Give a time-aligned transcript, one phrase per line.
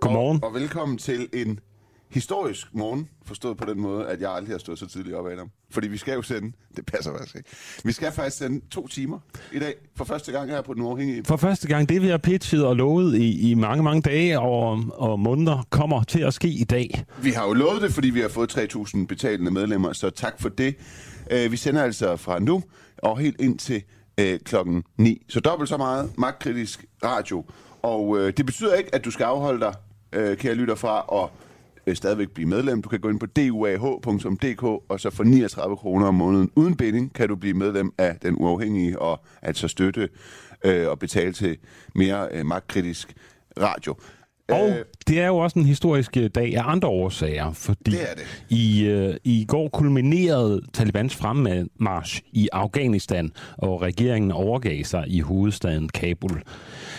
[0.00, 0.38] Godmorgen.
[0.42, 1.60] Og, og velkommen til en
[2.10, 5.50] historisk morgen, forstået på den måde, at jeg aldrig har stået så tidligt op, Adam.
[5.70, 7.48] Fordi vi skal jo sende, det passer faktisk ikke,
[7.84, 9.18] vi skal faktisk sende to timer
[9.52, 11.24] i dag, for første gang her på Den Uafhængige.
[11.24, 14.84] For første gang, det vi har pitchet og lovet i, i mange, mange dage og,
[14.92, 17.04] og måneder, kommer til at ske i dag.
[17.22, 20.48] Vi har jo lovet det, fordi vi har fået 3.000 betalende medlemmer, så tak for
[20.48, 20.76] det.
[21.32, 22.62] Uh, vi sender altså fra nu
[22.98, 23.82] og helt ind til
[24.20, 25.22] uh, klokken 9.
[25.28, 27.44] Så dobbelt så meget magtkritisk radio.
[27.82, 29.74] Og uh, det betyder ikke, at du skal afholde dig,
[30.12, 31.30] øh, kære lytter, fra at
[31.86, 32.82] øh, stadigvæk blive medlem.
[32.82, 37.12] Du kan gå ind på duah.dk, og så for 39 kroner om måneden uden binding,
[37.14, 40.08] kan du blive medlem af Den Uafhængige, og altså støtte
[40.64, 41.58] øh, og betale til
[41.94, 43.14] mere øh, magtkritisk
[43.60, 43.94] radio.
[44.52, 44.72] Og
[45.08, 48.24] det er jo også en historisk øh, dag af andre årsager, fordi Det er det.
[48.48, 55.88] I, øh, i går kulminerede Talibans fremmarsch i Afghanistan, og regeringen overgav sig i hovedstaden
[55.88, 56.42] Kabul.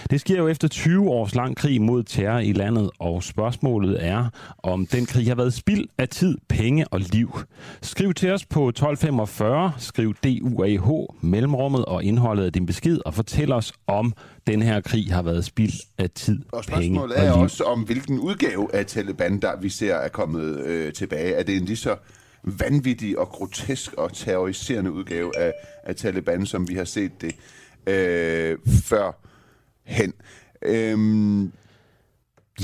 [0.09, 4.29] Det sker jo efter 20 års lang krig mod terror i landet, og spørgsmålet er,
[4.63, 7.39] om den krig har været spild af tid, penge og liv.
[7.81, 10.89] Skriv til os på 1245, skriv DUAH,
[11.21, 14.13] mellemrummet og indholdet af din besked, og fortæl os, om
[14.47, 17.43] den her krig har været spild af tid, Og penge spørgsmålet og er liv.
[17.43, 21.33] også om, hvilken udgave af Taliban, der vi ser er kommet øh, tilbage.
[21.33, 21.95] Er det en lige så
[22.43, 25.53] vanvittig og grotesk og terroriserende udgave af,
[25.83, 27.35] af Taliban, som vi har set det
[27.87, 29.11] øh, før
[29.85, 30.13] hen?
[30.61, 31.51] Øhm,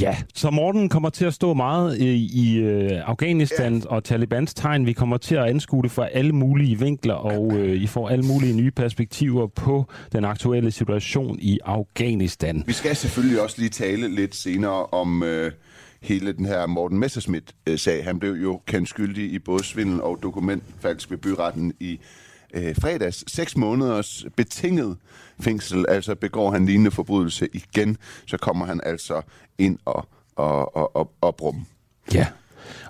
[0.01, 4.85] Ja, så Morten kommer til at stå meget i, i øh, Afghanistan og Talibans tegn.
[4.85, 8.25] Vi kommer til at anskue det fra alle mulige vinkler, og øh, I får alle
[8.25, 12.63] mulige nye perspektiver på den aktuelle situation i Afghanistan.
[12.65, 15.51] Vi skal selvfølgelig også lige tale lidt senere om øh,
[16.01, 18.03] hele den her Morten Messerschmidt-sag.
[18.03, 21.99] Han blev jo kendt skyldig i både svindel og dokumentfalsk ved byretten i
[22.53, 23.23] øh, fredags.
[23.27, 24.97] Seks måneders betinget
[25.39, 29.21] fængsel, altså begår han lignende forbrydelse igen, så kommer han altså
[29.57, 31.55] ind og, og, og, og, og.
[32.13, 32.27] Ja.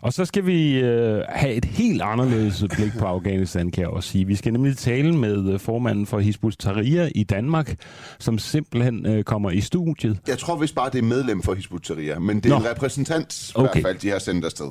[0.01, 4.09] Og så skal vi øh, have et helt anderledes blik på Afghanistan, kan jeg også
[4.09, 4.25] sige.
[4.25, 7.75] Vi skal nemlig tale med øh, formanden for Hizbut Tahrir i Danmark,
[8.19, 10.19] som simpelthen øh, kommer i studiet.
[10.27, 12.65] Jeg tror vist bare, det er medlem for Hizbut Tahrir, men det er Nå.
[12.65, 13.71] en repræsentant, i Okay.
[13.81, 14.67] hvert fald, de har sendt afsted.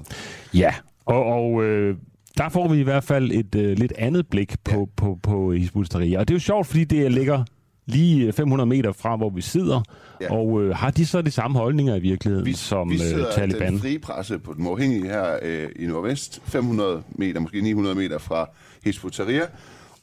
[0.55, 0.75] Ja,
[1.05, 1.97] og, og øh,
[2.37, 4.85] der får vi i hvert fald et øh, lidt andet blik på, ja.
[4.97, 6.19] på, på Hizbut Tahrir.
[6.19, 7.45] Og det er jo sjovt, fordi det ligger
[7.87, 9.83] lige 500 meter fra, hvor vi sidder.
[10.21, 10.33] Ja.
[10.33, 13.33] Og øh, har de så de samme holdninger i virkeligheden Vi, som vi øh, sidder
[13.33, 13.73] Taliban?
[13.73, 18.19] den frie presse på den uafhængige her øh, i Nordvest, 500 meter, måske 900 meter
[18.19, 18.51] fra
[18.85, 19.21] Hizbut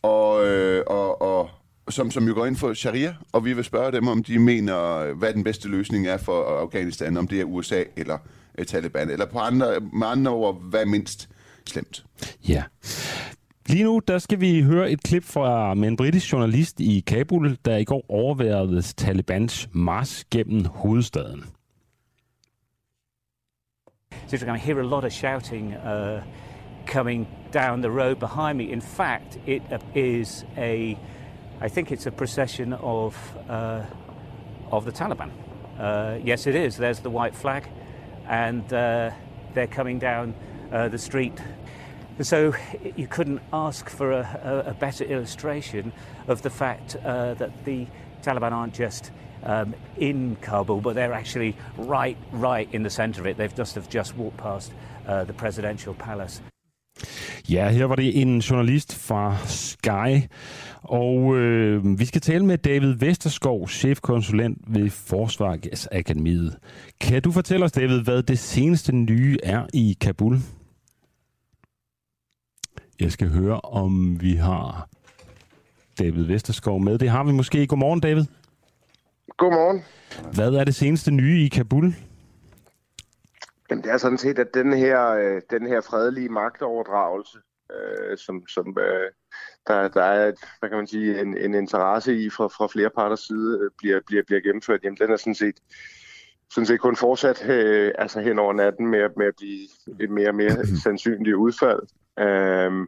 [0.02, 1.50] og, øh, og, og
[1.90, 5.14] som, som jo går ind for sharia, og vi vil spørge dem, om de mener,
[5.14, 8.18] hvad den bedste løsning er for Afghanistan, om det er USA eller
[8.58, 11.30] øh, Taliban, eller på andre, med andre ord, hvad mindst
[11.70, 12.06] slemt.
[12.50, 12.64] Ja.
[13.68, 17.58] Lige nu, der skal vi høre et klip fra med en britisk journalist i Kabul,
[17.66, 21.44] der i går overværede Talibans march gennem hovedstaden.
[24.28, 26.22] So I hear a lot of shouting uh,
[26.86, 28.64] coming down the road behind me.
[28.64, 29.62] In fact, it
[29.96, 30.98] is a,
[31.62, 33.82] I think it's a procession of uh,
[34.72, 35.30] of the Taliban.
[35.80, 36.78] Uh, yes, it is.
[36.78, 37.64] There's the white flag,
[38.28, 39.12] and uh,
[39.54, 40.34] they're coming down
[40.74, 41.40] uh, the street.
[42.22, 42.54] So
[42.96, 45.92] you couldn't ask for a, a, a better illustration
[46.28, 47.88] of the fact uh, that the
[48.22, 49.12] Taliban aren't just
[49.44, 53.38] um, in Kabul, but they're actually right, right in the centre of it.
[53.38, 54.74] They've just have just walked past
[55.08, 56.42] uh, the presidential palace.
[57.50, 60.28] Ja, her var det en journalist fra Sky,
[60.82, 66.58] og øh, vi skal tale med David Vesterskov, chefkonsulent ved Forsvarsakademiet.
[67.02, 70.38] Kan du fortælle os, David, hvad det seneste nye er i Kabul?
[73.00, 74.90] Jeg skal høre, om vi har
[76.00, 76.98] David Vesterskov med.
[76.98, 77.68] Det har vi måske.
[77.68, 78.26] Godmorgen, David.
[79.38, 79.84] Godmorgen.
[80.34, 81.96] Hvad er det seneste nye i Kabul?
[83.70, 87.38] Jamen, det er sådan set, at den her, øh, den her fredelige magtoverdragelse,
[87.72, 89.12] øh, som, som øh,
[89.68, 92.90] der, der er et, hvad kan man sige, en, en interesse i fra, fra flere
[92.90, 95.56] parters side, øh, bliver, bliver, bliver gennemført, jamen den er sådan set,
[96.50, 99.68] sådan set kun fortsat øh, altså hen over natten med, med at blive
[100.00, 101.80] et mere og mere sandsynligt udfald.
[102.20, 102.88] Øhm,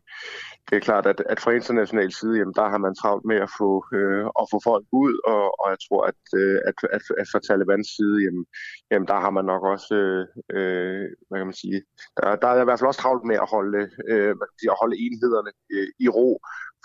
[0.70, 3.50] det er klart, at, at fra international side, jamen, der har man travlt med at
[3.60, 7.28] få, øh, at få folk ud, og, og jeg tror, at, øh, at, at, at
[7.32, 8.46] fra Talibans side, jamen,
[8.92, 10.26] jamen, der har man nok også, øh,
[10.58, 11.82] øh hvad kan man sige,
[12.18, 13.82] der, der er i hvert fald også travlt med at holde,
[14.12, 16.30] øh, hvad sige, at holde enhederne øh, i ro,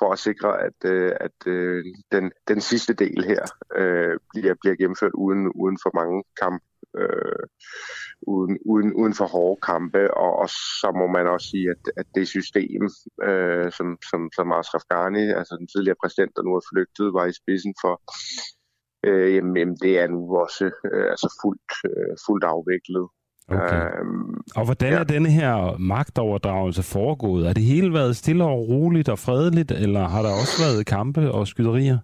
[0.00, 3.42] for at sikre, at, øh, at øh, den, den sidste del her
[3.80, 6.62] øh, bliver, bliver gennemført uden, uden for mange kamp,
[6.98, 7.44] øh,
[8.22, 12.06] uden, uden, uden for hårde kampe, og, og så må man også sige, at, at
[12.14, 12.82] det system,
[13.28, 17.26] øh, som, som, som Ashraf Ghani, altså den tidligere præsident, der nu er flygtet, var
[17.26, 17.94] i spidsen for,
[19.08, 23.06] øh, jamen, jamen, det er nu også øh, altså fuldt, øh, fuldt afviklet.
[23.48, 23.82] Okay.
[24.00, 24.98] Øhm, og hvordan ja.
[24.98, 27.48] er denne her magtoverdragelse foregået?
[27.48, 31.32] Er det hele været stille og roligt og fredeligt, eller har der også været kampe
[31.32, 31.98] og skyderier?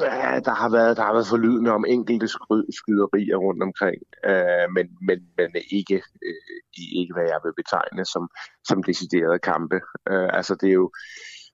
[0.00, 2.28] Ja, der har været, der har været forlydende om enkelte
[2.78, 4.00] skyderier rundt omkring,
[4.30, 6.56] øh, men, men, men ikke, øh,
[7.00, 8.24] ikke, hvad jeg vil betegne som,
[8.68, 9.78] som deciderede kampe.
[10.10, 10.90] Øh, altså, det er jo,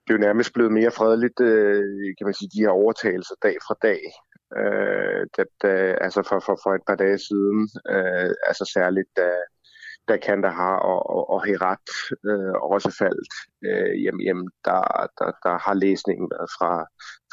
[0.03, 3.57] det er jo nærmest blevet mere fredeligt, øh, kan man sige, de her overtagelser dag
[3.67, 4.03] fra dag.
[4.61, 5.73] Øh, da, da,
[6.07, 7.61] altså for, for, for et par dage siden,
[7.95, 9.29] øh, altså særligt da,
[10.09, 11.89] da Kandahar og, og, og Herat
[12.31, 13.33] øh, også faldt,
[13.67, 14.81] øh, jamen, jamen der,
[15.19, 16.73] der, der har læsningen været fra,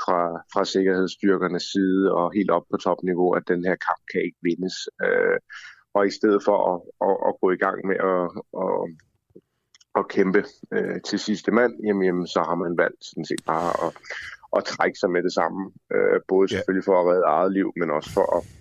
[0.04, 0.20] fra,
[0.54, 4.76] fra sikkerhedsstyrkernes side og helt op på topniveau, at den her kamp kan ikke vindes.
[5.04, 5.38] Øh,
[5.94, 8.26] og i stedet for at, at, at gå i gang med at,
[8.64, 8.78] at,
[10.00, 10.44] at kæmpe
[10.74, 13.92] øh, til sidste mand, jamen, jamen, så har man valgt sådan set bare at,
[14.58, 15.72] at trække sig med det samme.
[15.94, 18.61] Øh, både selvfølgelig for at redde eget liv, men også for at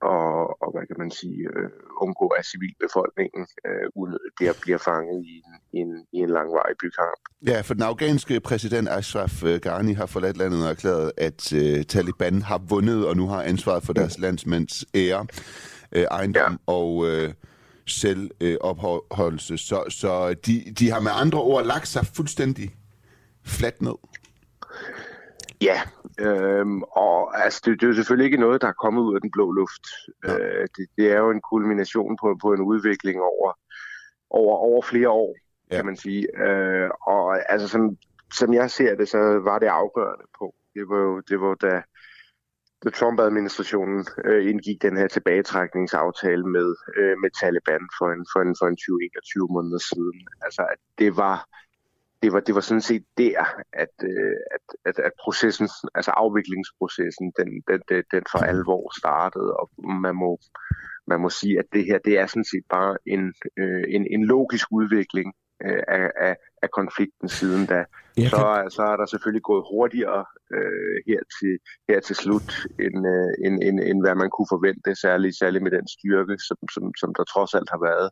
[0.00, 1.70] og, og hvad kan man sige, øh,
[2.00, 6.76] undgå, at civilbefolkningen øh, unødigt bliver, bliver fanget i en, i en, i en langvarig
[6.82, 7.20] bykamp.
[7.46, 11.84] Ja, for den afghanske præsident Ashraf øh, Ghani har forladt landet og erklæret, at øh,
[11.84, 15.26] Taliban har vundet og nu har ansvaret for deres landsmænds ære,
[15.92, 16.72] øh, ejendom ja.
[16.72, 17.32] og øh,
[17.86, 19.52] selvopholdelse.
[19.52, 22.74] Øh, så så de, de har med andre ord lagt sig fuldstændig
[23.44, 23.94] fladt ned.
[25.60, 25.80] Ja,
[26.18, 29.20] øhm, og altså, det, det er jo selvfølgelig ikke noget, der er kommet ud af
[29.20, 29.86] den blå luft.
[30.24, 30.38] Ja.
[30.38, 33.52] Øh, det, det er jo en kulmination på, på en udvikling over,
[34.30, 35.36] over, over flere år,
[35.70, 35.76] ja.
[35.76, 36.40] kan man sige.
[36.46, 37.96] Øh, og altså, som,
[38.34, 40.54] som jeg ser det, så var det afgørende på.
[40.74, 41.82] Det var jo, det var da,
[42.84, 48.54] da Trump-administrationen øh, indgik den her tilbagetrækningsaftale med, øh, med Taliban for en, for en,
[48.60, 48.78] for en
[49.48, 50.28] 20-21 måneder siden.
[50.42, 51.46] Altså, at det var
[52.22, 57.32] det var, det var sådan set der, at, øh, at, at, at processen, altså afviklingsprocessen,
[57.38, 59.70] den, den, den, den for alvor startede, og
[60.02, 60.38] man må,
[61.06, 64.24] man må sige, at det her, det er sådan set bare en, øh, en, en
[64.24, 65.34] logisk udvikling
[65.64, 67.84] øh, af, af, af konflikten siden da.
[68.32, 68.42] Så,
[68.76, 70.24] så er der selvfølgelig gået hurtigere
[70.56, 71.54] øh, her, til,
[71.88, 72.50] her til slut,
[72.84, 76.58] end, øh, end, end, end hvad man kunne forvente, særligt, særligt med den styrke, som,
[76.74, 78.08] som, som der trods alt har været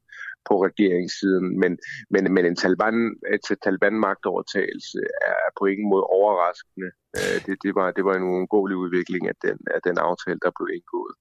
[0.49, 1.47] på regeringssiden.
[1.62, 1.73] Men,
[2.12, 2.97] men, men en Taliban,
[3.35, 5.01] et Taliban-magtovertagelse
[5.33, 6.91] er på ingen måde overraskende.
[7.19, 10.53] Øh, det, det, var, det var en uundgåelig udvikling af den, af den aftale, der
[10.56, 11.15] blev indgået.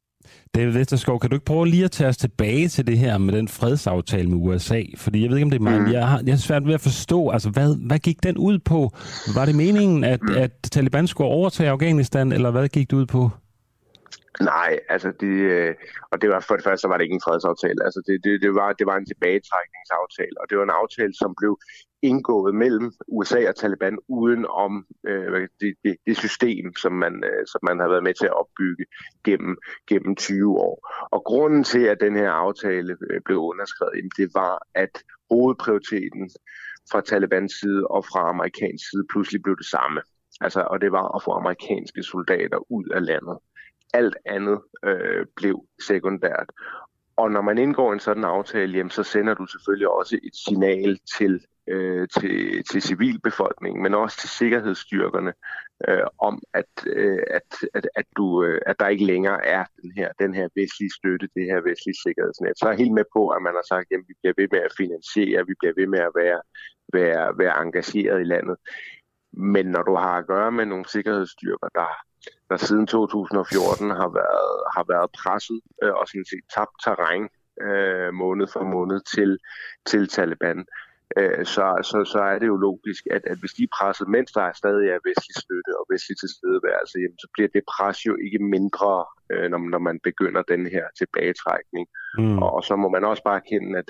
[0.55, 3.33] David Vesterskov, kan du ikke prøve lige at tage os tilbage til det her med
[3.33, 4.81] den fredsaftale med USA?
[4.97, 5.91] Fordi jeg ved ikke, om det er mig, mm.
[5.91, 8.91] jeg, har, jeg har svært ved at forstå, altså hvad, hvad gik den ud på?
[9.35, 10.35] Var det meningen, at, mm.
[10.35, 13.29] at Taliban skulle overtage Afghanistan, eller hvad gik det ud på?
[14.41, 15.75] Nej, altså det, øh,
[16.11, 17.83] og det var for det første var det ikke en fredsaftale.
[17.83, 21.35] Altså det, det, det, var, det var en tilbagetrækningsaftale, og det var en aftale, som
[21.39, 21.59] blev
[22.01, 27.43] indgået mellem USA og Taliban uden om øh, det, det, det system, som man, øh,
[27.51, 28.85] som man har været med til at opbygge
[29.23, 29.57] gennem,
[29.89, 30.75] gennem 20 år.
[31.11, 36.29] Og grunden til, at den her aftale øh, blev underskrevet, det var, at hovedprioriteten
[36.91, 40.01] fra Talibans side og fra amerikansk side pludselig blev det samme.
[40.41, 43.37] Altså, og det var at få amerikanske soldater ud af landet
[43.93, 46.49] alt andet øh, blev sekundært.
[47.15, 50.99] Og når man indgår en sådan aftale, jamen, så sender du selvfølgelig også et signal
[51.17, 55.33] til, øh, til, til civilbefolkningen, men også til sikkerhedsstyrkerne,
[55.87, 57.43] øh, om at, øh, at,
[57.73, 61.29] at, at, du, øh, at der ikke længere er den her, den her vestlige støtte,
[61.35, 62.59] det her vestlige sikkerhedsnet.
[62.59, 64.59] Så er jeg helt med på, at man har sagt, at vi bliver ved med
[64.59, 66.41] at finansiere, vi bliver ved med at være,
[66.93, 68.57] være, være engageret i landet.
[69.33, 71.89] Men når du har at gøre med nogle sikkerhedsstyrker, der
[72.49, 77.23] der siden 2014 har været, har været presset øh, og sådan set tabt terræn
[77.67, 79.37] øh, måned for måned til,
[79.85, 80.65] til Taliban,
[81.17, 84.31] øh, så, så, så er det jo logisk, at, at hvis de er presset, mens
[84.31, 88.13] der er stadig er vestlig støtte og vestlig tilstedeværelse, jamen, så bliver det pres jo
[88.25, 88.91] ikke mindre,
[89.31, 91.85] øh, når, når man begynder den her tilbagetrækning.
[92.17, 92.37] Mm.
[92.43, 93.89] Og, og så må man også bare erkende, at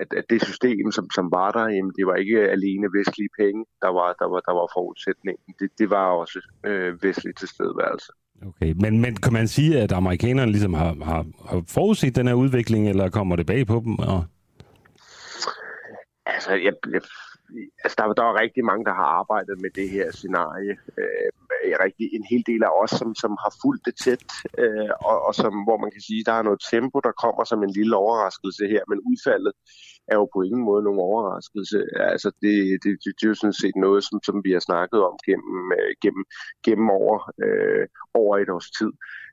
[0.00, 3.64] at, at det system, som, som var der, jamen, det var ikke alene vestlige penge,
[3.82, 5.54] der var, der var, der var forudsætningen.
[5.60, 8.12] Det, det var også øh, vestlig tilstedeværelse.
[8.46, 12.34] Okay, men, men kan man sige, at amerikanerne ligesom har, har, har forudset den her
[12.34, 13.98] udvikling, eller kommer det bag på dem?
[13.98, 14.24] Og...
[16.26, 17.00] Altså, jeg, jeg,
[17.84, 20.74] altså der, der er rigtig mange, der har arbejdet med det her scenarie.
[20.98, 21.30] Øh,
[21.84, 24.22] rigtig en hel del af os, som, som har fulgt det tæt,
[24.58, 27.62] øh, og, og som, hvor man kan sige, der er noget tempo, der kommer som
[27.62, 29.52] en lille overraskelse her, men udfaldet
[30.10, 31.78] er jo på ingen måde nogen overraskelse.
[32.12, 35.00] Altså det, det, det, det er jo sådan set noget, som, som vi har snakket
[35.08, 36.24] om gennem, øh, gennem,
[36.66, 38.92] gennem over, øh, over et års tid.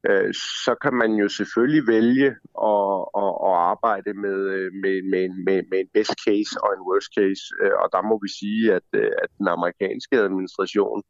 [0.10, 0.34] Øh,
[0.66, 2.30] så kan man jo selvfølgelig vælge
[2.74, 6.86] at, at, at arbejde med, øh, med, med, med, med en best case og en
[6.88, 11.02] worst case, øh, og der må vi sige, at, øh, at den amerikanske administration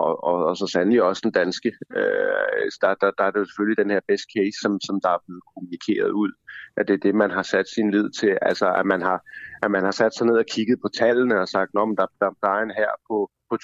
[0.00, 1.72] og, og, og så sandelig også den danske.
[1.96, 5.10] Øh, der, der, der er det jo selvfølgelig den her best case, som, som der
[5.16, 6.32] er blevet kommunikeret ud,
[6.76, 8.38] at det er det, man har sat sin lid til.
[8.42, 9.18] Altså, at man har,
[9.62, 12.30] at man har sat sig ned og kigget på tallene og sagt, at der, der,
[12.42, 13.54] der er en her på, på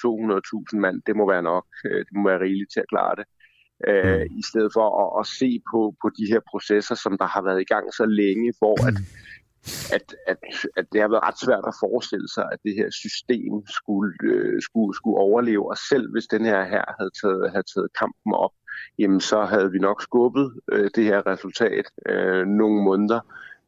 [0.73, 3.25] 200.000 mand, det må være nok, øh, det må være rigeligt til at klare det.
[3.87, 4.39] Øh, mm.
[4.41, 7.61] I stedet for at, at se på, på de her processer, som der har været
[7.61, 8.95] i gang så længe, hvor at,
[9.95, 10.37] at, at,
[10.79, 14.61] at det har været ret svært at forestille sig, at det her system skulle, øh,
[14.67, 18.53] skulle, skulle overleve, og selv hvis den her her havde taget, havde taget kampen op,
[18.99, 23.21] jamen så havde vi nok skubbet øh, det her resultat øh, nogle måneder,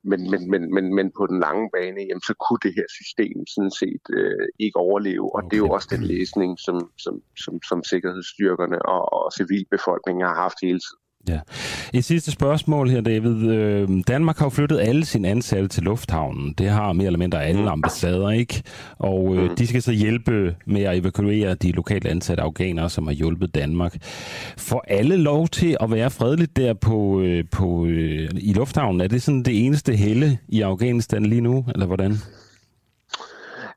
[0.03, 3.37] men, men, men, men, men på den lange bane, jamen, så kunne det her system
[3.55, 5.27] sådan set øh, ikke overleve.
[5.35, 5.47] Og okay.
[5.49, 10.35] det er jo også den læsning, som, som, som, som sikkerhedsstyrkerne og, og civilbefolkningen har
[10.35, 11.00] haft hele tiden.
[11.29, 11.39] Ja.
[11.93, 13.51] Et sidste spørgsmål her, David.
[13.51, 16.53] Øh, Danmark har jo flyttet alle sine ansatte til lufthavnen.
[16.53, 17.67] Det har mere eller mindre alle mm.
[17.67, 18.63] ambassader, ikke?
[18.97, 19.55] Og øh, mm.
[19.55, 23.97] de skal så hjælpe med at evakuere de lokale ansatte afghanere, som har hjulpet Danmark.
[24.57, 29.01] Får alle lov til at være fredeligt der på, øh, på, øh, i lufthavnen?
[29.01, 32.15] Er det sådan det eneste helle i Afghanistan lige nu, eller hvordan?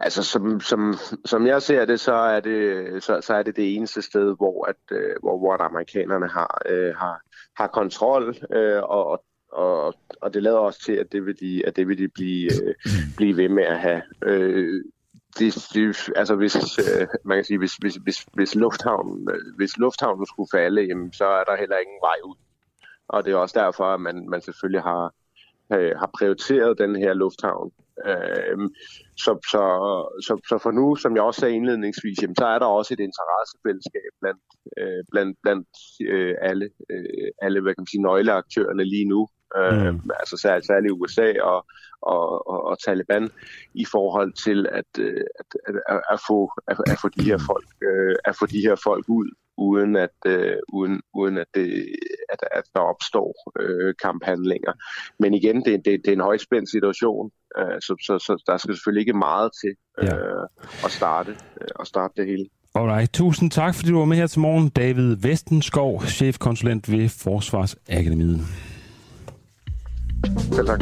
[0.01, 3.77] Altså, som, som, som jeg ser det, så er det, så, så er det det
[3.77, 7.21] eneste sted, hvor, at, hvor, hvor amerikanerne har, øh, har,
[7.57, 11.77] har kontrol, øh, og, og, og det lader også til, at det vil de, at
[11.77, 12.75] det vil de blive, øh,
[13.17, 14.03] blive ved med at have.
[14.23, 14.85] Øh,
[15.39, 20.27] det, det, altså hvis, øh, man kan sige, hvis, hvis, hvis, hvis, lufthavnen, hvis lufthavnen
[20.27, 22.37] skulle falde, jamen, så er der heller ingen vej ud.
[23.09, 25.15] Og det er også derfor, at man, man selvfølgelig har,
[25.73, 27.73] øh, har prioriteret den her lufthavn
[28.09, 28.59] Øh,
[29.25, 29.63] så, så,
[30.27, 33.01] så, så for nu, som jeg også sagde indledningsvis, jamen, så er der også et
[33.09, 34.45] interessefællesskab blandt,
[34.79, 35.69] øh, blandt, blandt
[36.13, 39.29] øh, alle, øh, alle hvad kan man sige, nøgleaktørerne lige nu.
[39.59, 40.11] Øh, mm.
[40.21, 41.67] Altså særligt, særligt USA og,
[42.03, 43.31] og, og, og Taliban
[43.75, 47.39] i forhold til at, øh, at, at, at, at, få, at, at få de her
[47.51, 51.87] folk øh, at få de her folk ud uden at, øh, uden, uden at, det,
[52.33, 54.73] at, at der opstår øh, kamphandlinger.
[55.19, 58.75] Men igen, det, det, det er en højspændt situation, øh, så, så, så der skal
[58.75, 60.43] selvfølgelig ikke meget til øh, ja.
[60.85, 62.47] at, starte, øh, at starte det hele.
[62.75, 64.69] Alright, tusind tak, fordi du var med her til morgen.
[64.69, 68.41] David Vestenskov, chefkonsulent ved Forsvarsakademiet.
[70.53, 70.81] Selv tak.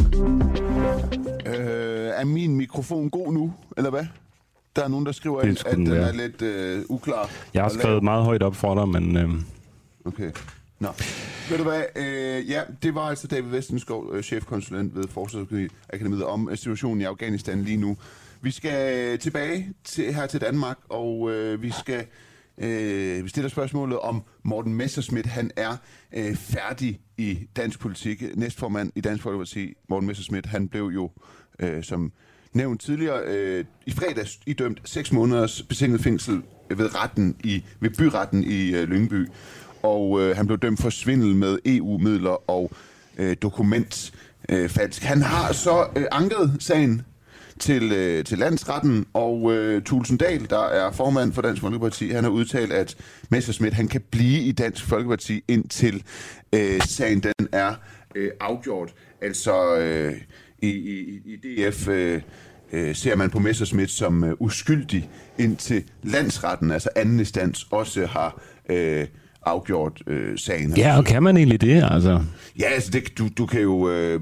[1.47, 4.05] Øh, er min mikrofon god nu, eller hvad?
[4.77, 7.31] Der er nogen, der skriver ind, at den er lidt øh, uklar.
[7.55, 9.17] Jeg har skrevet meget højt op for dig, men...
[9.17, 9.31] Øh...
[10.05, 10.31] Okay.
[10.79, 10.89] Nå.
[11.51, 11.83] Ved du hvad?
[11.97, 17.05] Øh, ja, det var altså David Vestenskov, øh, chefkonsulent ved Forsvarsakademiet, om øh, situationen i
[17.05, 17.97] Afghanistan lige nu.
[18.41, 22.07] Vi skal tilbage til, her til Danmark, og øh, vi skal
[22.59, 25.27] øh, vi stiller spørgsmålet om Morten Messerschmidt.
[25.27, 25.77] Han er
[26.15, 28.37] øh, færdig i dansk politik.
[28.37, 31.11] Næstformand i Dansk Folkeparti, Morten Messerschmidt, han blev jo
[31.59, 32.13] øh, som
[32.53, 38.45] nævnt tidligere, øh, i fredags idømt 6 måneders betinget fængsel ved retten i ved byretten
[38.45, 39.29] i øh, Lyngby.
[39.83, 42.71] Og øh, han blev dømt for svindel med EU-midler og
[43.19, 44.13] øh, dokument
[44.49, 45.03] øh, falsk.
[45.03, 47.03] Han har så øh, anket sagen
[47.59, 52.31] til, øh, til landsretten, og øh, Tulsendal, der er formand for Dansk Folkeparti, han har
[52.31, 52.97] udtalt, at
[53.29, 56.03] Messerschmidt han kan blive i Dansk Folkeparti indtil
[56.53, 57.75] øh, sagen den er
[58.15, 58.95] øh, afgjort.
[59.21, 60.13] Altså øh,
[60.63, 62.23] i, i, i DF øh,
[62.73, 68.43] øh, ser man på Messerschmidt som øh, uskyldig indtil landsretten, altså anden instans, også har
[68.69, 69.07] øh,
[69.47, 70.77] afgjort øh, sagen.
[70.77, 72.21] Ja, og kan man egentlig det, altså?
[72.59, 73.91] Ja, altså, det, du, du kan jo...
[73.91, 74.21] Øh,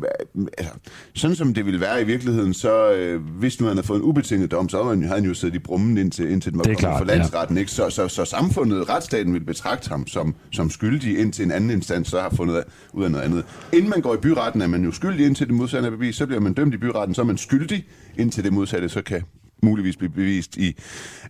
[0.59, 0.73] altså,
[1.15, 4.05] sådan som det ville være i virkeligheden, så øh, hvis nu han havde fået en
[4.05, 7.05] ubetinget dom, så havde han, jo siddet i brummen indtil, indtil den var kommet for
[7.05, 7.57] landsretten.
[7.57, 7.61] Ja.
[7.61, 7.73] Ikke?
[7.73, 12.09] Så, så, så samfundet, retsstaten, vil betragte ham som, som skyldig, indtil en anden instans
[12.09, 13.45] så har fundet ud af noget andet.
[13.73, 16.17] Inden man går i byretten, er man jo skyldig indtil det modsatte er bevis.
[16.17, 17.85] Så bliver man dømt i byretten, så er man skyldig
[18.19, 19.23] indtil det modsatte så kan
[19.63, 20.77] muligvis blive bevist i,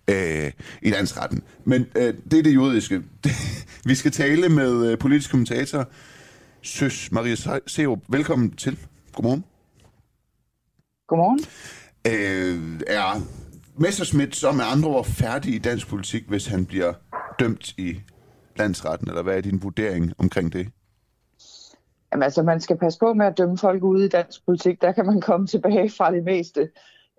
[0.07, 1.43] øh, i landsretten.
[1.63, 3.01] Men øh, det er det juridiske.
[3.89, 5.87] Vi skal tale med øh, politisk kommentator
[6.61, 7.35] Søs Maria
[7.67, 7.99] Serup.
[8.09, 8.79] Velkommen til.
[9.13, 9.43] Godmorgen.
[11.07, 11.39] Godmorgen.
[12.07, 13.21] Øh, er
[13.75, 16.93] Messerschmidt så med andre ord færdig i dansk politik, hvis han bliver
[17.39, 17.99] dømt i
[18.55, 20.67] landsretten, eller hvad er din vurdering omkring det?
[22.13, 24.81] Jamen altså, man skal passe på med at dømme folk ude i dansk politik.
[24.81, 26.69] Der kan man komme tilbage fra det meste.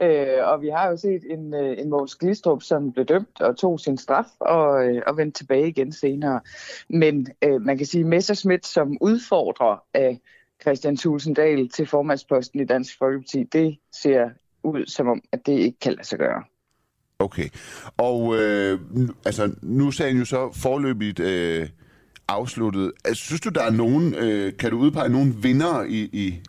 [0.02, 3.56] Øh, og vi har jo set en, øh, en Måns Glistrup, som blev dømt og
[3.56, 6.40] tog sin straf og, øh, og vendte tilbage igen senere.
[6.88, 10.20] Men øh, man kan sige, Messerschmidt som udfordrer af
[10.62, 14.30] Christian Tulsendal til formandsposten i Dansk Folkeparti, det ser
[14.62, 16.42] ud som om, at det ikke kan lade sig gøre.
[17.18, 17.48] Okay.
[17.96, 18.80] Og øh,
[19.24, 21.68] altså, nu sagde jo så forløbigt øh,
[22.28, 22.92] afsluttet.
[23.04, 26.40] Altså, synes du, der er nogen, øh, kan du udpege nogen vinder i, i,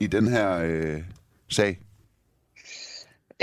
[0.00, 1.02] i den her øh,
[1.48, 1.78] sag?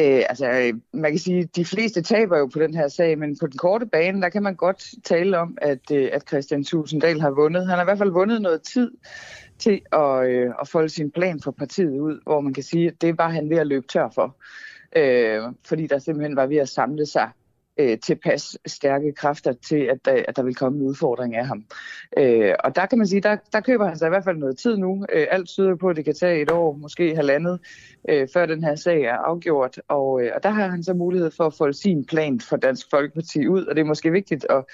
[0.02, 3.38] Øh, altså, man kan sige, at de fleste taber jo på den her sag, men
[3.40, 7.22] på den korte bane, der kan man godt tale om, at, øh, at Christian Tusinddal
[7.22, 7.68] har vundet.
[7.68, 8.92] Han har i hvert fald vundet noget tid
[9.60, 13.02] til at, øh, at folde sin plan for partiet ud, hvor man kan sige, at
[13.02, 14.36] det var han ved at løbe tør for.
[14.96, 17.30] Øh, fordi der simpelthen var ved at samle sig
[17.80, 21.66] øh, tilpas stærke kræfter til, at, der, at der vil komme en udfordring af ham.
[22.18, 24.58] Øh, og der kan man sige, der, der køber han sig i hvert fald noget
[24.58, 25.06] tid nu.
[25.14, 27.60] Øh, alt tyder på, at det kan tage et år, måske halvandet,
[28.10, 29.82] øh, før den her sag er afgjort.
[29.88, 32.88] Og, øh, og der har han så mulighed for at få sin plan for Dansk
[32.90, 34.66] Folkeparti ud, og det er måske vigtigt at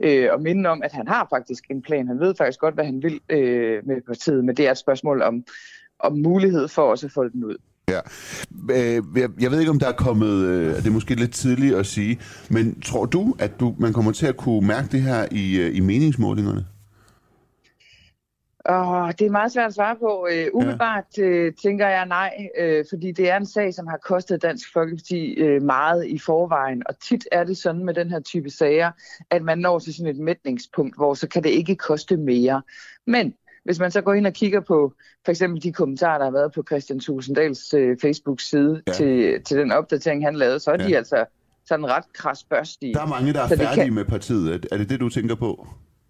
[0.00, 2.08] øh, og minde om, at han har faktisk en plan.
[2.08, 5.22] Han ved faktisk godt, hvad han vil øh, med partiet, men det er et spørgsmål
[5.22, 5.44] om,
[5.98, 7.56] om mulighed for også at få den ud.
[7.88, 8.00] Ja.
[8.70, 9.02] Øh,
[9.40, 12.20] jeg ved ikke, om der er kommet, øh, det er måske lidt tidligt at sige,
[12.50, 15.76] men tror du, at du, man kommer til at kunne mærke det her i, øh,
[15.76, 16.66] i meningsmålingerne?
[18.68, 20.28] Oh, det er meget svært at svare på.
[20.30, 24.42] Uh, umiddelbart uh, tænker jeg nej, uh, fordi det er en sag, som har kostet
[24.42, 26.82] Dansk Folkeparti uh, meget i forvejen.
[26.86, 28.90] Og tit er det sådan med den her type sager,
[29.30, 32.62] at man når til sådan et mætningspunkt, hvor så kan det ikke koste mere.
[33.06, 33.34] Men
[33.66, 34.92] hvis man så går ind og kigger på
[35.24, 38.92] for eksempel de kommentarer, der har været på Christian Tusinddals uh, Facebook-side ja.
[38.92, 40.88] til, til den opdatering, han lavede, så er ja.
[40.88, 41.24] de altså
[41.66, 42.94] sådan ret krasbørstige.
[42.94, 43.94] Der er mange, der er færdige kan...
[43.94, 44.66] med partiet.
[44.72, 45.66] Er det det, du tænker på?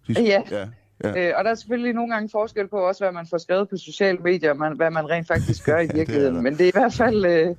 [0.09, 0.13] De...
[0.23, 0.43] Ja.
[0.51, 0.67] ja.
[1.05, 1.29] Ja.
[1.29, 3.77] Øh, og der er selvfølgelig nogle gange forskel på også, hvad man får skrevet på
[3.77, 6.35] sociale medier, og man, hvad man rent faktisk gør i virkeligheden.
[6.35, 7.51] ja, det Men det er i hvert fald, øh,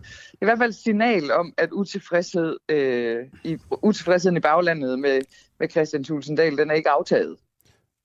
[0.41, 5.21] i hvert fald signal om, at utilfredshed, øh, i, utilfredsheden i baglandet med,
[5.59, 7.35] med Christian Tulsendal, den er ikke aftaget.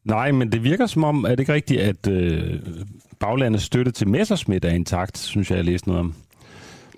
[0.04, 2.60] Nej, men det virker som om, er det ikke rigtigt, at øh,
[3.20, 6.14] baglandets støtte til Messerschmidt er intakt, synes jeg, jeg læste noget om.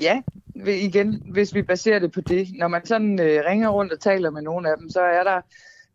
[0.01, 0.23] Ja,
[0.67, 2.49] igen, hvis vi baserer det på det.
[2.59, 5.41] Når man sådan øh, ringer rundt og taler med nogle af dem, så er der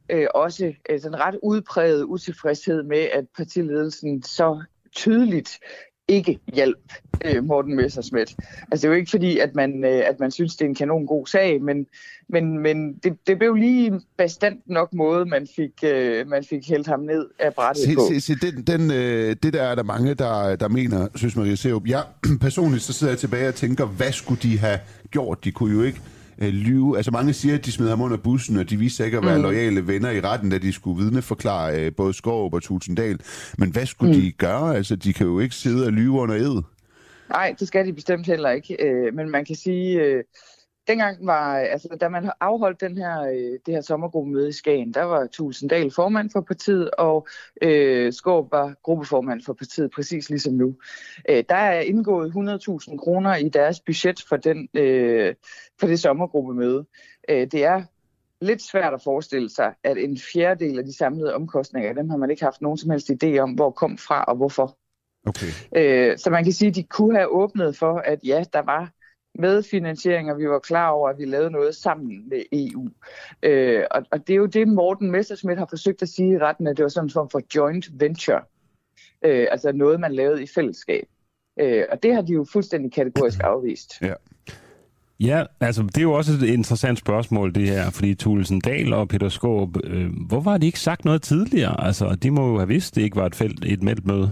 [0.10, 4.64] øh, også øh, sådan ret udpræget utilfredshed med, at partiledelsen så
[4.96, 5.60] tydeligt
[6.08, 6.94] ikke hjælp
[7.26, 8.34] øh, Morten Messersmith.
[8.72, 10.76] Altså det er jo ikke fordi, at man, øh, at man synes, det er en
[10.76, 11.86] kanon god sag, men,
[12.30, 16.88] men, men det, det blev lige bestandt nok måde, man fik, øh, man fik hældt
[16.88, 18.02] ham ned af brættet se, på.
[18.10, 21.56] Se, se, den, den, øh, det der er der mange, der, der mener, synes Maria
[21.56, 21.88] Seup.
[21.88, 22.04] Jeg
[22.42, 24.80] personligt så sidder jeg tilbage og tænker, hvad skulle de have
[25.12, 25.44] gjort?
[25.44, 26.02] De kunne jo ikke
[26.40, 26.98] øh, lyve.
[26.98, 29.26] Altså mange siger, at de smed ham under bussen, og de viste sig ikke at
[29.26, 29.44] være mm.
[29.44, 33.20] lojale venner i retten, da de skulle vidneforklare øh, både Skov og Tusinddal.
[33.58, 34.22] Men hvad skulle mm.
[34.22, 34.76] de gøre?
[34.76, 36.62] Altså de kan jo ikke sidde og lyve under ed.
[37.30, 38.86] Nej, det skal de bestemt heller ikke.
[38.86, 40.24] Øh, men man kan sige, øh,
[40.88, 45.04] dengang var, altså da man afholdt den her, øh, det her sommergruppemøde i Skagen, der
[45.04, 47.28] var Tulsendal formand for partiet, og
[47.62, 50.76] øh, Skåb var gruppeformand for partiet, præcis ligesom nu.
[51.30, 55.36] Øh, der er indgået 100.000 kroner i deres budget for, den, øh,
[55.80, 56.86] for det sommergruppemøde.
[57.30, 57.84] Øh, det er
[58.42, 62.30] lidt svært at forestille sig, at en fjerdedel af de samlede omkostninger, dem har man
[62.30, 64.79] ikke haft nogen som helst idé om, hvor kom fra og hvorfor.
[65.26, 65.48] Okay.
[65.76, 68.92] Øh, så man kan sige, at de kunne have åbnet for, at ja, der var
[69.36, 72.90] medfinansiering, og vi var klar over, at vi lavede noget sammen med EU.
[73.44, 76.68] Øh, og, og det er jo det, Morten Messerschmidt har forsøgt at sige i retten,
[76.68, 78.42] at det var sådan en form for joint venture.
[79.26, 81.08] Øh, altså noget, man lavede i fællesskab.
[81.60, 83.94] Øh, og det har de jo fuldstændig kategorisk afvist.
[84.02, 84.14] Ja.
[85.20, 89.08] Ja, altså det er jo også et interessant spørgsmål det her, fordi Thulesen Dahl og
[89.08, 91.86] Peter Skåb, øh, hvorfor har de ikke sagt noget tidligere?
[91.86, 94.32] Altså, de må jo have vidst, det ikke var et, felt, et meldt møde.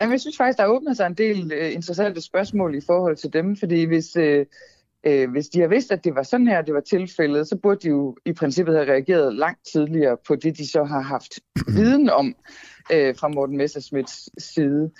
[0.00, 3.32] Jamen, jeg synes faktisk, der åbner sig en del uh, interessante spørgsmål i forhold til
[3.32, 4.40] dem, fordi hvis, uh,
[5.08, 7.80] uh, hvis de har vidst, at det var sådan her, det var tilfældet, så burde
[7.82, 11.32] de jo i princippet have reageret langt tidligere på det, de så har haft
[11.76, 14.90] viden om uh, fra Morten Messersmiths side.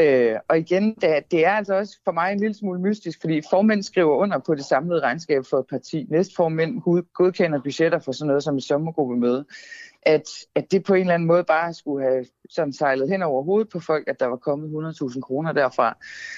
[0.00, 3.42] Uh, og igen, det, det er altså også for mig en lille smule mystisk, fordi
[3.50, 6.06] formænd skriver under på det samlede regnskab for et parti.
[6.10, 9.44] Næstformænd godkender budgetter for sådan noget som et sommergruppemøde
[10.02, 13.42] at, at det på en eller anden måde bare skulle have sådan sejlet hen over
[13.42, 15.96] hovedet på folk, at der var kommet 100.000 kroner derfra.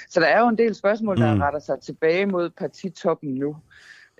[0.08, 1.40] Så der er jo en del spørgsmål, der mm.
[1.40, 3.56] retter sig tilbage mod partitoppen nu.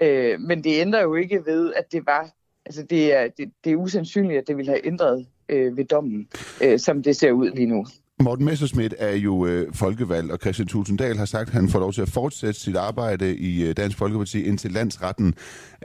[0.00, 2.30] Øh, men det ændrer jo ikke ved, at det var,
[2.66, 6.28] altså det er, det, det er usandsynligt, at det ville have ændret øh, ved dommen,
[6.62, 7.87] øh, som det ser ud lige nu.
[8.22, 11.92] Morten Messerschmidt er jo øh, folkevalg, og Christian Tulsendal har sagt, at han får lov
[11.92, 15.35] til at fortsætte sit arbejde i øh, Dansk Folkeparti, indtil landsretten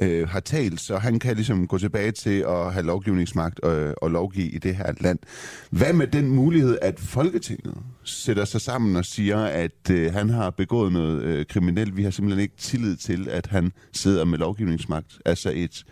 [0.01, 3.93] øh, har talt, så han kan ligesom gå tilbage til at have lovgivningsmagt og, øh,
[4.01, 5.19] og lovgive i det her land.
[5.71, 10.49] Hvad med den mulighed, at Folketinget sætter sig sammen og siger, at øh, han har
[10.49, 11.97] begået noget øh, kriminelt?
[11.97, 15.19] Vi har simpelthen ikke tillid til, at han sidder med lovgivningsmagt.
[15.25, 15.85] Altså et,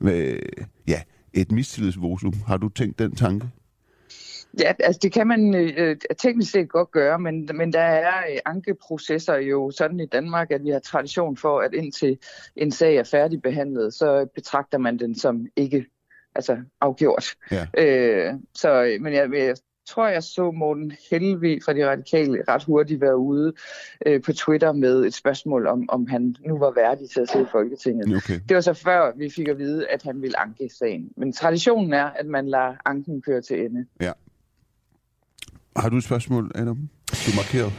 [0.00, 0.38] øh,
[0.88, 1.00] ja,
[1.32, 2.34] et mistillidsvotum.
[2.46, 3.48] Har du tænkt den tanke?
[4.58, 8.38] Ja, altså det kan man øh, teknisk set godt gøre, men, men der er øh,
[8.46, 12.18] ankeprocesser jo sådan i Danmark, at vi har tradition for, at indtil
[12.56, 15.86] en sag er færdigbehandlet, så betragter man den som ikke
[16.34, 17.34] altså afgjort.
[17.50, 17.66] Ja.
[17.78, 19.56] Øh, så, men jeg, jeg
[19.88, 23.52] tror, jeg så Morten Helve fra De Radikale ret hurtigt være ude
[24.06, 27.44] øh, på Twitter med et spørgsmål om, om han nu var værdig til at sidde
[27.44, 28.16] i Folketinget.
[28.16, 28.40] Okay.
[28.48, 31.12] Det var så før, vi fik at vide, at han ville anke sagen.
[31.16, 33.86] Men traditionen er, at man lader anken køre til ende.
[35.76, 36.76] Har du et spørgsmål, Adam?
[37.26, 37.72] Du markerede.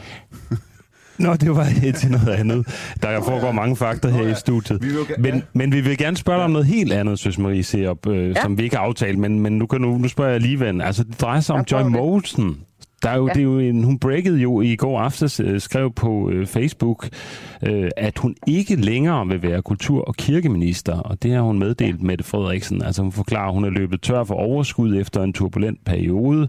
[1.18, 1.68] Nå, det var
[2.00, 2.66] til noget andet.
[3.02, 4.82] Der foregår mange fakta her i studiet.
[5.18, 5.40] Men, ja.
[5.52, 8.42] men vi vil gerne spørge dig om noget helt andet, synes Marie Serup, øh, ja.
[8.42, 10.82] som vi ikke har aftalt, men, men nu, kan nu, nu spørger jeg alligevel.
[10.82, 11.82] Altså, det drejer sig om Joy.
[11.82, 12.56] Mogensen.
[13.02, 13.28] Der er jo, ja.
[13.28, 13.34] Ja.
[13.34, 17.08] det er jo en, hun breakede jo i går aftes, øh, skrev på øh, Facebook,
[17.62, 22.02] øh, at hun ikke længere vil være kultur- og kirkeminister, og det har hun meddelt
[22.02, 22.82] Mette Frederiksen.
[22.82, 26.48] Altså hun forklarer, at hun er løbet tør for overskud efter en turbulent periode.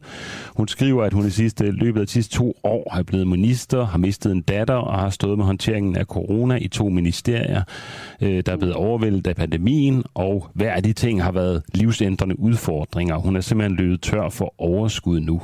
[0.55, 3.85] Hun skriver, at hun i sidste løbet af de sidste to år har blevet minister,
[3.85, 7.61] har mistet en datter og har stået med håndteringen af corona i to ministerier,
[8.21, 12.39] øh, der er blevet overvældet af pandemien, og hver af de ting har været livsændrende
[12.39, 13.17] udfordringer.
[13.17, 15.41] Hun er simpelthen løbet tør for overskud nu,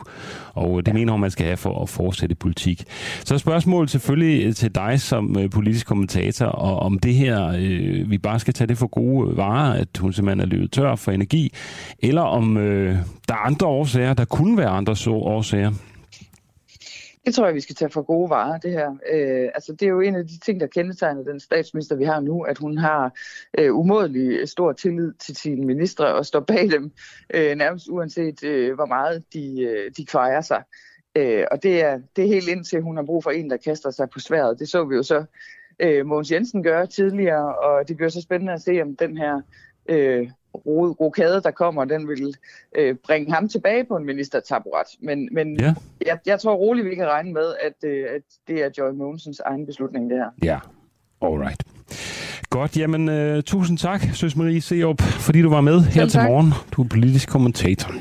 [0.53, 2.83] og det mener hun, man skal have for at fortsætte politik.
[3.25, 8.11] Så spørgsmålet selvfølgelig øh, til dig som øh, politisk kommentator, og om det her, øh,
[8.11, 11.11] vi bare skal tage det for gode varer, at hun simpelthen er løbet tør for
[11.11, 11.53] energi,
[11.99, 12.95] eller om øh,
[13.27, 15.71] der er andre årsager, der kunne være andre så årsager.
[17.25, 18.89] Det tror jeg, vi skal tage for gode varer, det her.
[19.11, 22.19] Øh, altså, det er jo en af de ting, der kendetegner den statsminister, vi har
[22.19, 23.13] nu, at hun har
[23.57, 26.91] øh, umådelig stor tillid til sine ministre og står bag dem,
[27.33, 30.57] øh, nærmest uanset øh, hvor meget de, øh, de kvejer sig.
[30.57, 30.88] Øh,
[31.51, 34.09] og det er, det er helt indtil hun har brug for en, der kaster sig
[34.09, 34.59] på sværet.
[34.59, 35.23] Det så vi jo så
[35.79, 39.41] øh, Mogens Jensen gøre tidligere, og det bliver så spændende at se, om den her
[39.89, 42.35] øh, ro- rokade, der kommer, den vil
[42.75, 44.87] øh, bringe ham tilbage på en ministertaburet.
[45.01, 45.73] Men, men Ja.
[46.05, 49.39] jeg, jeg tror roligt, vi kan regne med, at, øh, at det er Joy Mogensens
[49.39, 50.29] egen beslutning, det her.
[50.43, 50.59] Ja,
[51.21, 51.63] alright.
[52.49, 56.19] Godt, jamen uh, tusind tak, Søs Marie Serup, fordi du var med her Selv til
[56.19, 56.29] tak.
[56.29, 56.51] morgen.
[56.71, 57.91] Du er politisk kommentator.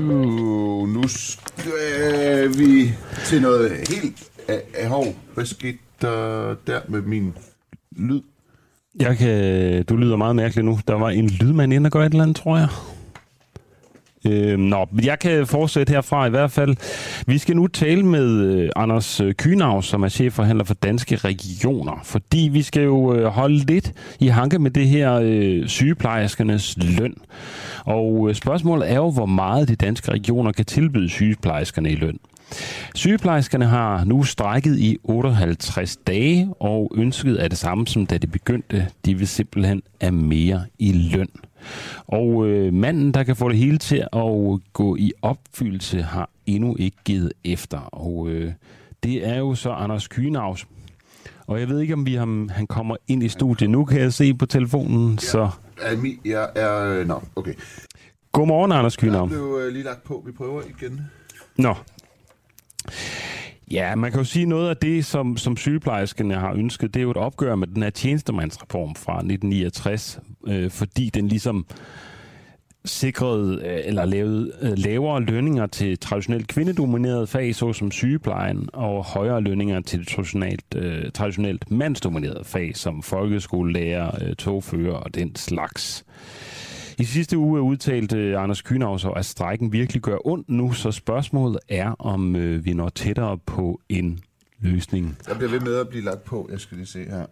[0.00, 2.92] Uh, nu skal vi
[3.24, 4.22] til noget helt...
[4.48, 7.34] Uh, hov, hvad skete der der med min
[7.96, 8.20] lyd?
[9.00, 10.78] Jeg kan, du lyder meget mærkeligt nu.
[10.88, 12.68] Der var en lydmand inde og gøre et eller andet, tror jeg.
[14.26, 16.76] Øh, nå, jeg kan fortsætte herfra i hvert fald.
[17.26, 22.48] Vi skal nu tale med øh, Anders Kynav, som er chefforhandler for Danske Regioner, fordi
[22.52, 27.14] vi skal jo øh, holde lidt i hanke med det her øh, sygeplejerskernes løn.
[27.84, 32.18] Og øh, spørgsmålet er jo, hvor meget de danske regioner kan tilbyde sygeplejerskerne i løn.
[32.94, 38.32] Sygeplejerskerne har nu strækket i 58 dage, og ønsket er det samme som da det
[38.32, 38.86] begyndte.
[39.04, 41.28] De vil simpelthen have mere i løn.
[42.06, 46.76] Og øh, manden, der kan få det hele til at gå i opfyldelse, har endnu
[46.78, 47.78] ikke givet efter.
[47.78, 48.52] Og øh,
[49.02, 50.66] det er jo så Anders Kynavs.
[51.46, 53.70] Og jeg ved ikke, om vi ham, han kommer ind i studiet.
[53.70, 55.50] Nu kan jeg se på telefonen, så...
[55.80, 57.04] Er mi, jeg er...
[57.04, 57.54] Nå, okay.
[58.32, 59.28] Godmorgen, Anders Der Kynav.
[59.28, 60.22] blev uh, lige lagt på.
[60.26, 61.00] Vi prøver igen.
[61.56, 61.74] Nå.
[63.72, 67.04] Ja, man kan jo sige noget af det, som, som sygeplejerskerne har ønsket, det er
[67.04, 71.66] jo et opgør med den her tjenestemandsreform fra 1969, øh, fordi den ligesom
[72.84, 79.40] sikrede øh, eller lavede øh, lavere lønninger til traditionelt kvindedominerede fag, såsom sygeplejen, og højere
[79.40, 86.04] lønninger til traditionelt, øh, traditionelt mandsdominerede fag, som folkeskolelærer, øh, togfører og den slags.
[87.02, 90.90] I sidste uge udtalte øh, Anders Kynav så, at strækken virkelig gør ondt nu, så
[90.92, 94.20] spørgsmålet er, om øh, vi når tættere på en
[94.60, 95.18] løsning.
[95.26, 96.48] Der bliver ved med at blive lagt på.
[96.52, 97.26] Jeg skal lige se her,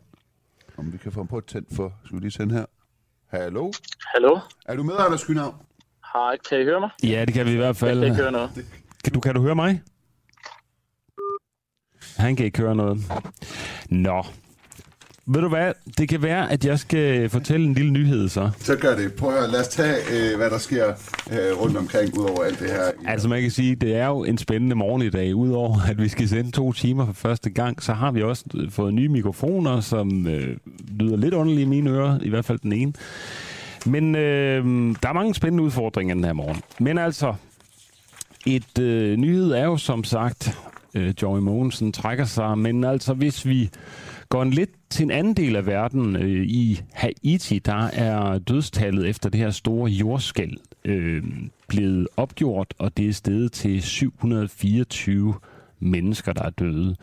[0.77, 1.93] om vi kan få ham på et tændt for.
[2.05, 2.65] Skal vi lige sende her?
[3.27, 3.73] Hallo?
[4.15, 4.39] Hallo?
[4.67, 5.55] Er du med, Anders Kynav?
[6.15, 6.91] Hej, kan I høre mig?
[7.03, 7.99] Ja, det kan vi i hvert Jeg fald.
[8.01, 8.51] kan ikke høre noget.
[9.05, 9.83] Kan du, kan du høre mig?
[12.17, 12.99] Han kan ikke høre noget.
[13.91, 14.25] Nå.
[15.27, 15.73] Ved du hvad?
[15.99, 18.51] Det kan være, at jeg skal fortælle en lille nyhed så.
[18.59, 19.13] Så gør det.
[19.13, 20.87] Prøv at høre, lad os tage, øh, hvad der sker
[21.31, 22.83] øh, rundt omkring, ud over alt det her.
[23.07, 25.35] Altså man kan sige, det er jo en spændende morgen i dag.
[25.35, 28.71] Udover at vi skal sende to timer for første gang, så har vi også øh,
[28.71, 30.57] fået nye mikrofoner, som øh,
[30.99, 32.93] lyder lidt underligt i mine ører, i hvert fald den ene.
[33.87, 34.65] Men øh,
[35.03, 36.63] der er mange spændende udfordringer den her morgen.
[36.79, 37.35] Men altså,
[38.47, 40.59] et øh, nyhed er jo som sagt,
[40.95, 43.71] øh, Joey Mogensen trækker sig, men altså hvis vi
[44.31, 49.09] går en lidt til en anden del af verden, øh, i Haiti, der er dødstallet
[49.09, 51.23] efter det her store jordskæld øh,
[51.69, 55.35] blevet opgjort, og det er steget til 724
[55.81, 56.97] mennesker, der er døde.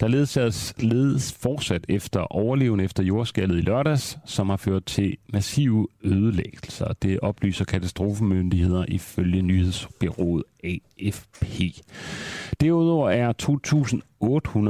[0.00, 5.88] Der ledes, ledes fortsat efter overlevende efter jordskældet i lørdags, som har ført til massive
[6.04, 6.92] ødelæggelser.
[7.02, 11.44] Det oplyser katastrofemyndigheder ifølge nyhedsbyrået AFP.
[12.60, 13.32] Derudover er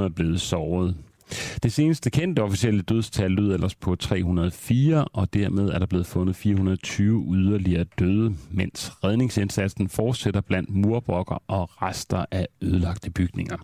[0.09, 0.95] 2.800 blevet såret.
[1.63, 6.37] Det seneste kendte officielle dødstal lyder ellers på 304, og dermed er der blevet fundet
[6.37, 13.57] 420 yderligere døde, mens redningsindsatsen fortsætter blandt murbrokker og rester af ødelagte bygninger.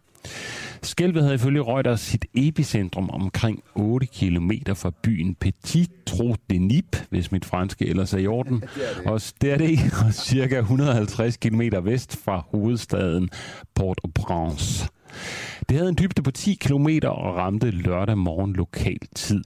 [0.83, 6.97] Skælvet havde ifølge Reuters sit epicentrum omkring 8 km fra byen Petit Trou de Nip,
[7.11, 8.65] hvis mit franske ellers er i orden.
[9.07, 13.31] Og det er det, og cirka 150 km vest fra hovedstaden
[13.75, 14.89] Port-au-Prince.
[15.69, 19.43] Det havde en dybde på 10 km og ramte lørdag morgen lokal tid.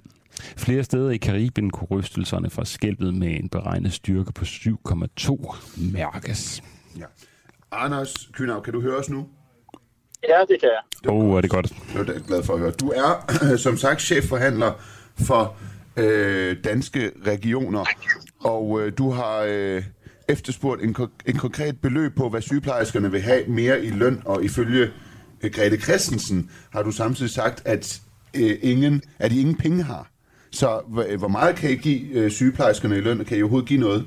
[0.56, 5.56] Flere steder i Karibien kunne rystelserne fra skælvet med en beregnet styrke på 7,2
[5.92, 6.62] mærkes.
[6.98, 7.04] Ja.
[7.72, 9.26] Anders Kynav, kan du høre os nu?
[10.28, 11.10] Ja, det kan jeg.
[11.12, 11.72] Åh, oh, er det godt.
[11.92, 12.70] Det er jeg glad for at høre.
[12.70, 14.72] Du er, som sagt, chefforhandler
[15.14, 15.56] for
[15.96, 17.84] øh, danske regioner,
[18.40, 19.82] og øh, du har øh,
[20.28, 24.90] efterspurgt en, en konkret beløb på, hvad sygeplejerskerne vil have mere i løn, og ifølge
[25.48, 28.00] Grete Christensen har du samtidig sagt, at,
[28.36, 30.10] øh, ingen, at I ingen penge har.
[30.50, 30.80] Så
[31.18, 34.06] hvor meget kan I give øh, sygeplejerskerne i løn, og kan I overhovedet give noget?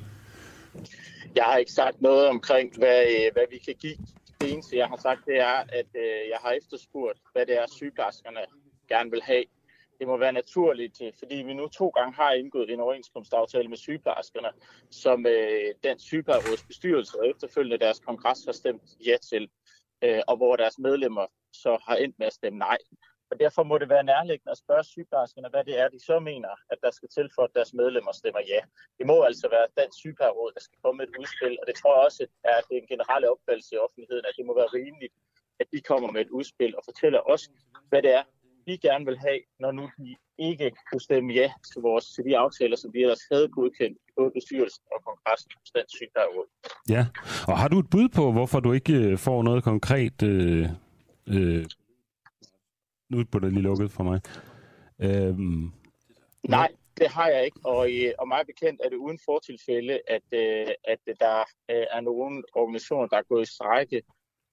[1.35, 3.97] Jeg har ikke sagt noget omkring, hvad, øh, hvad vi kan give
[4.41, 7.65] det eneste, jeg har sagt, det er, at øh, jeg har efterspurgt, hvad det er,
[7.67, 8.39] sygeplejerskerne
[8.89, 9.43] gerne vil have.
[9.99, 13.77] Det må være naturligt, øh, fordi vi nu to gange har indgået en overenskomstaftale med
[13.77, 14.47] sygeplejerskerne,
[14.91, 19.49] som øh, den sygeplejeråds bestyrelse og efterfølgende deres kongres har stemt ja til,
[20.03, 21.25] øh, og hvor deres medlemmer
[21.63, 22.77] så har endt med at stemme nej.
[23.31, 26.53] Og derfor må det være nærliggende at spørge sygeplejerskerne, hvad det er, de så mener,
[26.71, 28.61] at der skal til for, at deres medlemmer stemmer ja.
[28.97, 31.91] Det må altså være den sygeplejeråd, der skal komme med et udspil, og det tror
[31.95, 35.13] jeg også, at det er en generelle opfattelse i offentligheden, at det må være rimeligt,
[35.61, 37.43] at de kommer med et udspil og fortæller os,
[37.89, 38.23] hvad det er,
[38.65, 42.37] vi gerne vil have, når nu de ikke kunne stemme ja til, vores, til de
[42.37, 46.47] aftaler, som vi ellers havde godkendt i både bestyrelsen og kongressen hos den sygeplejeråd.
[46.89, 47.05] Ja,
[47.47, 50.69] og har du et bud på, hvorfor du ikke øh, får noget konkret øh,
[51.27, 51.65] øh,
[53.09, 54.21] nu på det lige lukket for mig.
[54.99, 55.71] Øhm,
[56.49, 60.67] Nej, det har jeg ikke, og, og meget bekendt er det uden fortilfælde, at, øh,
[60.83, 61.39] at der
[61.71, 64.01] øh, er nogle organisationer, der er gået i strække,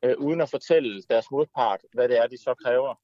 [0.04, 2.94] øh, uden at fortælle deres modpart, hvad det er, de så kræver.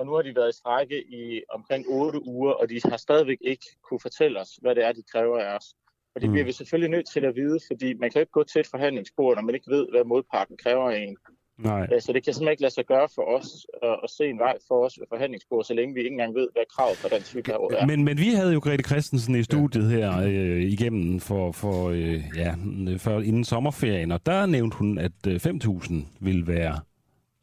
[0.00, 3.38] Og nu har de været i strække i omkring 8 uger, og de har stadigvæk
[3.40, 5.66] ikke kunne fortælle os, hvad det er, de kræver af os.
[6.14, 6.32] Og det mm.
[6.32, 9.36] bliver vi selvfølgelig nødt til at vide, fordi man kan ikke gå til et forhandlingsbord,
[9.36, 11.16] når man ikke ved, hvad modparten kræver af en.
[11.58, 11.86] Nej.
[11.92, 14.38] Øh, så det kan simpelthen ikke lade sig gøre for os at, at se en
[14.38, 17.22] vej for os ved forhandlingsbordet, så længe vi ikke engang ved, hvad kravet for den
[17.22, 17.86] type er.
[17.86, 22.22] Men, men vi havde jo Grete Christensen i studiet her øh, igennem for, for, øh,
[22.36, 22.54] ja,
[22.98, 26.80] for inden sommerferien, og der nævnte hun, at øh, 5.000 ville være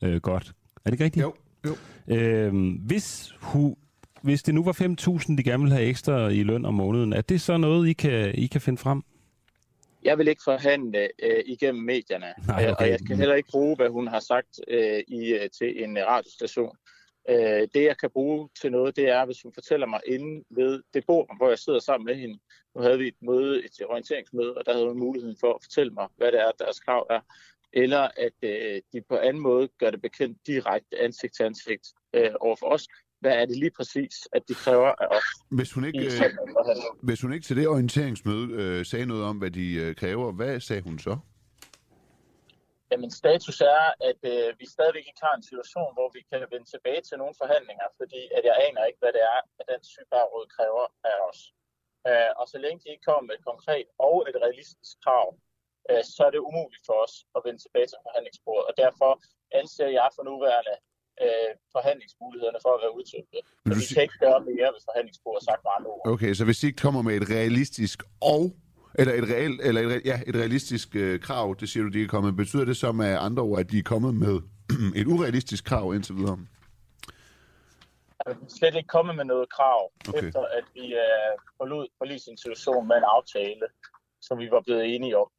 [0.03, 0.53] øh, godt.
[0.85, 1.23] Er det ikke rigtigt?
[1.23, 1.33] Jo.
[1.67, 1.75] Jo.
[2.15, 2.53] Øh,
[2.85, 3.77] hvis, hu,
[4.21, 7.21] hvis det nu var 5.000, de gerne vil have ekstra i løn om måneden, er
[7.21, 9.03] det så noget, I kan, I kan finde frem?
[10.03, 12.75] jeg vil ikke forhandle øh, igennem medierne, Nej, okay.
[12.83, 15.97] og jeg kan heller ikke bruge, hvad hun har sagt øh, i, øh, til en
[16.07, 16.75] radiostation.
[17.29, 20.83] Øh, det, jeg kan bruge til noget, det er, hvis hun fortæller mig inden ved
[20.93, 22.39] det bord, hvor jeg sidder sammen med hende.
[22.75, 25.93] Nu havde vi et møde, et orienteringsmøde, og der havde hun muligheden for at fortælle
[25.93, 27.19] mig, hvad det er, deres krav er.
[27.73, 32.31] Eller at øh, de på anden måde gør det bekendt direkte ansigt til ansigt øh,
[32.39, 32.87] over for os,
[33.19, 35.27] hvad er det lige præcis, at de kræver af os.
[35.51, 36.11] Hvis hun ikke, øh,
[37.01, 40.59] hvis hun ikke til det orienteringsmøde øh, sagde noget om, hvad de øh, kræver, hvad
[40.59, 41.17] sagde hun så?
[42.91, 46.67] Jamen status er, at øh, vi stadigvæk ikke har en situation, hvor vi kan vende
[46.73, 50.45] tilbage til nogle forhandlinger, fordi at jeg aner ikke, hvad det er, at den sygeplejeråd
[50.55, 51.39] kræver af os.
[52.09, 55.25] Øh, og så længe de ikke kommer med et konkret og et realistisk krav,
[55.89, 58.65] øh, så er det umuligt for os at vende tilbage til forhandlingsbordet.
[58.69, 59.11] Og derfor
[59.59, 60.75] anser jeg for nuværende
[61.23, 63.37] øh, forhandlingsmulighederne for at være udtømte.
[63.67, 66.03] Men vi kan ikke gøre mere ved forhandlingsbordet sagt med andre ord.
[66.13, 67.97] Okay, så hvis de ikke kommer med et realistisk
[68.35, 68.43] og
[68.99, 72.07] eller et, reelt, eller et, ja, et realistisk øh, krav, det siger du, de er
[72.07, 72.35] kommet.
[72.35, 74.35] Betyder det så med andre ord, at de er kommet med
[75.01, 76.37] et urealistisk krav indtil videre?
[78.27, 80.27] Vi er slet ikke kommet med noget krav, okay.
[80.27, 83.65] efter at vi øh, forlod forlisinstitutionen med en aftale,
[84.21, 85.29] som vi var blevet enige om.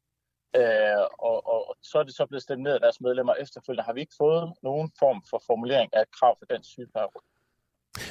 [0.55, 3.83] Øh, og, og, og så er det så blevet stemt ned af deres medlemmer efterfølgende.
[3.83, 7.23] Har vi ikke fået nogen form for formulering af krav for den sygeplejeråd.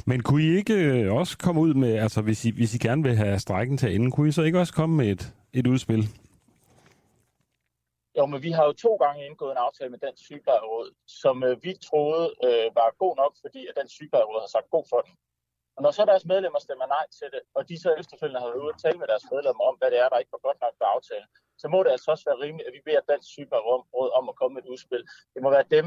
[0.07, 3.03] Men kunne I ikke øh, også komme ud med, altså hvis I, hvis I gerne
[3.03, 5.67] vil have strækken til at ende, kunne I så ikke også komme med et, et
[5.67, 6.03] udspil?
[8.19, 11.57] Jo, men vi har jo to gange indgået en aftale med den sygeplejeråd, som øh,
[11.65, 15.15] vi troede øh, var god nok, fordi at den sygeplejeråd har sagt god for den.
[15.79, 18.63] Og når så deres medlemmer stemmer nej til det, og de så efterfølgende har været
[18.65, 20.75] ude og tale med deres medlemmer om, hvad det er, der ikke var godt nok
[20.81, 21.29] for aftalen,
[21.63, 24.55] så må det altså også være rimeligt, at vi beder Dansk Sygeplejeråd om at komme
[24.55, 25.03] med et udspil.
[25.35, 25.87] Det må være dem,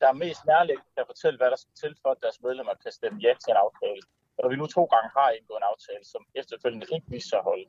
[0.00, 2.92] der er mest nærliggende at fortælle, hvad der skal til for, at deres medlemmer kan
[2.98, 4.02] stemme ja til en aftale.
[4.42, 7.48] Og vi nu to gange har indgået en aftale, som efterfølgende ikke viser sig at
[7.50, 7.66] holde.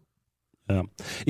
[0.74, 0.82] Ja.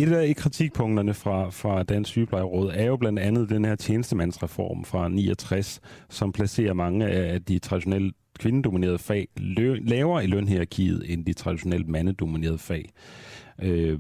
[0.02, 5.02] Et af kritikpunkterne fra, fra Dansk Sygeplejeråd er jo blandt andet den her tjenestemandsreform fra
[5.10, 11.34] 69, som placerer mange af de traditionelle kvindedominerede fag lø, lavere i lønhierarkiet end de
[11.34, 12.90] traditionelt mandedominerede fag.
[13.62, 14.00] Øh,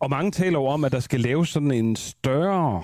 [0.00, 2.82] og mange taler jo om, at der skal laves sådan en større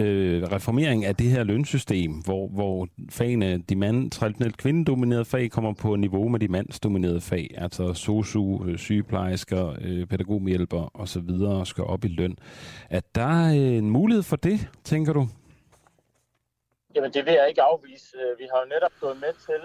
[0.00, 5.72] øh, reformering af det her lønsystem, hvor, hvor fagene, de mand, traditionelt kvindedominerede fag, kommer
[5.72, 11.28] på niveau med de mandsdominerede fag, altså sosu, øh, sygeplejersker, øh, pædagogmedhjælper osv.
[11.64, 12.36] skal op i løn.
[12.90, 15.28] Er der øh, en mulighed for det, tænker du?
[16.94, 18.16] Jamen, det vil jeg ikke afvise.
[18.18, 19.62] Øh, vi har jo netop gået med til,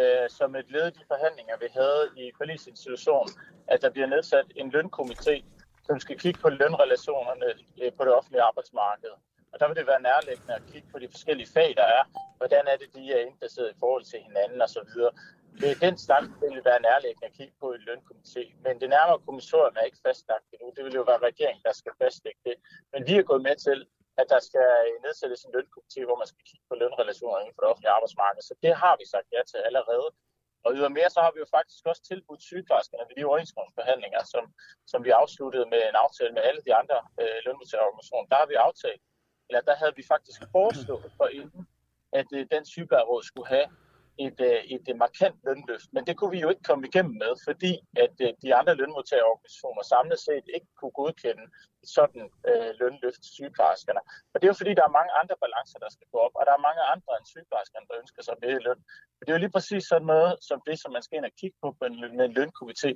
[0.00, 3.32] øh, som et led i de forhandlinger, vi havde i forlisinstitutionen,
[3.72, 5.44] at der bliver nedsat en lønkomité,
[5.86, 7.48] som skal kigge på lønrelationerne
[7.82, 9.14] øh, på det offentlige arbejdsmarked.
[9.52, 12.02] Og der vil det være nærliggende at kigge på de forskellige fag, der er.
[12.40, 14.92] Hvordan er det, de er indplaceret i forhold til hinanden osv.
[15.60, 18.42] Det er den slags, det vil være nærliggende at kigge på i lønkomité.
[18.64, 20.68] Men det nærmere kommissorium er ikke fastlagt endnu.
[20.76, 22.56] Det vil jo være regeringen, der skal fastlægge det.
[22.92, 23.78] Men vi er gået med til,
[24.20, 24.68] at der skal
[25.04, 28.42] nedsættes en lønkomité, hvor man skal kigge på lønrelationer inden for det offentlige arbejdsmarked.
[28.42, 30.08] Så det har vi sagt ja til allerede.
[30.64, 34.44] Og ydermere så har vi jo faktisk også tilbudt sygeplejerskerne ved de overenskomstforhandlinger, som,
[34.92, 38.28] som vi afsluttede med en aftale med alle de andre øh, lønmodtagerorganisationer.
[38.32, 39.02] Der har vi aftalt,
[39.48, 41.62] eller der havde vi faktisk foreslået for inden,
[42.20, 43.68] at øh, den sygeplejeråd skulle have
[44.18, 45.88] et, øh, et, et markant lønløft.
[45.94, 47.72] Men det kunne vi jo ikke komme igennem med, fordi
[48.04, 51.44] at øh, de andre lønmodtagerorganisationer samlet set ikke kunne godkende
[51.82, 54.00] et sådan øh, lønløft til sygeplejerskerne.
[54.32, 56.42] Og det er jo fordi, der er mange andre balancer, der skal gå op, og
[56.46, 58.80] der er mange andre end sygeplejerskerne, der ønsker sig mere løn.
[59.16, 61.36] Men det er jo lige præcis sådan noget, som det, som man skal ind og
[61.40, 61.88] kigge på med
[62.28, 62.90] en lønkomité.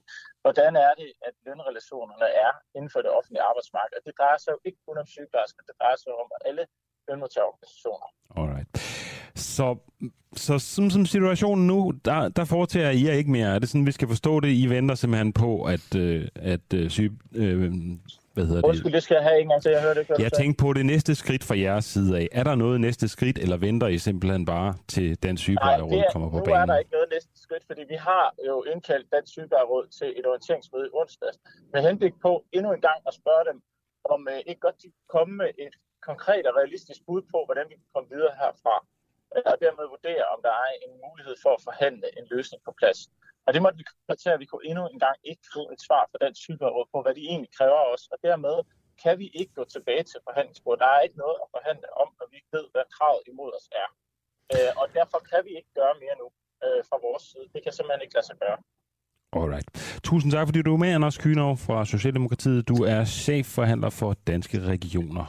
[0.45, 3.95] Hvordan er det, at lønrelationerne er inden for det offentlige arbejdsmarked?
[3.99, 6.65] Og det drejer sig jo ikke kun om sygeplejersker, det drejer sig om alle
[7.09, 8.09] lønmodtagerorganisationer.
[8.39, 8.90] Alright.
[9.41, 9.77] Så,
[10.37, 13.55] så som, som situationen nu, der, der foretager I ikke mere.
[13.55, 14.49] Er det sådan, vi skal forstå det?
[14.49, 17.73] I venter simpelthen på, at, øh, at øh, syge, øh,
[18.35, 18.69] hvad hedder det?
[18.69, 20.19] Undskyld, det skal jeg have en gang til, jeg hørte det.
[20.19, 22.29] Jeg tænkte på det næste skridt fra jeres side af.
[22.33, 26.39] Er der noget næste skridt, eller venter I simpelthen bare til den sygeplejeråd kommer på
[26.39, 26.59] nu banen?
[26.59, 30.09] Nu er der ikke noget næste skridt, fordi vi har jo indkaldt den sygeplejeråd til
[30.19, 31.33] et orienteringsmøde i onsdag,
[31.73, 33.57] med henblik på endnu en gang at spørge dem,
[34.15, 35.75] om øh, ikke godt de kan komme med et
[36.09, 38.77] konkret og realistisk bud på, hvordan vi kan komme videre herfra
[39.53, 43.01] og dermed vurdere, om der er en mulighed for at forhandle en løsning på plads.
[43.47, 46.03] Og det måtte vi konstatere, at vi kunne endnu en gang ikke få et svar
[46.11, 48.03] fra den sygeplejeråd på, hvad de egentlig kræver os.
[48.13, 48.57] Og dermed
[49.03, 50.81] kan vi ikke gå tilbage til forhandlingsbordet.
[50.85, 53.69] Der er ikke noget at forhandle om, når vi ikke ved, hvad kravet imod os
[53.83, 53.89] er.
[54.55, 56.27] Øh, og derfor kan vi ikke gøre mere nu
[56.65, 57.47] øh, fra vores side.
[57.55, 58.59] Det kan simpelthen ikke lade sig gøre.
[59.39, 59.69] Alright.
[60.09, 62.69] Tusind tak, fordi du er med, Anders Kynov fra Socialdemokratiet.
[62.69, 65.25] Du er chefforhandler for Danske Regioner.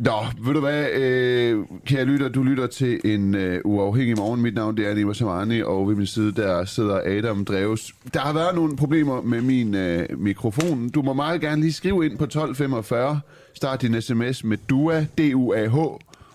[0.00, 4.40] Nå, ved du hvad, øh, kære lytter, du lytter til en øh, uafhængig morgen.
[4.40, 7.92] Mit navn det er Nima Samani, og ved min side der sidder Adam Dreves.
[8.14, 10.88] Der har været nogle problemer med min øh, mikrofon.
[10.88, 13.20] Du må meget gerne lige skrive ind på 1245,
[13.54, 15.76] start din sms med DUA, D-U-A-H,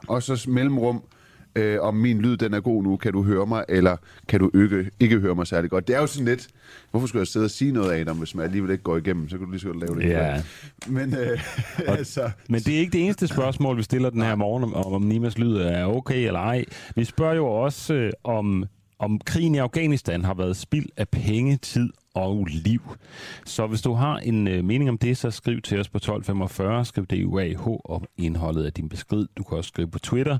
[0.07, 1.01] og så mellemrum
[1.55, 4.51] øh, om min lyd den er god nu, kan du høre mig, eller kan du
[4.63, 5.87] ikke, ikke høre mig særlig godt.
[5.87, 6.47] Det er jo sådan lidt,
[6.91, 9.29] hvorfor skulle jeg sidde og sige noget af dig, hvis man alligevel ikke går igennem,
[9.29, 10.09] så kan du lige så godt lave det.
[10.09, 10.43] Ja.
[10.87, 11.39] Men, øh,
[11.87, 12.31] og, altså...
[12.49, 15.37] men det er ikke det eneste spørgsmål, vi stiller den her morgen, om, om Nimas
[15.37, 16.65] lyd er okay eller ej.
[16.95, 18.65] Vi spørger jo også, øh, om
[18.99, 22.81] om krigen i Afghanistan har været spild af penge, tid og liv.
[23.45, 26.85] Så hvis du har en øh, mening om det, så skriv til os på 1245,
[26.85, 29.25] skriv DUAH og indholdet af din besked.
[29.37, 30.37] Du kan også skrive på Twitter,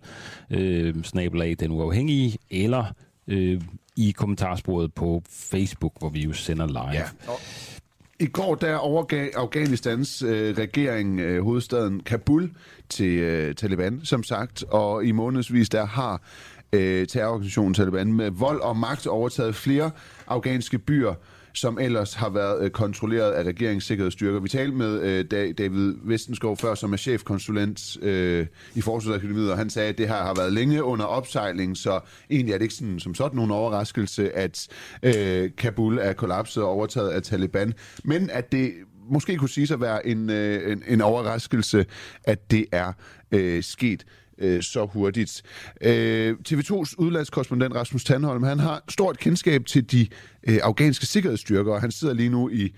[0.49, 2.85] øh, snabelag den uafhængige, eller
[3.27, 3.61] øh,
[3.97, 6.91] i kommentarsporet på Facebook, hvor vi jo sender live.
[6.93, 7.03] Ja.
[8.19, 12.51] I går der overgav Afghanistans øh, regering øh, hovedstaden Kabul
[12.89, 16.21] til øh, Taliban, som sagt, og i månedsvis der har
[16.73, 19.91] øh, terrororganisationen Taliban med vold og magt overtaget flere
[20.27, 21.13] afghanske byer,
[21.53, 24.39] som ellers har været øh, kontrolleret af regeringssikkerhedsstyrker.
[24.39, 29.69] Vi talte med øh, David Vestenskov før, som er chefkonsulent øh, i Forsvarsakademiet, og han
[29.69, 32.99] sagde, at det her har været længe under opsejling, så egentlig er det ikke sådan,
[32.99, 34.67] som sådan nogen overraskelse, at
[35.03, 38.73] øh, Kabul er kollapset og overtaget af Taliban, men at det
[39.09, 41.85] måske kunne sige at være en, øh, en, en overraskelse,
[42.23, 42.93] at det er
[43.31, 44.05] øh, sket
[44.37, 45.41] øh, så hurtigt.
[45.81, 50.07] Øh, TV2's udlandskorrespondent Rasmus Tandholm, han har stort kendskab til de
[50.47, 52.73] øh, afghanske sikkerhedsstyrker, og han sidder lige nu i,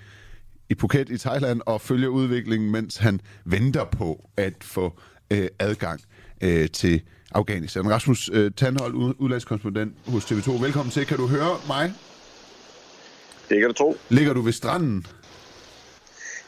[0.70, 5.00] i Phuket i Thailand og følger udviklingen, mens han venter på at få
[5.32, 6.02] øh, adgang
[6.42, 7.90] øh, til Afghanistan.
[7.90, 10.64] Rasmus øh, Tandholm, udlandskorrespondent hos TV2.
[10.64, 11.06] Velkommen til.
[11.06, 11.94] Kan du høre mig?
[13.50, 13.98] Det kan du tro.
[14.10, 15.06] Ligger du ved stranden?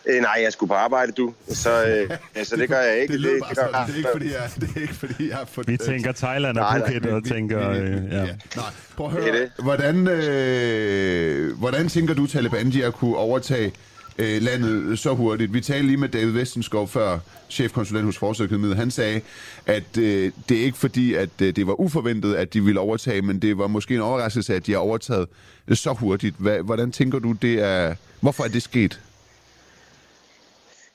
[0.09, 1.33] Øh, nej, jeg skulle på arbejde, du.
[1.49, 3.13] Så, øh, så det gør jeg ikke.
[3.13, 5.45] det, det, det, det, det, er ikke, fordi jeg, det er ikke, fordi jeg har
[5.45, 5.67] fået...
[5.67, 7.69] Vi tænker Thailand og Phuket og tænker...
[7.69, 7.79] Øh,
[8.11, 8.19] ja.
[8.19, 8.25] ja.
[8.55, 8.65] Nej,
[8.97, 9.25] prøv at høre.
[9.25, 9.63] Det det.
[9.63, 13.73] Hvordan, øh, hvordan tænker du, Taliban de har kunne overtage
[14.17, 15.53] øh, landet så hurtigt.
[15.53, 18.75] Vi talte lige med David Vestenskov før, chefkonsulent hos Forsvarsakademiet.
[18.75, 19.21] Han sagde,
[19.65, 23.21] at øh, det er ikke fordi, at øh, det var uforventet, at de ville overtage,
[23.21, 25.27] men det var måske en overraskelse, at de har overtaget
[25.73, 26.35] så hurtigt.
[26.37, 27.95] Hva, hvordan tænker du, det er...
[28.21, 29.01] Hvorfor er det sket?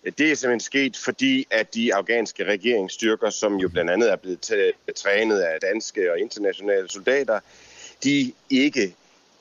[0.05, 4.75] Det er simpelthen sket, fordi at de afghanske regeringsstyrker, som jo blandt andet er blevet
[4.97, 7.41] trænet af danske og internationale soldater,
[8.05, 8.95] de ikke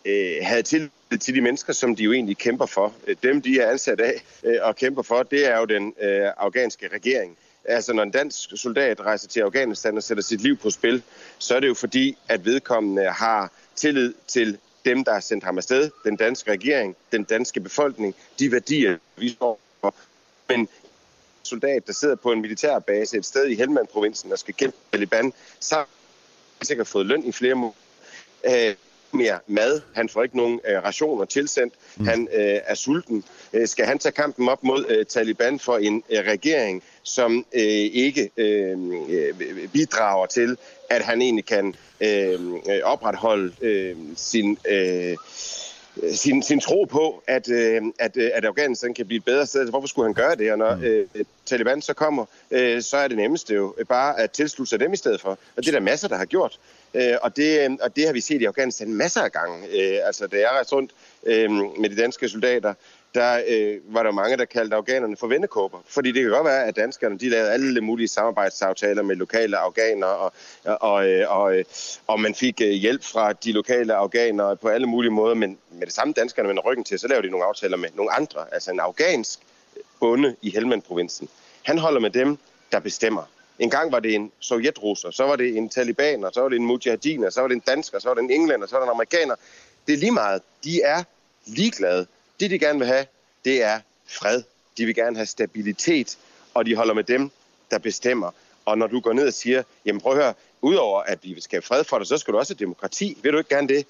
[0.06, 0.90] øh, havde tillid
[1.20, 2.94] til de mennesker, som de jo egentlig kæmper for.
[3.24, 6.88] Dem, de er ansat af øh, og kæmper for, det er jo den øh, afghanske
[6.88, 7.38] regering.
[7.66, 11.04] Altså, når en dansk soldat rejser til Afghanistan og sætter sit liv på spil,
[11.40, 15.58] så er det jo fordi, at vedkommende har tillid til dem, der har sendt ham
[15.58, 19.60] afsted, den danske regering, den danske befolkning, de værdier, vi står.
[20.58, 20.70] Men
[21.44, 25.76] soldat, der sidder på en militærbase et sted i Helmand-provincen og skal kæmpe Taliban, så
[25.76, 25.88] har
[26.60, 27.78] han sikkert fået løn i flere måneder.
[28.46, 28.76] Øh,
[29.14, 29.82] mere mad.
[29.96, 31.74] Han får ikke nogen øh, rationer tilsendt.
[31.98, 32.06] Mm.
[32.06, 33.24] Han øh, er sulten.
[33.54, 37.62] Øh, skal han tage kampen op mod øh, Taliban for en øh, regering, som øh,
[37.62, 38.78] ikke øh,
[39.10, 40.58] øh bidrager til,
[40.90, 42.40] at han egentlig kan øh,
[42.84, 44.58] opretholde øh, sin...
[44.70, 45.18] Øh,
[46.14, 49.70] sin, sin tro på, at, øh, at, øh, at Afghanistan kan blive et bedre sted.
[49.70, 50.52] Hvorfor skulle han gøre det?
[50.52, 50.84] Og når mm.
[50.84, 51.08] øh,
[51.46, 54.98] Taliban så kommer, øh, så er det nemmeste jo bare at tilslutte sig dem i
[54.98, 55.30] stedet for.
[55.30, 56.60] Og det er der masser, der har gjort.
[56.94, 59.68] Øh, og, det, øh, og det har vi set i Afghanistan masser af gange.
[59.68, 60.92] Øh, altså, da jeg rejste rundt
[61.26, 62.74] øh, med de danske soldater,
[63.14, 65.78] der øh, var der mange, der kaldte afghanerne for vendekåber.
[65.86, 70.10] Fordi det kan godt være, at danskerne de lavede alle mulige samarbejdsaftaler med lokale afghanere,
[70.10, 70.34] og,
[70.64, 71.64] og, øh, og, og,
[72.08, 75.86] og man fik øh, hjælp fra de lokale afghanere på alle mulige måder, men med
[75.86, 78.46] det samme danskerne vender ryggen til, så laver de nogle aftaler med nogle andre.
[78.52, 79.40] Altså en afghansk
[80.00, 81.30] bonde i Helmand-provincen.
[81.64, 82.38] Han holder med dem,
[82.72, 83.24] der bestemmer.
[83.60, 86.66] En gang var det en sovjetrusser, så var det en talibaner, så var det en
[86.66, 88.92] mujahediner, så var det en dansker, så var det en englænder, så var det en
[88.92, 89.36] amerikaner.
[89.88, 90.42] Det er lige meget.
[90.64, 91.04] De er
[91.46, 92.08] ligeglade.
[92.42, 93.06] Det, de gerne vil have,
[93.46, 93.80] det er
[94.10, 94.44] fred.
[94.78, 96.18] De vil gerne have stabilitet,
[96.54, 97.32] og de holder med dem,
[97.72, 98.32] der bestemmer.
[98.66, 101.58] Og når du går ned og siger, jamen prøv at høre, udover at vi skal
[101.58, 103.18] have fred for dig, så skal du også have demokrati.
[103.24, 103.86] Vil du ikke gerne det?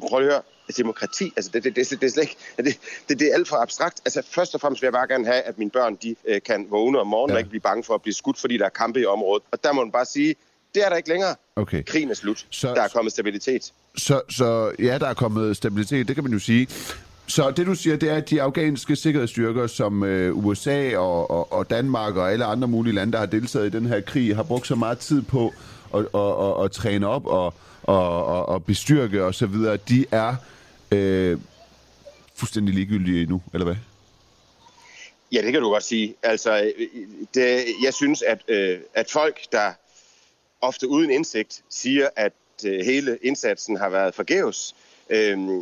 [0.00, 0.42] Prøv at høre,
[0.76, 2.78] demokrati, altså det, det, det, det, det, er slet ikke, det,
[3.08, 4.00] det, det er alt for abstrakt.
[4.04, 6.66] Altså først og fremmest vil jeg bare gerne have, at mine børn de, øh, kan
[6.70, 7.34] vågne om morgenen ja.
[7.34, 9.42] og ikke blive bange for at blive skudt, fordi der er kampe i området.
[9.50, 10.34] Og der må man bare sige,
[10.74, 11.36] det er der ikke længere.
[11.56, 11.84] Okay.
[11.84, 12.46] Krigen er slut.
[12.50, 13.72] Så, der er kommet stabilitet.
[13.96, 16.68] Så, så ja, der er kommet stabilitet, det kan man jo sige.
[17.30, 21.52] Så det du siger, det er, at de afghanske sikkerhedsstyrker, som øh, USA og, og,
[21.52, 24.42] og Danmark og alle andre mulige lande, der har deltaget i den her krig, har
[24.42, 25.52] brugt så meget tid på
[25.94, 29.54] at, at, at, at træne op og, og, og, og bestyrke osv.,
[29.88, 30.34] de er
[30.92, 31.38] øh,
[32.34, 33.76] fuldstændig ligegyldige nu, eller hvad?
[35.32, 36.14] Ja, det kan du godt sige.
[36.22, 36.72] Altså,
[37.34, 39.72] det, jeg synes, at, øh, at folk, der
[40.60, 42.32] ofte uden indsigt siger, at
[42.66, 44.89] øh, hele indsatsen har været forgæves, øh,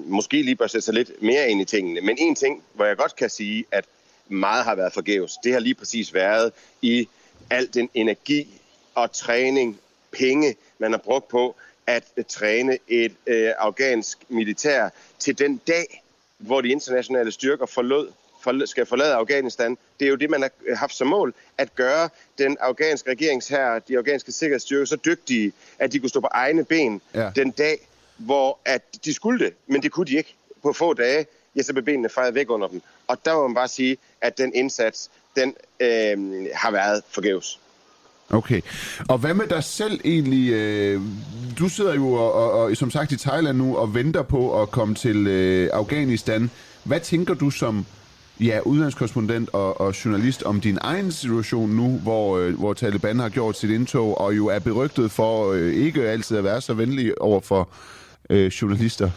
[0.07, 2.01] måske lige bør sætte sig lidt mere ind i tingene.
[2.01, 3.85] Men en ting, hvor jeg godt kan sige, at
[4.29, 7.09] meget har været forgæves, det har lige præcis været i
[7.51, 8.49] al den energi
[8.95, 9.79] og træning,
[10.13, 14.89] penge, man har brugt på at træne et øh, afghansk militær
[15.19, 16.03] til den dag,
[16.39, 18.09] hvor de internationale styrker forlod,
[18.43, 19.79] for, skal forlade Afghanistan.
[20.01, 23.99] Det er jo det, man har haft som mål, at gøre den afghanske regeringshær, de
[23.99, 27.31] afghanske sikkerhedsstyrker, så dygtige, at de kunne stå på egne ben ja.
[27.37, 27.89] den dag,
[28.19, 31.27] hvor at de skulle det, men det kunne de ikke på få dage.
[31.57, 32.83] Ja, så blev benene fejret væk under dem.
[33.07, 37.61] Og der må man bare sige, at den indsats, den øh, har været forgæves.
[38.31, 38.61] Okay.
[39.09, 40.53] Og hvad med dig selv egentlig?
[40.53, 41.01] Øh,
[41.59, 44.71] du sidder jo og, og, og som sagt i Thailand nu og venter på at
[44.71, 46.51] komme til øh, Afghanistan.
[46.85, 47.87] Hvad tænker du som
[48.41, 53.29] ja, udlandskorrespondent og, og journalist om din egen situation nu, hvor, øh, hvor Taliban har
[53.29, 57.23] gjort sit indtog og jo er berygtet for øh, ikke altid at være så venlig
[57.23, 57.69] over for
[58.31, 59.11] øh, journalister?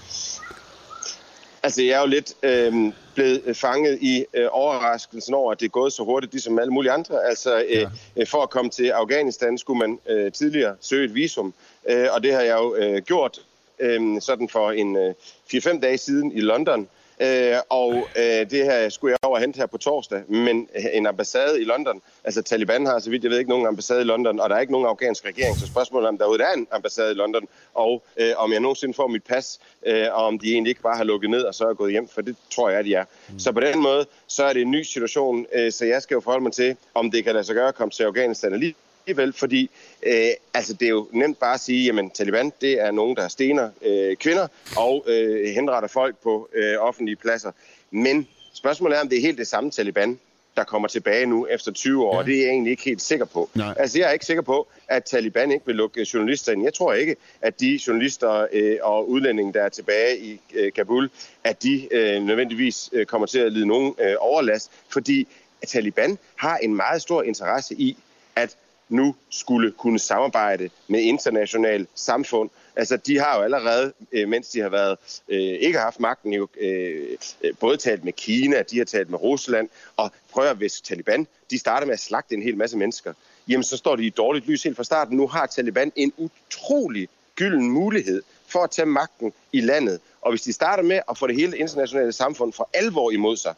[1.64, 5.70] Altså, jeg er jo lidt øh, blevet fanget i øh, overraskelsen over, at det er
[5.70, 7.26] gået så hurtigt, ligesom alle mulige andre.
[7.26, 7.89] Altså, øh, ja.
[8.16, 11.53] øh, for at komme til Afghanistan skulle man øh, tidligere søge et visum,
[11.89, 13.39] øh, og det har jeg jo øh, gjort
[13.80, 15.14] øh, sådan for en øh,
[15.53, 16.88] 4-5 dage siden i London.
[17.22, 21.07] Øh, og øh, det her skulle jeg over hente her på torsdag, men øh, en
[21.07, 24.39] ambassade i London, altså Taliban har så vidt jeg ved ikke nogen ambassade i London,
[24.39, 27.11] og der er ikke nogen afghansk regering, så spørgsmålet er, om der er en ambassade
[27.11, 30.69] i London, og øh, om jeg nogensinde får mit pas, øh, og om de egentlig
[30.69, 32.86] ikke bare har lukket ned og så er gået hjem, for det tror jeg, at
[32.86, 33.05] de er.
[33.30, 33.39] Mm.
[33.39, 36.22] Så på den måde, så er det en ny situation, øh, så jeg skal jo
[36.22, 38.76] forholde mig til, om det kan lade sig gøre at komme til Afghanistan lige
[39.07, 39.69] alligevel, fordi
[40.03, 43.27] øh, altså, det er jo nemt bare at sige, jamen Taliban, det er nogen, der
[43.27, 44.47] stener øh, kvinder
[44.77, 47.51] og øh, henretter folk på øh, offentlige pladser.
[47.91, 50.19] Men spørgsmålet er, om det er helt det samme Taliban.
[50.57, 52.19] der kommer tilbage nu efter 20 år, ja.
[52.19, 53.49] og det er jeg egentlig ikke helt sikker på.
[53.55, 53.73] Nej.
[53.77, 56.63] Altså, jeg er ikke sikker på, at Taliban ikke vil lukke journalister ind.
[56.63, 61.09] Jeg tror ikke, at de journalister øh, og udlændinge, der er tilbage i øh, Kabul,
[61.43, 65.27] at de øh, nødvendigvis øh, kommer til at lide nogen øh, overlast, fordi
[65.67, 67.97] Taliban har en meget stor interesse i,
[68.35, 68.57] at
[68.91, 72.49] nu skulle kunne samarbejde med internationalt samfund.
[72.75, 74.97] Altså, de har jo allerede, øh, mens de har været
[75.29, 79.09] øh, ikke har haft magten, jo øh, øh, både talt med Kina, de har talt
[79.09, 82.77] med Rusland, og prøv at hvis Taliban, de starter med at slagte en hel masse
[82.77, 83.13] mennesker,
[83.47, 85.17] jamen så står de i dårligt lys helt fra starten.
[85.17, 89.99] Nu har Taliban en utrolig gylden mulighed for at tage magten i landet.
[90.21, 93.53] Og hvis de starter med at få det hele internationale samfund for alvor imod sig,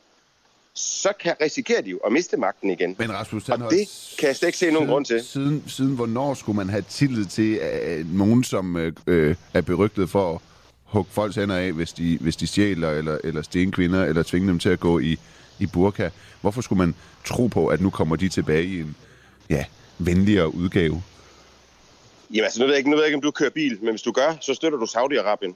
[0.76, 2.95] så kan risikerer de jo at miste magten igen.
[2.99, 5.24] Men Rasmus Og det kan jeg slet ikke se nogen siden, grund til.
[5.24, 10.09] Siden, siden hvornår skulle man have tillid til uh, nogen, som uh, uh, er berygtet
[10.09, 10.39] for at
[10.84, 14.47] hugge folks hænder af, hvis de, hvis de stjæler eller, eller sten kvinder, eller tvinge
[14.47, 15.17] dem til at gå i,
[15.59, 16.09] i burka?
[16.41, 16.95] Hvorfor skulle man
[17.26, 18.95] tro på, at nu kommer de tilbage i en
[19.49, 19.65] ja,
[19.97, 21.03] venligere udgave?
[22.34, 23.89] Jamen altså, nu ved, jeg ikke, nu ved jeg ikke, om du kører bil, men
[23.89, 25.53] hvis du gør, så støtter du Saudi-Arabien.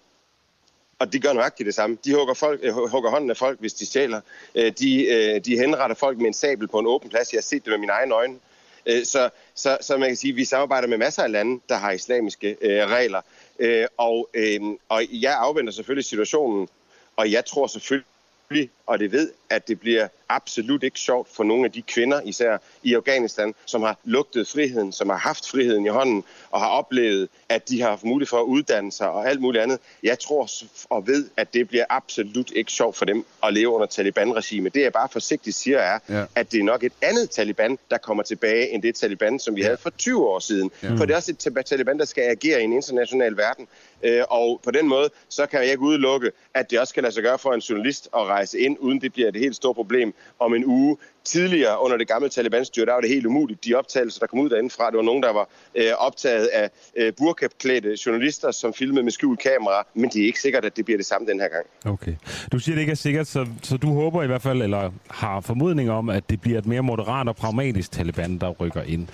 [0.99, 1.97] Og de gør nøjagtigt det samme.
[2.05, 4.21] De hugger, folk, øh, hugger hånden af folk, hvis de stjæler.
[4.55, 7.33] Øh, de, øh, de henretter folk med en sabel på en åben plads.
[7.33, 8.39] Jeg har set det med mine egne øjne.
[8.85, 11.75] Øh, så, så, så man kan sige, at vi samarbejder med masser af lande, der
[11.75, 13.21] har islamiske øh, regler.
[13.59, 16.67] Øh, og, øh, og jeg afventer selvfølgelig situationen,
[17.15, 21.65] og jeg tror selvfølgelig, og det ved, at det bliver absolut ikke sjovt for nogle
[21.65, 25.89] af de kvinder, især i Afghanistan, som har lugtet friheden, som har haft friheden i
[25.89, 29.41] hånden, og har oplevet, at de har haft mulighed for at uddanne sig og alt
[29.41, 29.79] muligt andet.
[30.03, 30.49] Jeg tror
[30.89, 34.69] og ved, at det bliver absolut ikke sjovt for dem at leve under Taliban-regime.
[34.69, 36.17] Det jeg bare forsigtigt siger er, Ja.
[36.19, 36.25] ja.
[36.35, 39.61] at det er nok et andet Taliban, der kommer tilbage, end det Taliban, som vi
[39.61, 40.71] havde for 20 år siden.
[40.83, 40.87] Ja.
[40.87, 40.93] Ja.
[40.95, 43.67] For det er også et Taliban- Taliban, der skal agere i en international verden.
[44.03, 47.13] Øh, og på den måde, så kan jeg ikke udelukke, at det også kan lade
[47.13, 50.13] sig gøre for en journalist at rejse ind, uden det bliver et helt stort problem
[50.39, 50.97] om en uge.
[51.23, 53.65] Tidligere under det gamle Taliban-styre, der var det helt umuligt.
[53.65, 57.13] De optagelser, der kom ud derindefra, det var nogen, der var øh, optaget af øh,
[57.17, 60.97] burkaklædte journalister, som filmede med skjult kamera, men det er ikke sikkert, at det bliver
[60.97, 61.65] det samme den her gang.
[61.85, 62.15] Okay.
[62.51, 65.41] Du siger, det ikke er sikkert, så, så du håber i hvert fald, eller har
[65.41, 69.07] formodning om, at det bliver et mere moderat og pragmatisk Taliban, der rykker ind.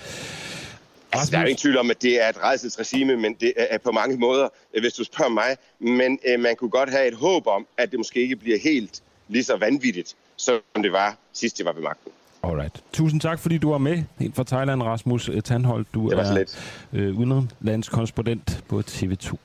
[1.12, 3.92] Altså, der er ingen tvivl om, at det er et redselsregime, men det er på
[3.92, 5.56] mange måder, øh, hvis du spørger mig.
[5.78, 9.02] Men øh, man kunne godt have et håb om, at det måske ikke bliver helt
[9.28, 12.12] lige så vanvittigt, som det var sidst, det var ved magten.
[12.42, 12.82] Alright.
[12.92, 14.02] Tusind tak, fordi du var med.
[14.18, 15.88] Helt fra Thailand, Rasmus Tandholt.
[15.94, 16.80] Du Det var så er lidt.
[16.92, 19.36] øh, udenlandskorrespondent på TV2.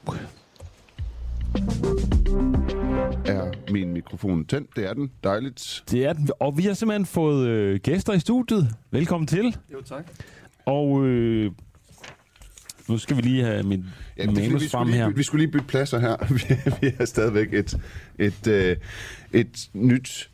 [3.25, 4.75] Er min mikrofon tændt?
[4.75, 5.11] Det er den.
[5.23, 5.83] Dejligt.
[5.91, 6.29] Det er den.
[6.39, 8.69] Og vi har simpelthen fået øh, gæster i studiet.
[8.91, 9.57] Velkommen til.
[9.73, 10.05] Jo, tak.
[10.65, 11.51] Og øh,
[12.87, 13.85] nu skal vi lige have min
[14.17, 15.07] Ja, ja, det manus vi, frem skulle lige, her.
[15.09, 16.15] bytte- vi skulle lige bytte pladser her.
[16.33, 16.41] Vi,
[16.87, 17.77] vi er stadigvæk et,
[18.19, 18.77] et, øh,
[19.33, 20.29] et nyt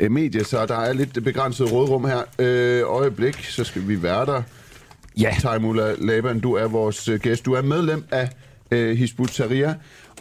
[0.00, 2.22] øh, medie, så der er lidt begrænset rådrum her.
[2.38, 4.42] Øh, øjeblik, så skal vi være der.
[5.20, 5.34] Ja.
[5.40, 7.46] Taimula Laban, du er vores øh, gæst.
[7.46, 8.28] Du er medlem af
[8.70, 9.72] øh, Hizb ut-Tahrir,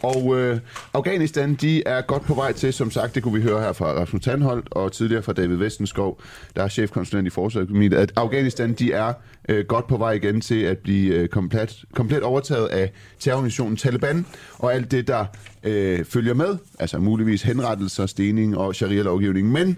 [0.03, 0.59] og øh,
[0.93, 3.85] Afghanistan, de er godt på vej til, som sagt, det kunne vi høre her fra
[3.85, 6.21] Rasmus Tandholt, og tidligere fra David Vestenskov,
[6.55, 9.13] der er chefkonsulent i Forsvarsøkonomien, at Afghanistan, de er
[9.49, 14.25] øh, godt på vej igen til at blive øh, komplet, komplet overtaget af terrororganisationen Taliban,
[14.57, 15.25] og alt det, der
[15.63, 19.51] øh, følger med, altså muligvis henrettelser, stening og sharia-lovgivning.
[19.51, 19.77] Men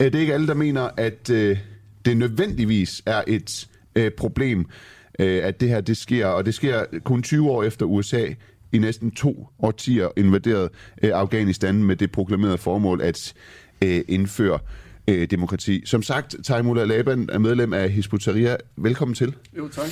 [0.00, 1.58] øh, det er ikke alle, der mener, at øh,
[2.04, 4.66] det nødvendigvis er et øh, problem,
[5.18, 8.26] øh, at det her det sker, og det sker kun 20 år efter USA
[8.76, 10.70] i næsten to årtier invaderet
[11.02, 13.34] øh, Afghanistan med det proklamerede formål at
[13.82, 14.58] øh, indføre
[15.08, 15.86] øh, demokrati.
[15.86, 18.56] Som sagt, Taimullah Laban er medlem af Hizb ut-Tahrir.
[18.76, 19.34] Velkommen til.
[19.56, 19.88] Jo, tak.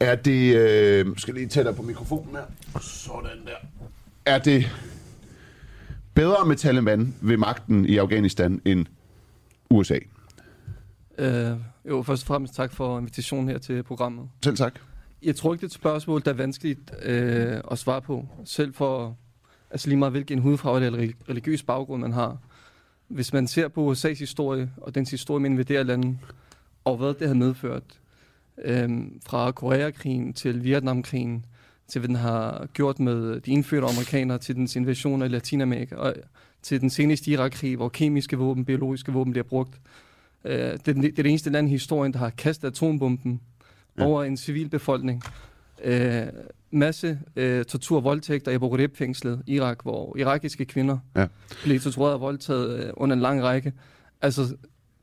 [0.00, 0.56] Er det...
[0.56, 2.80] Øh, skal lige tættere på mikrofonen her.
[2.80, 3.68] Sådan der.
[4.26, 4.70] Er det
[6.14, 8.86] bedre med Taliban ved magten i Afghanistan end
[9.70, 9.98] USA?
[11.18, 11.50] Øh,
[11.88, 14.28] jo, først og fremmest tak for invitationen her til programmet.
[14.44, 14.80] Selv tak.
[15.22, 18.28] Jeg tror ikke, det er et spørgsmål, der er vanskeligt øh, at svare på.
[18.44, 19.16] Selv for
[19.70, 22.38] altså lige meget hvilken hudfarve eller religiøs baggrund man har.
[23.08, 26.18] Hvis man ser på USA's historie og dens historie med invaderede lande,
[26.84, 27.82] og hvad det har medført,
[28.64, 28.90] øh,
[29.26, 31.44] fra Koreakrigen til Vietnamkrigen,
[31.88, 36.14] til hvad den har gjort med de indfødte amerikanere, til dens invasion i Latinamerika, og
[36.62, 39.80] til den seneste Irak-krig, hvor kemiske våben, biologiske våben bliver brugt.
[40.44, 43.40] Øh, det, er den- det er det eneste land i historien, der har kastet atombomben
[43.98, 44.04] Ja.
[44.04, 45.22] over en civilbefolkning.
[45.84, 46.22] Øh,
[46.70, 48.54] masse øh, tortur og voldtægter i
[49.46, 51.26] i Irak, hvor irakiske kvinder Ja.
[51.64, 53.72] blev tortureret og voldtaget øh, under en lang række.
[54.22, 54.56] Altså,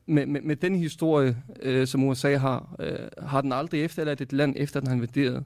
[0.06, 4.32] med, med, med den historie, øh, som USA har, øh, har den aldrig efterladt et
[4.32, 5.44] land, efter den har invaderet,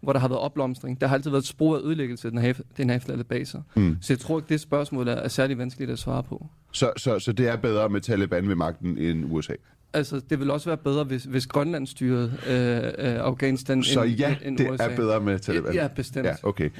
[0.00, 1.00] hvor der har været opblomstring.
[1.00, 3.62] Der har altid været spor af ødelæggelse, den har, den har efterladt bag sig.
[3.76, 3.96] Mm.
[4.00, 6.46] Så jeg tror ikke, det spørgsmål er, er særlig vanskeligt at svare på.
[6.72, 9.52] Så, så, så det er bedre med Taliban ved magten end USA?
[9.94, 14.12] Altså, det vil også være bedre, hvis, hvis Grønland styrede øh, øh, Afghanistan Så end,
[14.12, 14.84] ja, end det USA.
[14.84, 15.74] er bedre med Taliban?
[15.74, 16.26] Ja, bestemt.
[16.26, 16.70] Ja, okay.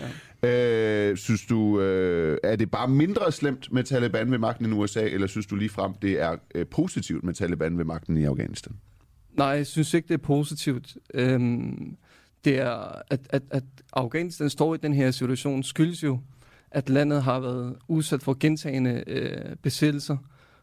[0.42, 1.10] Ja.
[1.10, 5.02] Øh, synes du, øh, er det bare mindre slemt med Taliban ved magten end USA,
[5.02, 8.72] eller synes du lige frem, det er øh, positivt med Taliban ved magten i Afghanistan?
[9.32, 10.96] Nej, jeg synes ikke, det er positivt.
[11.14, 11.96] Øhm,
[12.44, 16.18] det er, at, at, at Afghanistan står i den her situation, skyldes jo,
[16.70, 20.16] at landet har været udsat for gentagende øh, besættelser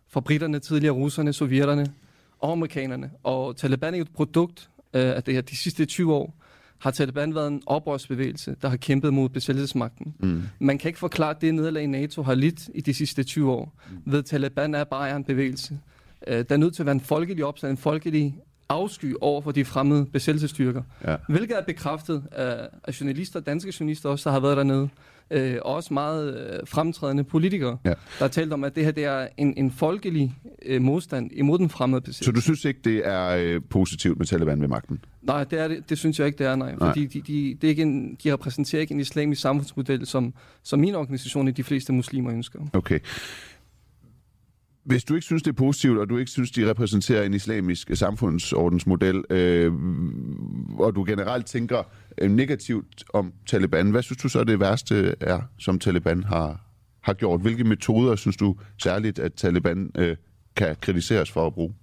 [0.07, 1.85] fra britterne, tidligere russerne, sovjetterne
[2.39, 3.11] og amerikanerne.
[3.23, 5.41] Og Taliban er et produkt øh, af det her.
[5.41, 6.35] De sidste 20 år
[6.79, 10.15] har Taliban været en oprørsbevægelse, der har kæmpet mod besættelsesmagten.
[10.19, 10.43] Mm.
[10.59, 13.73] Man kan ikke forklare det nederlag, NATO har lidt i de sidste 20 år.
[13.89, 14.11] Mm.
[14.11, 15.79] Ved Taliban er bare en bevægelse.
[16.27, 18.35] Øh, der er nødt til at være en folkelig opstand, en folkelig
[18.69, 20.81] afsky over for de fremmede besættelsesstyrker.
[21.07, 21.15] Ja.
[21.29, 24.89] Hvilket er bekræftet af, af journalister, danske journalister også, der har været dernede.
[25.31, 27.89] Øh, og også meget øh, fremtrædende politikere, Ja.
[27.89, 31.57] der har talt om, at det her det er en, en folkelig øh, modstand imod
[31.59, 32.23] den fremmede besættelse.
[32.25, 34.99] Så du synes ikke, det er øh, positivt med Taliban ved magten?
[35.21, 36.75] Nej, det, er det, det synes jeg ikke, det er, nej.
[36.75, 36.89] Nej.
[36.89, 40.79] Fordi de, de, det er ikke en, de repræsenterer ikke en islamisk samfundsmodel, som, som
[40.79, 42.59] min organisation og de fleste muslimer ønsker.
[42.73, 42.99] Okay.
[44.89, 47.89] Hvis du ikke synes, det er positivt, og du ikke synes, de repræsenterer en islamisk
[47.93, 49.73] samfundsordensmodel, øh,
[50.79, 51.83] og du generelt tænker
[52.17, 56.61] øh, negativt om Taliban, hvad synes du så det værste er, som Taliban har,
[57.01, 57.41] har gjort?
[57.41, 60.15] Hvilke metoder synes du særligt, at Taliban øh,
[60.55, 61.73] kan kritiseres for at bruge?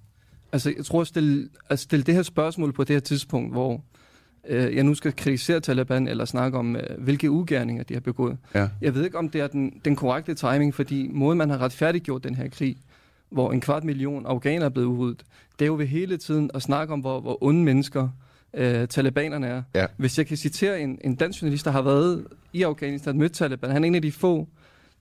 [0.53, 3.85] Altså, jeg tror at stille, at stille det her spørgsmål på det her tidspunkt, hvor
[4.49, 8.37] øh, jeg nu skal kritisere Taliban, eller snakke om, øh, hvilke ugerninger de har begået.
[8.55, 8.69] Ja.
[8.81, 12.25] Jeg ved ikke, om det er den, den korrekte timing, fordi måden, man har retfærdiggjort
[12.25, 12.77] den her krig,
[13.31, 15.25] hvor en kvart million afghanere er blevet udryddet,
[15.59, 18.09] det er jo ved hele tiden at snakke om, hvor, hvor onde mennesker
[18.55, 19.63] øh, talibanerne er.
[19.75, 19.87] Ja.
[19.97, 23.71] Hvis jeg kan citere en, en dansk journalist, der har været i Afghanistan, mødt Taliban,
[23.71, 24.49] han er en af de få,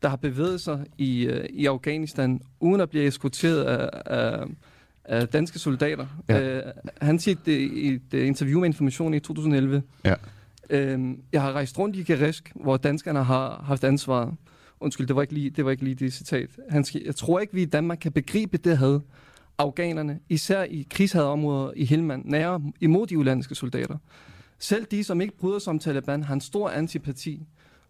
[0.02, 4.44] der har bevæget sig i, øh, i Afghanistan, uden at blive eskorteret af, af,
[5.06, 6.06] af danske soldater.
[6.30, 6.58] Ja.
[6.58, 6.64] Øh,
[7.02, 9.84] han siger det i et øh, interview med Information i 2011.
[10.06, 10.14] Ja.
[10.70, 14.34] Øhm, jeg har rejst rundt i Gerisk, hvor danskerne har haft ansvaret.
[14.80, 16.50] Undskyld, det var ikke lige det, var ikke lige det citat.
[16.70, 19.00] Han siger, jeg tror ikke, vi i Danmark kan begribe det had
[19.58, 23.98] afghanerne, især i krigshadeområder i Helmand, nære imod de ulandiske soldater.
[24.60, 27.44] Selv de, som ikke bryder sig om Taliban, har en stor antipati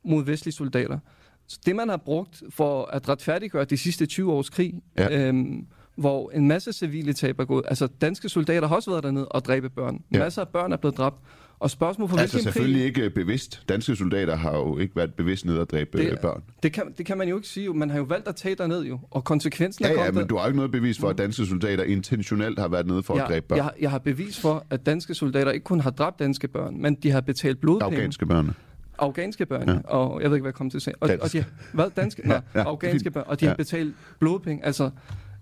[0.03, 0.99] mod vestlige soldater.
[1.47, 5.27] Så det, man har brugt for at retfærdiggøre de sidste 20 års krig, Ja.
[5.27, 5.65] øhm,
[5.95, 7.65] hvor en masse civile tab er gået.
[7.67, 10.03] Altså, danske soldater har også været dernede og dræbe børn.
[10.13, 10.19] Ja.
[10.19, 11.15] Masser af børn er blevet dræbt.
[11.59, 12.85] Og spørgsmål for Altså selvfølgelig krig...
[12.87, 13.63] ikke øh, bevidst.
[13.69, 16.43] Danske soldater har jo ikke været bevidst ned at dræbe Det- det, børn.
[16.63, 17.73] Det kan, det kan man jo ikke sige.
[17.73, 18.99] Man har jo valgt at tage derned jo.
[19.11, 20.21] Og konsekvensen er Ja, ja, kommet...
[20.21, 23.13] men du har ikke noget bevis for, at danske soldater intentionelt har været nede for
[23.13, 23.55] at jeg, dræbe børn.
[23.57, 26.81] jeg, har- jeg har bevis for, at danske soldater ikke kun har dræbt danske børn,
[26.81, 27.95] men de har betalt blodpenge.
[27.95, 28.51] Afghanske børn.
[28.99, 29.73] Afghanske børn, Ja.
[29.73, 29.79] ja.
[29.87, 30.93] og jeg ved ikke, hvad jeg kom til at sige.
[30.99, 31.23] Og, Dansk.
[31.23, 31.85] og de har, hvad?
[31.95, 32.27] Danske?
[32.27, 33.23] Nej, ja, ja, afghanske børn.
[33.27, 33.55] Og de har Ja.
[33.55, 34.65] betalt blodpenge.
[34.65, 34.89] Altså,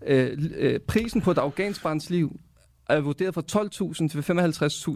[0.07, 2.39] øh, øh, prisen på et afghansk barns liv
[2.90, 4.20] er vurderet fra 12.000 til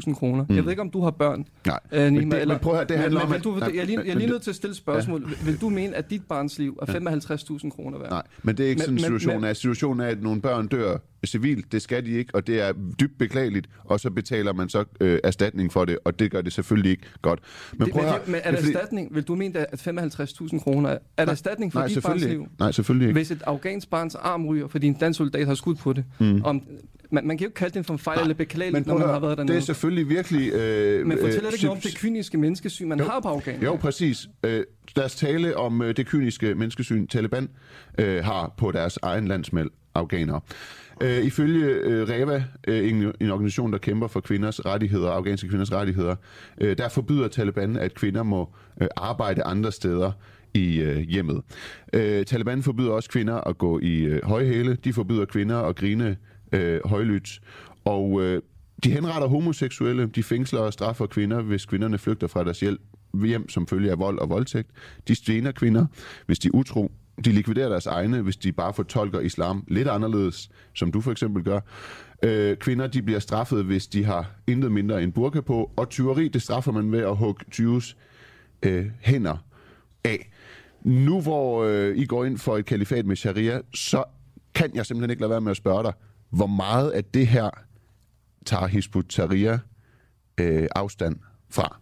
[0.10, 0.46] 55.000 kroner.
[0.50, 0.56] Mm.
[0.56, 2.54] Jeg ved ikke, om du har børn, Nej, øh, Nima, men, det, eller...
[2.56, 3.32] men prøv at høre, det handler men, om...
[3.32, 5.36] men, du, Nej, jeg, er lige, jeg er lige det- nødt til at stille spørgsmål.
[5.42, 5.46] Ja.
[5.52, 8.10] Vil du mene, at dit barns liv er 55.000 kroner værd?
[8.10, 9.34] Nej, men det er ikke Men- sådan en men- situation.
[9.34, 11.72] men- Men, situationen er, at nogle børn dør civilt.
[11.72, 13.70] Det skal de ikke, og det er dybt beklageligt.
[13.86, 17.04] Og så betaler man så øh, erstatning for det, og det gør det selvfølgelig ikke
[17.22, 17.40] godt.
[17.74, 19.16] Men Det, prøv men, at høre, det, men er det det fordi- erstatning?
[19.16, 22.48] Vil du mene, at 55.000 kroner er, er det erstatning for Nej, dit barns liv?
[22.60, 23.20] Nej, selvfølgelig ikke.
[23.20, 26.04] Hvis et afghansk barns arm ryger, fordi en dansk soldat har skudt på det.
[26.20, 26.42] Mm.
[26.44, 26.62] Om,
[27.12, 29.20] man, man kan jo ikke kalde det for en fejl eller beklageligt, når man har
[29.20, 29.54] været dernede.
[29.54, 30.52] det er selvfølgelig virkelig...
[30.54, 33.06] Øh, Men fortæller øh, det ikke noget om det kyniske menneskesyn, man Jo.
[33.06, 33.70] har på Afghanistan?
[33.70, 34.28] Jo, præcis.
[34.44, 34.64] Øh,
[34.96, 37.50] lad os tale om øh, det kyniske menneskesyn, Taliban
[38.00, 40.42] øh, har på deres egen landsmæld, afghanere.
[41.02, 45.72] Øh, ifølge øh, REVA, øh, en, en organisation, der kæmper for kvinders rettigheder, afghanske kvinders
[45.72, 46.16] rettigheder,
[46.62, 48.50] øh, der forbyder Taliban, at kvinder må
[48.82, 50.12] øh, arbejde andre steder
[50.54, 51.42] i øh, hjemmet.
[51.94, 54.78] Øh, Taliban forbyder også kvinder at gå i øh, højhæle.
[54.84, 56.18] De forbyder kvinder at grine
[56.52, 57.42] øh, højlydt.
[57.86, 58.42] Og øh,
[58.84, 60.08] de henretter homoseksuelle.
[60.08, 62.82] De fængsler og straffer kvinder, hvis kvinderne flygter fra deres hjælp
[63.26, 64.70] hjem som følge af vold og voldtægt.
[65.08, 65.86] De stener kvinder,
[66.26, 66.92] hvis de er utro.
[67.26, 71.44] De likviderer deres egne, hvis de bare fortolker islam lidt anderledes, som du for eksempel
[71.44, 71.60] gør.
[72.24, 75.72] Øh, kvinder de bliver straffet, hvis de har intet mindre end burka på.
[75.76, 77.98] Og tyveri, det straffer man ved at hugge tyves
[78.64, 79.38] øh, hænder
[80.04, 80.32] af.
[80.82, 84.04] Nu hvor øh, I går ind for et kalifat med sharia, så
[84.56, 85.94] kan jeg simpelthen ikke lade være med at spørge dig,
[86.30, 87.50] hvor meget af det her
[88.46, 89.58] tager Hizb ut-Tahrir
[90.38, 91.16] øh, afstand
[91.50, 91.80] fra?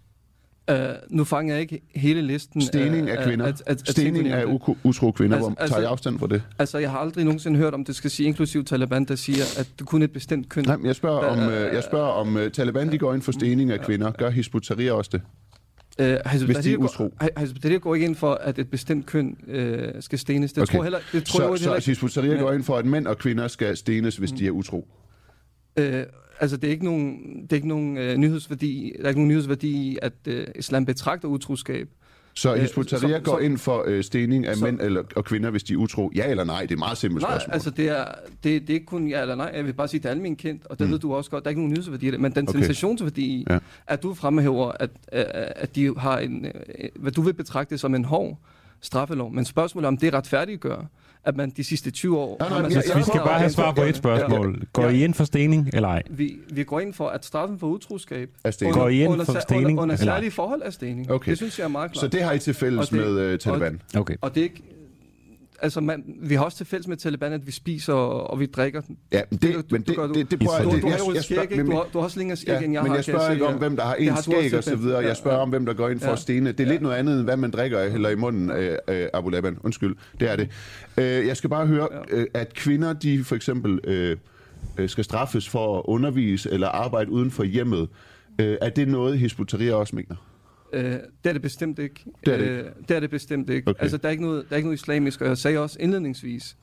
[0.71, 0.77] Uh,
[1.09, 2.61] nu fanger jeg ikke hele listen.
[2.61, 3.45] Stening af kvinder.
[3.45, 5.35] At, at, at Stening af u- utro kvinder.
[5.37, 6.43] Altså- Hvor altså- tager I afstand fra det?
[6.59, 9.69] Altså, jeg har aldrig nogensinde hørt om, det skal sige inklusiv Taliban, der siger, at
[9.79, 10.63] det kun er et bestemt køn.
[10.65, 13.31] Nej, men jeg spørger om, øh, jeg spørger om uh, Taliban de går ind for
[13.31, 14.11] stening af kvinder.
[14.11, 15.21] Gør Hizb ut-Tahrir også det?
[15.99, 17.13] Øh, Hizb Hvis de er utro.
[17.39, 20.53] Hizb Tahrir går ikke ind for, at et bestemt køn øh, skal stenes.
[20.53, 20.71] Det Okay.
[20.73, 22.01] tror jeg heller, det tror jeg Så, heller så ikke.
[22.05, 22.41] Hizb Ja.
[22.41, 24.87] går ind for, at mænd og kvinder skal stenes, hvis de er utro.
[25.77, 26.03] Øh,
[26.39, 29.29] altså, det er ikke nogen, det er ikke nogen øh, nyhedsværdi, der er ikke nogen
[29.29, 31.89] nyhedsværdi at øh, islam betragter utroskab.
[32.37, 35.03] Så Øh, Hizb ut-Tahrir så- går så- ind for øh, stening af så- mænd eller,
[35.15, 36.11] og kvinder, hvis de er utro.
[36.15, 36.61] Ja eller nej?
[36.61, 37.53] Det er et meget simpelt Nej, spørgsmål.
[37.53, 38.05] altså det er,
[38.43, 39.51] det, det er ikke kun ja eller nej.
[39.55, 40.91] Jeg vil bare sige, det er almindeligt kendt, og det mm.
[40.93, 41.43] ved du også godt.
[41.43, 42.59] Der er ikke nogen nyhedsværdi i det, men den Okay.
[42.59, 43.59] sensationsværdi Ja.
[43.87, 45.23] at du fremhæver, at, øh,
[45.55, 46.51] at de har en, øh,
[46.95, 48.37] hvad du vil betragte som en hård
[48.81, 49.33] straffelov.
[49.33, 50.85] Men spørgsmålet er, om det retfærdiggør,
[51.25, 52.37] at man de sidste 20 år...
[52.39, 54.61] Nej, nej, man jeg- så- jeg- Vi skal bare have svar på et spørgsmål.
[54.73, 56.03] Går I ind for stening, eller ej?
[56.09, 58.75] Vi, vi går ind for, at straffen for utroskab Er stening.
[58.75, 60.15] under, Går I ind under, for stening, under, under eller ej?
[60.17, 61.11] særlige forhold af stening.
[61.11, 61.29] Okay.
[61.29, 62.01] Det synes jeg er meget klart.
[62.01, 63.81] Så det har I til fælles Og det- med øh, Taliban?
[63.97, 64.15] Okay.
[64.21, 64.63] Og det er ikke...
[65.61, 68.45] Altså, man, vi har også til fælles med Taliban, at vi spiser og, og vi
[68.45, 68.81] drikker.
[69.11, 70.13] Ja, men Det- det, du- men det, du.
[70.13, 70.65] det, det prøver jeg...
[70.65, 71.55] Du, du har jeg- jo jeg et skæg, spørger- ikke?
[71.63, 72.95] men- Du har, du har også længere skæg, Ja, end jeg men har.
[72.97, 74.99] jeg kan spørger ikke om, hvem der har en skæg og så videre.
[74.99, 76.15] Jeg spørger om, hvem der går ind for Ja.
[76.15, 76.51] stene.
[76.51, 79.29] Det er lidt noget andet, end hvad man drikker eller i munden, øh, øh, Abu
[79.29, 79.57] Laban.
[79.63, 80.49] Undskyld, det er det.
[80.97, 84.17] Øh, jeg skal bare høre, øh, at kvinder, de for eksempel øh,
[84.87, 87.87] skal straffes for at undervise eller arbejde uden for hjemmet.
[88.41, 90.15] Øh, er det noget, Hizb ut-Tahrir også mener?
[90.75, 92.05] Øh, det er det bestemt ikke.
[92.25, 93.69] Det er det Øh, det er det bestemt ikke.
[93.69, 93.81] Okay.
[93.81, 96.57] Altså, der er ikke, noget, der er ikke noget islamisk, og jeg sagde også indledningsvis,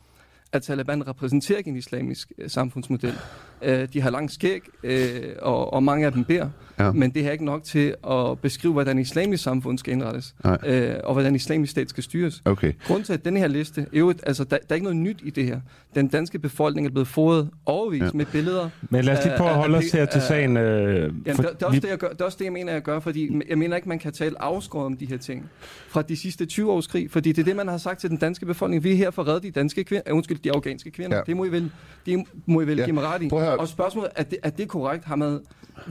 [0.52, 3.14] at Taliban repræsenterer ikke en islamisk øh, samfundsmodel.
[3.62, 6.48] Øh, de har lang skæg, øh, og, og mange af dem beder,
[6.78, 6.92] Ja.
[6.92, 10.58] men det er ikke nok til at beskrive, hvordan islamisk samfund skal indrettes, Nej.
[10.66, 12.42] øh, og hvordan islamisk stat skal styres.
[12.44, 12.72] Okay.
[12.86, 15.30] Grunden til, at denne her liste, jo, altså, der, der er ikke noget nyt i
[15.30, 15.60] det her.
[15.94, 18.06] Den danske befolkning er blevet fodret overvist Ja.
[18.06, 18.10] ja.
[18.14, 18.68] med billeder.
[18.90, 20.56] Men lad os lige prøve at holde os her til sagen.
[20.56, 22.72] Øh, for, det, det, er også det, jeg gør, det er også det, jeg mener,
[22.72, 25.50] jeg gør, fordi jeg mener ikke, man kan tale afskåret om de her ting
[25.88, 28.18] fra de sidste 20 års krig, fordi det er det, man har sagt til den
[28.18, 28.84] danske befolkning.
[28.84, 31.16] Vi er her for at redde de danske kvinder, undskyld, de afghanske kvinder.
[31.16, 31.18] Ja.
[31.18, 31.24] Ja.
[31.26, 31.70] Det må I vel,
[32.06, 32.82] det må I vel Ja.
[32.82, 32.86] ja.
[32.86, 33.28] give mig ret i.
[33.28, 33.58] Prøv.
[33.58, 35.04] Og spørgsmålet, er det, er det korrekt?
[35.04, 35.40] Har man,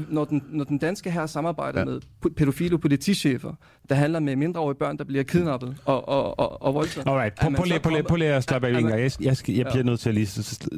[0.09, 1.85] når den, når den danske her samarbejder Ja.
[1.85, 1.91] ja.
[2.23, 3.53] med pædofile politichefer,
[3.89, 7.07] der handler med mindreårige børn, der bliver kidnappet og, og, og, og voldtaget.
[7.07, 8.89] Alright, prøv, prøv, prøv, kommet- prøv lige at slappe af, Inger.
[8.89, 9.71] man- Jeg, jeg, skal, jeg Ja.
[9.71, 10.27] bliver nødt til at lige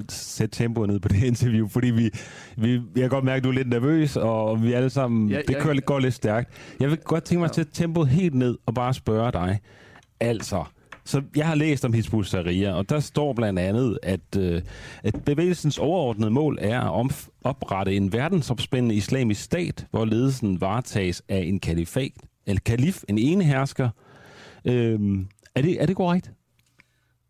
[0.09, 2.09] sætte tempoet ned på det interview, fordi vi,
[2.57, 5.37] vi, jeg kan godt mærke, at du er lidt nervøs, og vi alle sammen, Ja,
[5.47, 5.59] det ja.
[5.61, 6.49] kører, går lidt stærkt.
[6.79, 9.59] Jeg vil godt tænke mig at sætte tempoet helt ned og bare spørge dig.
[10.19, 10.63] Altså,
[11.05, 14.61] så jeg har læst om Hizb ut-Tahrir, og der står blandt andet, at, øh,
[15.03, 21.23] at bevægelsens overordnede mål er at omf- oprette en verdensopspændende islamisk stat, hvor ledelsen varetages
[21.29, 22.11] af en kalifat,
[22.47, 23.89] eller kalif, en ene hersker.
[24.65, 24.99] Øh,
[25.55, 26.31] er, det, er det korrekt?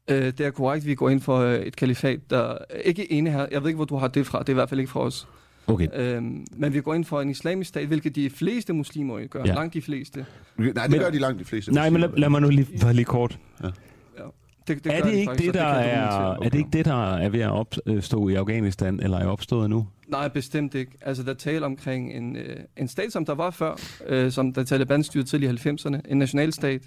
[0.09, 3.32] Øh, det er korrekt, vi går ind for øh, et kalifat, der øh, ikke ene
[3.32, 3.47] her.
[3.51, 4.39] Jeg ved ikke, hvor du har det fra.
[4.39, 5.28] Det er i hvert fald ikke fra os.
[5.68, 5.88] Okay.
[5.93, 9.39] Øhm, men vi går ind for en islamisk stat, hvilket de fleste muslimer jo gør.
[9.39, 9.45] Ja.
[9.47, 9.53] Ja.
[9.53, 10.26] Langt de fleste.
[10.57, 11.72] Nej, det Men- gør de langt de fleste.
[11.74, 12.20] Nej, men lad, muslimer.
[12.22, 13.39] lad mig nu lige, bare lige kort.
[14.68, 17.14] Det, er gør det de ikke faktisk, det, der er, er det ikke det, der
[17.16, 19.88] er ved at opstå i Afghanistan, eller er opstået nu?
[20.07, 20.91] Nej, bestemt ikke.
[21.01, 24.64] Altså, der taler omkring en, øh, en stat, som der var før, øh, som da
[24.64, 26.82] Taliban styrede til i 90'erne, en nationalstat,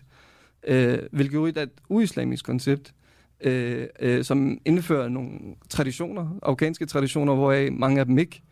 [0.67, 2.95] øh, hvilket jo er et uislamisk koncept,
[3.41, 5.31] øh, øh, som indfører nogle
[5.71, 8.43] traditioner, afghanske traditioner, hvoraf mange af dem ikke,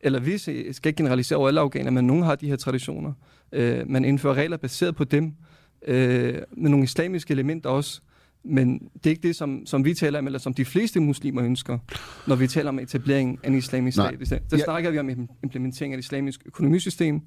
[0.00, 3.12] eller visse, skal ikke generalisere over alle afghanere, men nogle har de her traditioner.
[3.52, 5.32] Øh, man indfører regler baseret på dem,
[5.86, 8.00] øh, med nogle islamiske elementer også,
[8.44, 11.44] men det er ikke det, som, som vi taler om, eller som de fleste muslimer
[11.44, 11.78] ønsker,
[12.26, 14.16] når vi taler om etablering af en islamisk Nej.
[14.24, 14.42] stat.
[14.50, 14.64] Der Ja.
[14.64, 17.20] snakker vi om im- implementering af et islamisk økonomisystem,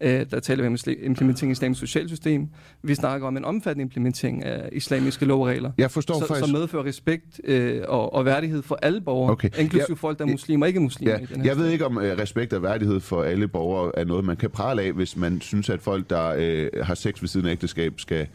[0.00, 2.48] øh, der taler vi om implementering af islamisk socialsystem.
[2.82, 6.46] Vi snakker om en omfattende implementering af islamiske lovregler, Jeg forstår så, faktisk...
[6.46, 9.50] som medfører respekt øh, og, og værdighed for alle borgere, Okay.
[9.58, 9.94] inklusive Ja.
[9.94, 11.12] folk, der er muslimer og ikke muslimer.
[11.12, 13.92] Ja, i den her jeg ved ikke, om øh, respekt og værdighed for alle borgere
[13.98, 17.20] er noget, man kan prale af, hvis man synes, at folk, der øh, har sex
[17.22, 18.26] ved siden af ægteskab, skal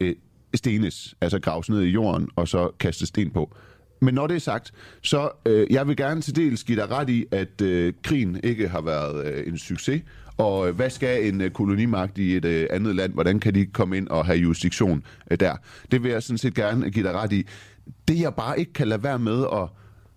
[0.00, 0.14] øh,
[0.54, 3.54] stenes, altså graves ned i jorden, og så kastes sten på.
[4.02, 7.08] Men når det er sagt, så øh, jeg vil gerne til dels give dig ret
[7.10, 10.02] i, at øh, krigen ikke har været øh, en succes.
[10.40, 13.66] Og øh, hvad skal en øh, kolonimagt i et øh, andet land, hvordan kan de
[13.66, 15.56] komme ind og have jurisdiktion øh, der?
[15.90, 17.46] Det vil jeg sådan set gerne give dig ret i.
[18.08, 19.68] Det jeg bare ikke kan lade være med at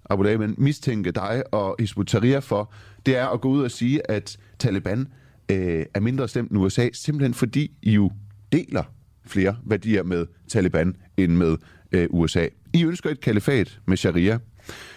[0.10, 2.74] Abu Dhabi, mistænke dig og Hizb ut-Tahrir for,
[3.06, 5.08] det er at gå ud og sige, at Taliban
[5.52, 8.12] øh, er mindre stemt end USA, simpelthen fordi I jo
[8.52, 8.84] deler
[9.26, 11.58] flere værdier med Taliban end med
[11.92, 12.48] øh, USA.
[12.74, 14.40] I ønsker et kalifat med sharia,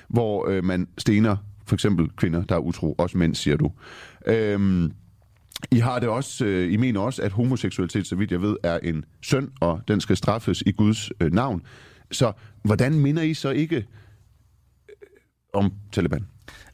[0.09, 3.73] hvor øh, man stener for eksempel kvinder, der er utro, også mænd, siger du.
[4.27, 4.91] Øh,
[5.71, 8.79] i har det også, øh, I mener også, at homoseksualitet, så vidt jeg ved, er
[8.79, 11.63] en synd, og den skal straffes i Guds øh, navn.
[12.11, 13.83] Så hvordan minder I så ikke øh,
[15.53, 16.27] om Taliban?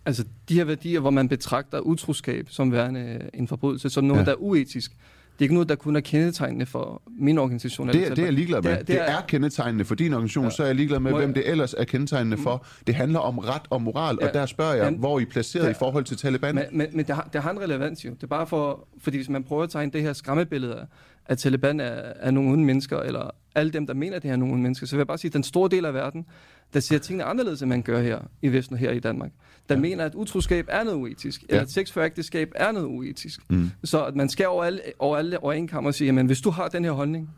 [0.06, 4.22] Altså, de her værdier, hvor man betragter utroskab som værende en forbrydelse, som noget, Ja.
[4.22, 4.26] ja.
[4.26, 4.96] der er uetisk,
[5.42, 7.88] det er ikke noget, der kun er kendetegnende for min organisation.
[7.88, 8.70] Det, er, det er jeg ligeglad med.
[8.70, 10.50] Det er, det er, det er kendetegnende for din organisation, ja.
[10.50, 12.66] så er jeg ligeglad med, hvem det ellers er kendetegnende for.
[12.86, 14.38] Det handler om ret og moral, og Ja.
[14.38, 15.70] der spørger jeg, Jamen, hvor I er placeret ja.
[15.70, 16.54] i forhold til Taliban.
[16.54, 18.10] Men, men, men det, har, det har en relevans jo.
[18.10, 20.84] Det er bare for, fordi hvis man prøver at tegne det her skræmmebillede af,
[21.26, 24.36] at Taliban er, er nogle onde mennesker, eller alle dem, der mener, at det er
[24.36, 26.26] nogle onde mennesker, så vil jeg bare sige, at den store del af verden,
[26.74, 29.30] der ser tingene anderledes, end man gør her i Vesten og her i Danmark,
[29.68, 29.80] der ja.
[29.80, 31.46] mener, at utroskab er noget uetisk, ja.
[31.48, 33.40] eller at sex for ægteskab er noget uetisk.
[33.50, 33.70] Mm.
[33.84, 36.40] Så at man skal over alle, over alle over en kammer og sige, at hvis
[36.40, 37.30] du har den her holdning,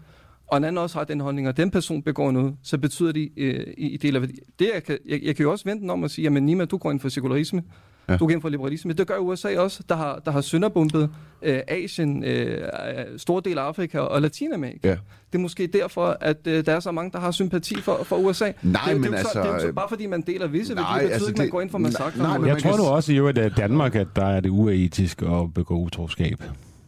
[0.47, 3.29] og en anden også har den holdning, og den person begår noget, så betyder det,
[3.37, 4.23] øh, i, i del af.
[4.59, 6.77] Det, jeg, kan, jeg, jeg kan jo også vente om at sige, jamen Nima, du
[6.77, 7.63] går ind for sekularisme,
[8.09, 8.17] Ja.
[8.17, 8.93] du går ind for liberalisme.
[8.93, 11.11] Det gør USA også, der har, der har sønderbumpet
[11.43, 12.69] øh, Asien, øh,
[13.17, 14.89] store del af Afrika og Latinamerika.
[14.89, 14.97] Ja.
[15.33, 18.17] Det er måske derfor, at øh, der er så mange, der har sympati for, for
[18.17, 18.45] USA.
[18.45, 18.53] Nej,
[18.85, 19.75] det, er jo- men det er jo ikke så, altså, det er jo så, øh,
[19.75, 21.79] bare fordi man deler visse nej, værdier, betyder altså ikke, man det- går ind for
[21.79, 22.19] nej, massakre.
[22.19, 24.41] nej, mod men Jeg tror kan nu også i øvrigt, at Danmark, at der er
[24.41, 26.43] det uetisk at begå utroskab.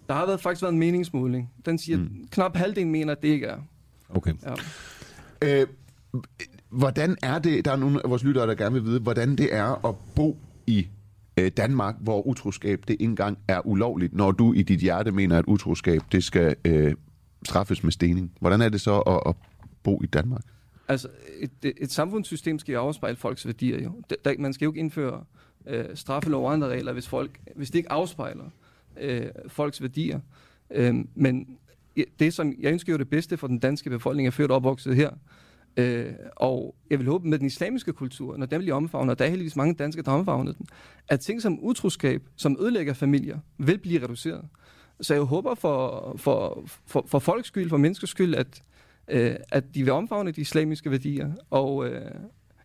[0.09, 1.51] Der har været, faktisk været en meningsmåling.
[1.67, 2.05] Den siger, mm.
[2.25, 3.57] at knap halvdelen mener, at det ikke er.
[4.15, 4.33] Okay.
[5.43, 5.61] Ja.
[5.61, 5.67] Øh,
[6.71, 9.55] hvordan er det, der er nogle af vores lyttere, der gerne vil vide, hvordan det
[9.55, 10.37] er at bo
[10.67, 10.87] i
[11.37, 15.39] øh, Danmark, hvor utroskab det ikke engang er ulovligt, når du i dit hjerte mener,
[15.39, 16.95] at utroskab det skal øh,
[17.45, 18.33] straffes med stening.
[18.41, 19.35] Hvordan er det så at, at
[19.83, 20.43] bo i Danmark?
[20.89, 21.09] Altså,
[21.41, 23.83] et, et samfundssystem skal jo afspejle folks værdier.
[23.83, 24.03] Jo.
[24.25, 25.25] Der, man skal jo ikke indføre
[25.67, 28.45] øh, straffelov og andre regler, hvis, folk, hvis det ikke afspejler
[29.01, 30.21] øh, folks værdier.
[30.71, 31.59] Øh, men
[32.19, 34.97] det, som jeg ønsker jo det bedste for den danske befolkning, er født og opvokset
[34.97, 35.11] her.
[35.77, 39.25] Øh, og jeg vil håbe med den islamiske kultur, når den bliver omfavnet, og der
[39.25, 40.67] er heldigvis mange danske, der omfavner den,
[41.09, 44.45] at ting som utroskab, som ødelægger familier, vil blive reduceret.
[45.01, 48.63] Så jeg håber for, for, for, for folks skyld, for menneskers skyld, at,
[49.09, 52.11] øh, at de vil omfavne de islamiske værdier og øh,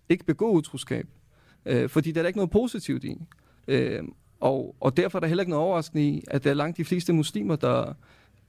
[0.10, 1.08] ikke begå utroskab.
[1.66, 3.18] Øh, fordi der er der ikke noget positivt i.
[3.68, 4.04] Øh,
[4.40, 6.86] og, og derfor er der heller ikke noget overraskende i, at der er langt de
[6.86, 7.94] fleste muslimer, der...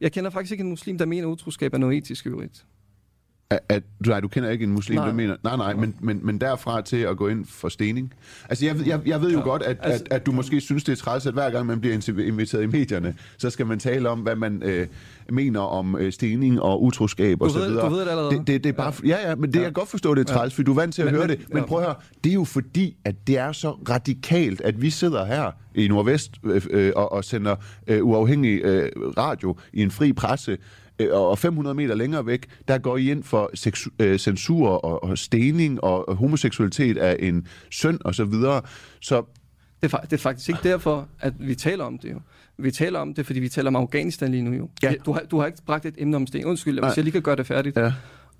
[0.00, 2.66] Jeg kender faktisk ikke en muslim, der mener, at utroskab er noget etisk øvrigt.
[3.52, 5.06] At, at, nej, du kender ikke en muslim, Nej.
[5.06, 5.36] der mener...
[5.44, 8.12] Nej, nej, men, men, men derfra til at gå ind for stening.
[8.48, 9.44] Altså, jeg, ved- jeg, jeg ved jo Ja.
[9.44, 11.80] godt, at, Altså- at, at du måske synes, det er træls, at hver gang man
[11.80, 14.86] bliver invi- inviteret i medierne, så skal man tale om, hvad man øh,
[15.30, 17.84] mener om øh, stening og utroskab og Du så ved- videre.
[17.88, 18.30] du ved det allerede.
[18.30, 19.28] Det, det, det er bare, ja.
[19.28, 19.60] ja, men det ja.
[19.60, 21.26] jeg kan godt forstå, det er træls, fordi du er vant til at Men- høre
[21.26, 21.48] men- det.
[21.48, 21.64] Men ja.
[21.64, 21.94] prøv at høre,
[22.24, 26.32] det er jo fordi, at det er så radikalt, at vi sidder her i Nordvest
[26.44, 28.88] øh, øh, og, og sender øh, uafhængig øh,
[29.18, 30.58] radio i en fri presse,
[31.12, 35.18] og 500 meter længere væk, der går I ind for seksu- øh, censur og, og
[35.18, 38.62] stening og, homoseksualitet af en søn og så videre.
[39.00, 39.22] Så
[39.82, 42.20] Det er, det er faktisk ikke derfor, at vi taler om det jo.
[42.58, 44.68] Vi taler om det, fordi vi taler om Afghanistan lige nu jo.
[44.82, 44.92] Ja.
[45.06, 46.44] Du, har, du har ikke bragt et emne om sten.
[46.44, 46.88] Undskyld, Nej.
[46.88, 47.76] hvis jeg lige kan gøre det færdigt.
[47.76, 47.92] Ja.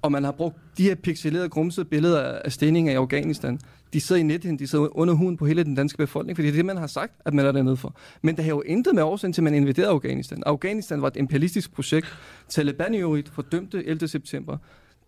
[0.03, 3.59] Og man har brugt de her pixelerede, grumsede billeder af af steninger i Afghanistan.
[3.93, 6.55] De sidder i nethen, de sidder under huden på hele den danske befolkning, fordi det
[6.55, 7.97] er det, man har sagt, at man er dernede for.
[8.23, 10.43] Men det har jo intet med årsagen til, at man invaderede Afghanistan.
[10.47, 12.07] Afghanistan var et imperialistisk projekt.
[12.49, 14.09] Taliban i øvrigt fordømte 11.
[14.09, 14.57] september.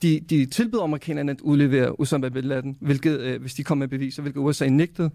[0.02, 3.88] De, de tilbød amerikanerne at udlevere Osama Bin Laden, hvilket, øh, hvis de kom med
[3.88, 5.10] beviser, hvilket USA nægtede.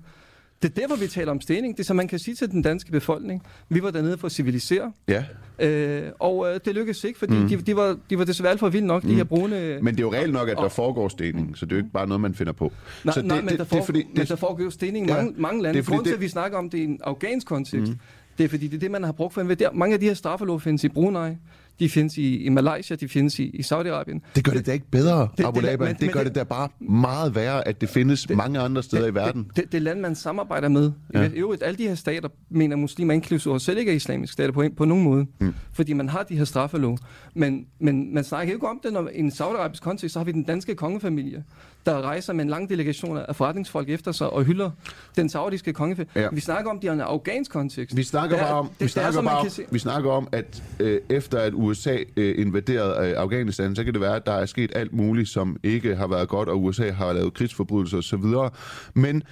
[0.61, 1.73] Det er derfor, vi taler om stening.
[1.77, 4.31] Det er, så man kan sige til den danske befolkning, vi var dernede for at
[4.31, 5.23] civilisere, ja.
[5.59, 7.47] øh, og øh, det lykkedes ikke, fordi mm.
[7.47, 9.09] de, de, var, de var desværre alt for vilde nok, mm.
[9.09, 9.79] de her brune...
[9.81, 11.79] Men det er jo reelt nok, at der Og- foregår stening, så det er jo
[11.79, 12.71] ikke bare noget, man finder på.
[13.03, 14.69] Nej, så nej, det, men, det, der det, er for, fordi, men der foregår jo
[14.69, 15.79] stening i Ja, mange, mange lande.
[15.79, 17.99] det Grunden til, det- at vi snakker om det i en afghansk kontekst, mm.
[18.37, 20.05] det er fordi, det er det, man har brugt for en der, Mange af de
[20.05, 21.31] her straffelov findes i Brunei,
[21.79, 24.31] de findes i, i Malaysia, de findes i, i Saudi-Arabien.
[24.35, 26.35] Det gør det da ikke bedre, det- Abu det- men- Det, men gør det det-
[26.35, 29.43] da bare meget værre, at det findes det, mange andre steder i verden.
[29.43, 30.91] Det, det, det land, man samarbejder med.
[31.13, 31.23] Ja.
[31.23, 34.51] I øvrigt, alle de her stater mener muslimer, inklusive os selv ikke er islamiske stater
[34.51, 35.25] på, på nogen måde.
[35.39, 35.53] Mm.
[35.73, 36.97] Fordi man har de her straffelov.
[37.33, 40.31] Men, men man snakker ikke om det, når i en saudiarabisk kontekst, så har vi
[40.31, 41.43] den danske kongefamilie,
[41.85, 44.71] der rejser med en lang delegation af forretningsfolk efter sig og hylder
[45.15, 46.11] den saudiske kongefamilie.
[46.23, 46.27] Ja.
[46.31, 47.97] Vi snakker om det i en afghansk kontekst.
[47.97, 49.63] Vi snakker Det er- bare om, det- vi det er snakker bare om, kan se-
[49.71, 51.68] vi snakker om, at øh, efter at USA
[52.17, 55.57] øh, invaderede øh, Afghanistan, så kan det være, at der er sket alt muligt, som
[55.63, 58.51] ikke har været godt, og USA har lavet krigsforbrydelser osv.
[58.93, 59.23] Men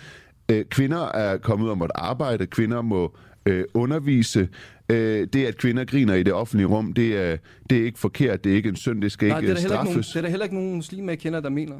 [0.51, 3.15] øh, kvinder er kommet ud og måtte arbejde, kvinder må
[3.45, 4.49] øh, undervise.
[4.89, 7.37] Øh, det, at kvinder griner i det offentlige rum, det er,
[7.69, 9.55] det er ikke forkert, det er ikke en synd, det skal Nej, det ikke er,
[9.55, 10.13] der øh, heller ikke nogen, straffes.
[10.13, 11.75] det er der heller ikke nogen muslimer, jeg kender, der mener.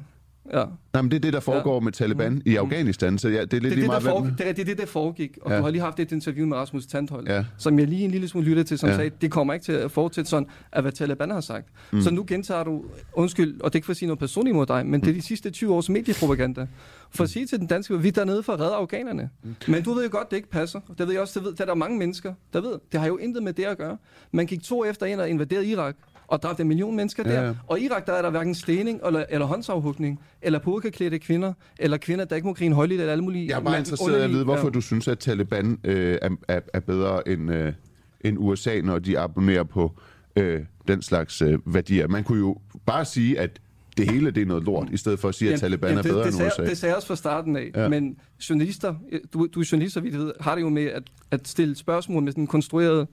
[0.54, 0.66] Ja.
[0.94, 1.80] Nej, men det er det, der foregår ja.
[1.80, 4.26] med Taliban i Afghanistan, så ja, det er lidt Det lige det, der meget, foregik,
[4.26, 4.36] hvem...
[4.38, 5.38] det, er, det er det, der foregik.
[5.42, 5.58] Og Ja.
[5.58, 7.46] du har lige haft et interview med Rasmus Tandhold, Ja.
[7.58, 8.96] som jeg lige en lille smule lyttede til, som Ja.
[8.96, 11.68] sagde, det kommer ikke til at fortsætte sådan, at hvad Taliban har sagt.
[11.92, 12.02] Mm.
[12.02, 12.84] Så nu gentager du,
[13.14, 15.14] undskyld, og det er ikke for at sige noget personligt mod dig, men det er
[15.14, 16.68] de sidste 20 års mediepropaganda.
[17.12, 19.30] For at sige til den danske, vi er dernede for at redde afghanerne.
[19.68, 20.80] Men du ved jo godt, det ikke passer.
[20.98, 22.74] Det ved jeg også, det ved, der er der mange mennesker, der ved.
[22.92, 23.98] Det har jo intet med det at gøre.
[24.32, 25.96] Man gik to efter ind og invaderede Irak,
[26.28, 27.34] og dræbte en million mennesker der.
[27.34, 27.54] Ja, ja.
[27.68, 31.98] Og i Irak, der er der hverken stening eller, eller håndsafhugning, eller burkaklædte kvinder, eller
[31.98, 33.48] kvinder, der ikke må grine højligt, eller alle mulige...
[33.48, 34.70] Jeg er man- interesseret i at vide, hvorfor ja.
[34.70, 37.74] du synes, at Taliban øh, er, er, er bedre end, øh,
[38.22, 39.92] end USA, når de abonnerer på
[40.36, 42.08] øh, den slags øh, værdier.
[42.08, 43.60] Man kunne jo bare sige, at
[43.98, 46.02] det hele det er noget lort, i stedet for at sige, at Taliban jamen, er
[46.02, 46.66] det, bedre det, end sagde, USA.
[46.66, 47.72] Det sagde også fra starten af.
[47.76, 47.90] Ja.
[47.90, 48.18] Men
[48.50, 48.96] journalister,
[49.34, 52.32] du, du er journalister, vi ved, har det jo med at, at stille spørgsmål med
[52.32, 53.08] sådan en konstrueret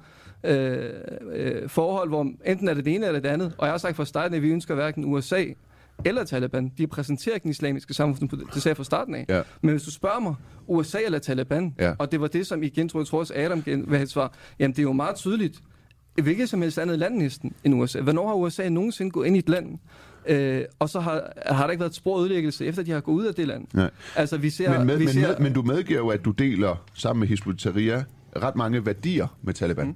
[0.45, 0.91] øh,
[1.33, 3.55] øh, forhold, hvor enten er det det ene eller det andet.
[3.59, 5.45] Og jeg har sagt fra starten, at vi ønsker hverken USA
[6.05, 6.73] eller Taliban.
[6.79, 9.25] De præsenterer den islamiske samfund, det sagde fra starten af.
[9.29, 9.43] Ja.
[9.63, 10.35] Men hvis du spørger mig,
[10.67, 11.93] USA eller Taliban, Ja.
[11.99, 14.73] og det var det, som igen, tror jeg, tror også Adam have et svar, jamen
[14.73, 15.61] det er jo meget tydeligt,
[16.23, 18.01] hvilket som helst andet land næsten end USA.
[18.01, 19.79] Hvornår har USA nogensinde gået ind i et land,
[20.27, 23.15] øh, og så har, har der ikke været et spor ødelæggelse, efter de har gået
[23.15, 23.67] ud af det land?
[23.73, 23.91] Nej.
[24.17, 24.79] Altså, vi ser...
[24.79, 27.29] Men, med, vi men, ser med, men du medgiver jo, at du deler sammen med
[27.29, 28.03] Hizb ut-Tahrir
[28.37, 29.87] ret mange værdier med Taliban.
[29.87, 29.95] Mm.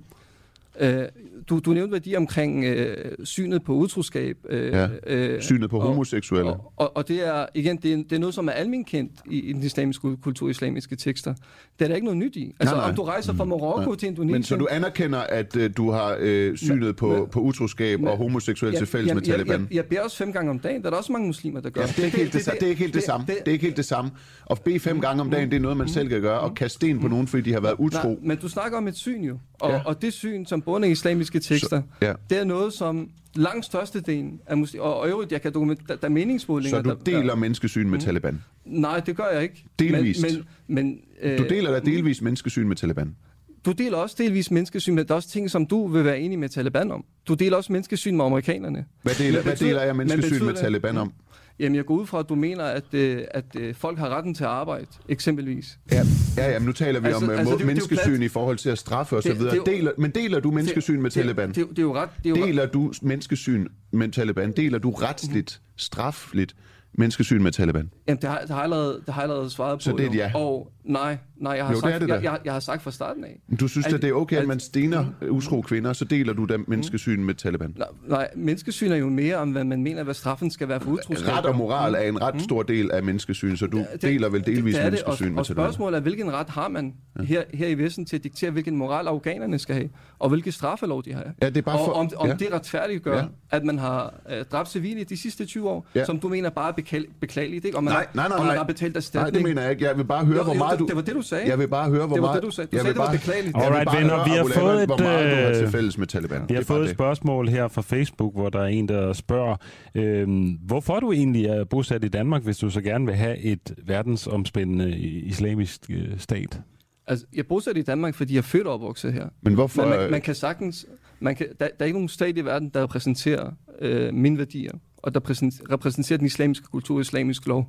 [0.80, 1.02] Øh,
[1.48, 4.36] du, du nævnte værdi omkring øh, synet på utroskab.
[4.48, 4.88] Øh, Ja.
[5.06, 6.50] øh, Synet på homoseksuelle.
[6.52, 9.38] Og, og, og det er igen det er, det er noget, som er almindeligt i,
[9.40, 11.34] i den islamiske kultur, islamiske tekster.
[11.78, 12.54] Det er der ikke noget nyt i.
[12.60, 12.90] Altså, Nej, nej.
[12.90, 13.96] om du rejser fra Marokko Nej.
[13.96, 14.32] til Indonesien...
[14.32, 18.16] Men så du anerkender, at øh, du har øh, synet på, men- på utroskab og
[18.16, 19.60] homoseksuelle til fælles med Taliban?
[19.60, 20.80] Jeg, jeg, jeg beder også fem gange om dagen.
[20.82, 21.80] Der er der også mange muslimer, der gør.
[21.80, 23.26] Ja, det er ikke helt det, det, det, er ikke helt det, samme.
[23.26, 24.10] Det, er ikke helt det samme.
[24.50, 26.40] At bede fem gange om dagen, det er noget, man selv kan gøre.
[26.40, 28.08] Og kaste sten på nogen, fordi de har været utro.
[28.08, 29.38] Nej, men du snakker om et syn jo.
[29.60, 29.80] Og, Ja.
[29.84, 31.68] og det syn, som bunder i islamiske tekster,
[32.00, 32.12] Så- ja.
[32.30, 34.84] det er noget, som langt størstedelen af muslimer...
[34.84, 36.78] Og, og øvrigt, jeg kan dokumentere, der, der er meningsmålinger...
[36.78, 38.42] Så du deler der, menneskesyn med Taliban?
[38.64, 39.64] Nej, det gør jeg ikke.
[39.78, 40.22] Delvist.
[40.22, 40.34] Men,
[40.66, 43.16] men, men, øh, Du deler da delvis menneskesyn med Taliban?
[43.64, 46.38] Du deler også delvis menneskesyn, men der er også ting, som du vil være enig
[46.38, 47.04] med Taliban om.
[47.28, 48.84] Du deler også menneskesyn med amerikanerne.
[49.02, 51.12] Hvad deler, Men hvad deler jeg men menneskesyn med Taliban om?
[51.60, 54.34] Jamen, jeg går ud fra, at du mener, at, øh, at øh, folk har retten
[54.34, 55.78] til at arbejde, eksempelvis.
[55.92, 56.02] Ja,
[56.36, 58.22] ja, ja men nu taler vi Altså- om øh, altså, det jo- det menneskesyn plat.
[58.22, 59.30] i forhold til at straffe osv.
[59.30, 61.48] Det- det er Deler, men deler du menneskesyn med Det- det- Taliban?
[61.48, 62.08] Det, det, det er jo ret...
[62.24, 64.52] Det er jo ret Deler du menneskesyn med Taliban?
[64.52, 66.56] Deler du retsligt, strafligt
[66.92, 67.90] menneskesyn med Taliban?
[68.08, 69.82] Jamen, det har, det har, allerede, det har allerede svaret på.
[69.82, 70.30] Så det er et ja?
[70.34, 72.14] Og nej, nej, jeg har, Jo, det sagt, det da.
[72.14, 73.40] jeg, jeg, jeg har sagt fra starten af.
[73.60, 76.32] Du synes, At- at det er okay, at at- man stener utro kvinder, så deler
[76.32, 77.74] du dem menneskesyn med Taliban?
[77.78, 80.90] Nej, nej, menneskesyn er jo mere om, hvad man mener, hvad straffen skal være for
[80.90, 81.32] utroskab.
[81.34, 84.74] Ret og moral er en ret stor del af menneskesyn, så du deler vel delvis
[84.74, 85.64] det det, og, menneskesyn med og Taliban?
[85.64, 89.06] spørgsmålet er, hvilken ret har man her, her i Vesten til at diktere, hvilken moral
[89.06, 91.24] afghanerne skal have, og hvilke straffelov de har.
[91.42, 92.34] Ja, det er bare og for- om, om ja.
[92.34, 93.24] det retfærdiggør, Ja.
[93.50, 96.04] at man har øh, dræbt civile de sidste 20 år, Ja.
[96.04, 97.76] som du mener bare er bekla- beklageligt, ikke?
[97.76, 98.56] Og man, Nej, har, nej, nej, og man nej.
[98.56, 99.34] har betalt Nej, erstatning.
[99.34, 99.84] det mener jeg ikke.
[99.84, 100.86] Jeg vil bare høre, Jo, hvor jo, meget det- du...
[100.86, 101.48] det var det, du sagde.
[101.48, 102.42] Jeg vil bare høre, hvor Det var meget...
[102.42, 102.68] det, du sagde.
[102.72, 103.56] Du jeg sagde, vil det var bare- beklageligt.
[103.56, 106.40] Alright, venner, vi har fået et, hvor meget du har til øh, fælles med Taliban.
[106.42, 109.12] Vi Det har er fået et spørgsmål her fra Facebook, hvor der er en, der
[109.12, 109.56] spørger,
[109.94, 113.74] øhm, hvorfor du egentlig er bosat i Danmark, hvis du så gerne vil have et
[113.86, 116.60] verdensomspændende islamisk øh, stat?
[117.06, 119.28] Altså, jeg er bosat i Danmark, fordi jeg er født og opvokset her.
[119.42, 119.82] Men hvorfor...
[119.82, 120.86] Men man, man kan sagtens...
[121.20, 123.50] Man kan, der, der er ikke nogen stat i verden, der repræsenterer
[123.80, 127.66] øh, mine værdier, og der præsent- repræsenterer den islamiske kultur og islamisk lov.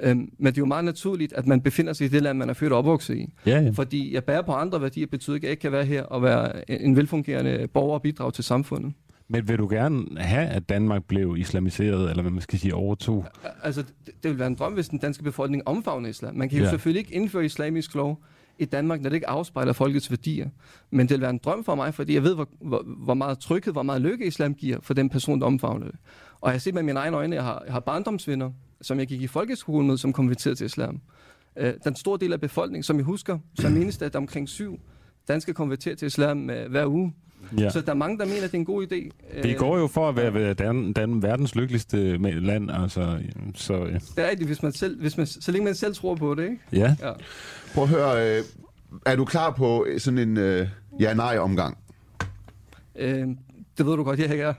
[0.00, 2.50] Øhm, men det er jo meget naturligt, at man befinder sig i det land, man
[2.50, 3.32] er født og opvokset i.
[3.46, 3.70] Ja, ja.
[3.70, 6.22] Fordi jeg bærer på andre værdier, betyder ikke, at jeg ikke kan være her og
[6.22, 8.92] være en velfungerende borger og bidrage til samfundet.
[9.28, 13.26] Men vil du gerne have, at Danmark blev islamiseret, eller hvad man skal sige, overtog?
[13.62, 16.34] Altså, det, det vil være en drøm, hvis den danske befolkning omfavner islam.
[16.34, 16.70] Man kan jo Ja.
[16.70, 18.22] selvfølgelig ikke indføre islamisk lov
[18.58, 20.48] i Danmark, når det ikke afspejler folkets værdier.
[20.90, 23.38] Men det vil være en drøm for mig, fordi jeg ved, hvor, hvor, hvor meget
[23.38, 25.94] tryghed, hvor meget lykke islam giver for den person, der omfavner det.
[26.40, 28.50] Og jeg har set med mine egne øjne, jeg har, jeg har barndomsvenner,
[28.82, 31.00] som jeg gik i folkeskolen med, som konverterede til islam.
[31.56, 34.48] Øh, den store del af befolkningen, som jeg husker, som eneste, at der er omkring
[34.48, 34.80] syv
[35.28, 37.14] danske konverterer til islam øh, hver uge.
[37.56, 37.62] Ja.
[37.62, 37.70] Ja.
[37.70, 39.10] Så der er mange, der mener, at det er en god idé.
[39.42, 43.18] Det Øh, går jo for at være være dan, dan, verdens lykkeligste land, altså,
[43.54, 46.14] så øh, Det er det, hvis man selv, hvis man, så længe man selv tror
[46.14, 46.58] på det, ikke?
[46.72, 46.96] ja.
[47.00, 47.12] Ja.
[47.74, 48.44] Prøv at høre, øh,
[49.06, 50.68] er du klar på sådan en øh,
[51.00, 51.78] ja-nej-omgang?
[52.96, 53.28] Øh,
[53.78, 54.54] det ved du godt, jeg ikke er.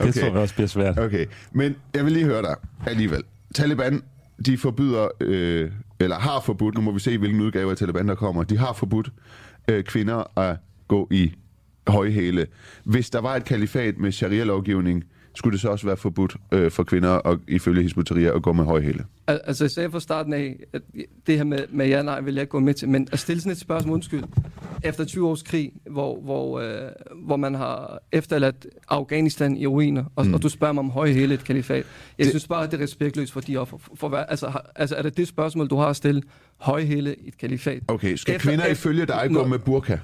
[0.04, 0.98] Det tror jeg også bliver svært.
[0.98, 2.56] Okay, men jeg vil lige høre dig
[2.86, 3.22] alligevel.
[3.54, 4.02] Taliban,
[4.46, 5.70] de forbyder, øh,
[6.00, 8.72] eller har forbudt, nu må vi se, hvilken udgave af Taliban der kommer, de har
[8.72, 9.10] forbudt
[9.68, 10.56] øh, kvinder at
[10.88, 11.32] gå i
[11.88, 12.46] højhæle.
[12.84, 15.04] Hvis der var et kalifat med sharia-lovgivning,
[15.36, 18.52] skulle det så også være forbudt øh, for kvinder, og ifølge Hizb ut-Tahrir, at gå
[18.52, 19.04] med højhæle?
[19.26, 20.82] Al- Altså, jeg sagde fra starten af, at
[21.26, 23.40] det her med, med ja nej vil jeg ikke gå med til, men at stille
[23.40, 24.22] sådan et spørgsmål, undskyld,
[24.84, 26.88] efter 20 års krig, hvor, hvor, øh,
[27.24, 30.34] hvor man har efterladt Afghanistan i ruiner, og, mm.
[30.34, 31.76] og du spørger mig om høje hele et kalifat.
[31.76, 31.84] Jeg
[32.24, 33.78] Det- synes bare, at det er respektløst for de offer.
[33.78, 36.22] For, for, hvad- altså, har, altså, er det det spørgsmål, du har at stille?
[36.56, 37.82] Høje hele et kalifat?
[37.88, 39.96] Okay, skal Efter- kvinder efter- ifølge dig gå med burka?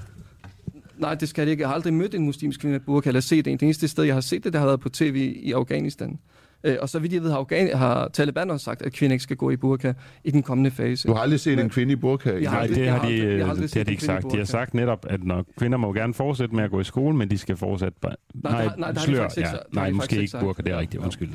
[1.03, 1.61] Nej, det skal det ikke.
[1.61, 3.53] Jeg har aldrig mødt en muslimsk kvinde med burka, eller set en.
[3.53, 6.19] Det eneste sted, jeg har set det, det har været på tv i Afghanistan.
[6.65, 9.23] Øh, og så vidt jeg ved, har, Afghan- har Taliban også sagt, at kvinder ikke
[9.23, 9.93] skal gå i burka
[10.25, 11.09] i den kommende fase.
[11.09, 12.31] Du har aldrig set Men- en kvinde i burka?
[12.37, 13.79] i Jeg har Nej, det jeg har har de, aldrig- jeg har aldrig det set
[13.81, 14.33] har de ikke sagt.
[14.33, 17.17] De har sagt netop, at når kvinder må gerne fortsætte med at gå i skole,
[17.17, 18.15] men de skal fortsætte bare...
[18.35, 19.47] Nej, det har- nej, det har de slør, ikke ja.
[19.47, 20.45] Det har Nej, de måske ikke sagt.
[20.45, 21.31] burka, det er rigtigt, undskyld.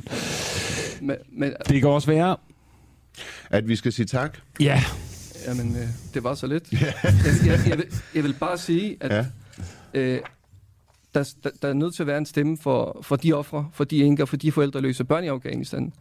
[1.02, 2.36] Men, men Det kan også være...
[3.50, 4.38] At vi skal sige tak?
[4.60, 4.82] Ja,
[5.48, 5.82] jamen, øh,
[6.14, 6.72] det var så lidt.
[6.72, 6.80] jeg,
[7.46, 9.24] jeg, jeg, vil, jeg vil bare sige, at Ja.
[9.94, 10.18] Øh,
[11.14, 13.84] der, der, der er nødt til at være en stemme for, for de ofre, for
[13.84, 15.92] de enker, for de forældreløse børn i Afghanistan.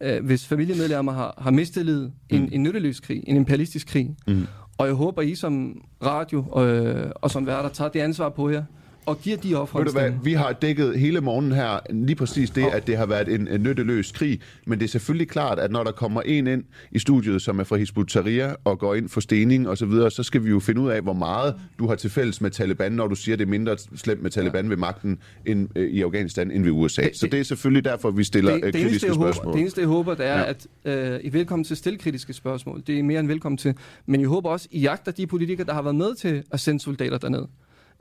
[0.00, 2.48] Øh, hvis familiemedlemmer har, har mistet livet en, Mm.
[2.52, 4.46] en nytteløs krig, en imperialistisk krig, Mm.
[4.78, 8.64] og jeg håber, I som radio øh, og som værter tager det ansvar på jer,
[9.06, 10.24] og giver de ofre Ved en du hvad, stemme.
[10.24, 13.62] vi har dækket hele morgenen her lige præcis det, at det har været en, en
[13.62, 17.42] nytteløs krig, men det er selvfølgelig klart, at når der kommer en ind i studiet,
[17.42, 20.44] som er fra Hizb ut-Tahrir og går ind for stening og så videre, så skal
[20.44, 23.14] vi jo finde ud af, hvor meget du har til fælles med Taliban, når du
[23.14, 26.70] siger, det er mindre slemt med Taliban ved magten end, øh, i Afghanistan end ved
[26.72, 27.02] USA.
[27.02, 29.32] Det- så det er selvfølgelig derfor, vi stiller det, øh, det, eneste, kritiske jeg håber,
[29.32, 29.54] spørgsmål.
[29.54, 30.38] det eneste, jeg håber, det er, Ja.
[30.38, 30.48] ja.
[30.48, 30.66] at
[31.14, 32.82] øh, I er velkommen til at stille kritiske spørgsmål.
[32.86, 33.74] Det er mere end velkommen til.
[34.06, 36.80] Men jeg håber også, I jagter de politikere, der har været med til at sende
[36.80, 37.42] soldater derned.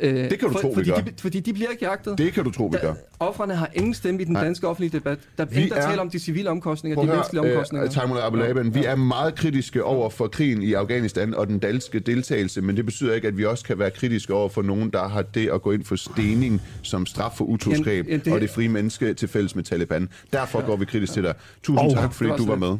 [0.03, 0.95] Øh, Det kan du for, tro, vi fordi gør.
[0.97, 2.17] de, fordi de bliver ikke jagtet.
[2.17, 2.93] Det kan du tro, vi gør.
[3.19, 4.43] Offrene har ingen stemme i den Nej.
[4.43, 5.17] danske offentlige debat.
[5.37, 7.85] Der er Vi ingen, der er- taler om de civile omkostninger, de menneskelige høre, omkostninger.
[7.87, 11.59] øh, Taimur Abu Laban, vi er meget kritiske over for krigen i Afghanistan og den
[11.59, 14.89] danske deltagelse, men det betyder ikke, at vi også kan være kritiske over for nogen,
[14.89, 18.41] der har det at gå ind for stening som straf for utroskab jamen, det- og
[18.41, 20.09] det frie menneske til fælles med Taliban.
[20.33, 21.33] Derfor går vi kritisk til dig.
[21.63, 22.77] Tusind Og- tak, fordi var du var med.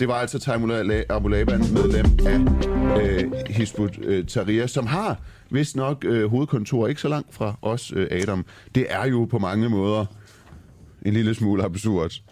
[0.00, 5.18] Det var altså Taimur Abu Laban, medlem af øh, Hizb ut-Tahrir, som har
[5.50, 8.44] hvis nok øh, hovedkontor ikke så langt fra os, øh, Adam.
[8.74, 10.06] Det er jo på mange måder
[11.02, 12.22] en lille smule absurd.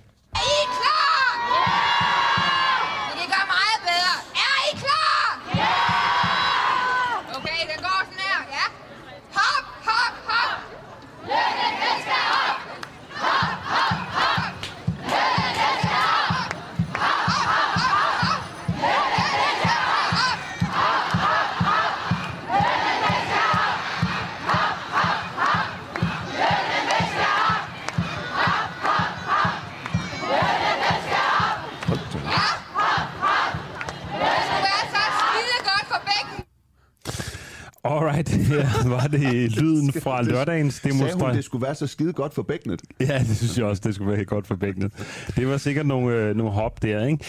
[38.52, 41.36] her var det lyden fra lørdagens Sagde hun, demonstration.
[41.36, 42.82] det skulle være så skide godt for bækkenet?
[43.00, 44.92] Ja, det synes jeg også, det skulle være helt godt for bækkenet.
[45.36, 47.24] Det var sikkert nogle, øh, nogle hop der, ikke?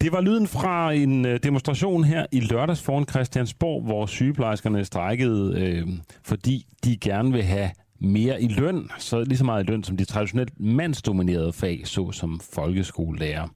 [0.00, 5.60] Det var lyden fra en øh, demonstration her i lørdags foran Christiansborg, hvor sygeplejerskerne strækkede,
[5.60, 5.88] øh,
[6.22, 9.96] fordi de gerne vil have mere i løn, så lige så meget i løn som
[9.96, 13.48] de traditionelt mandsdominerede fag, såsom folkeskolelærer.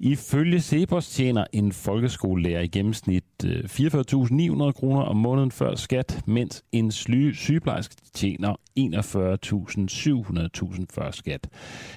[0.00, 6.64] Ifølge Cepos tjener en folkeskolelærer i gennemsnit øh, 44.900 kroner om måneden før skat, mens
[6.72, 6.90] en
[7.34, 11.48] sygeplejerske tjener 41.700.000 før skat.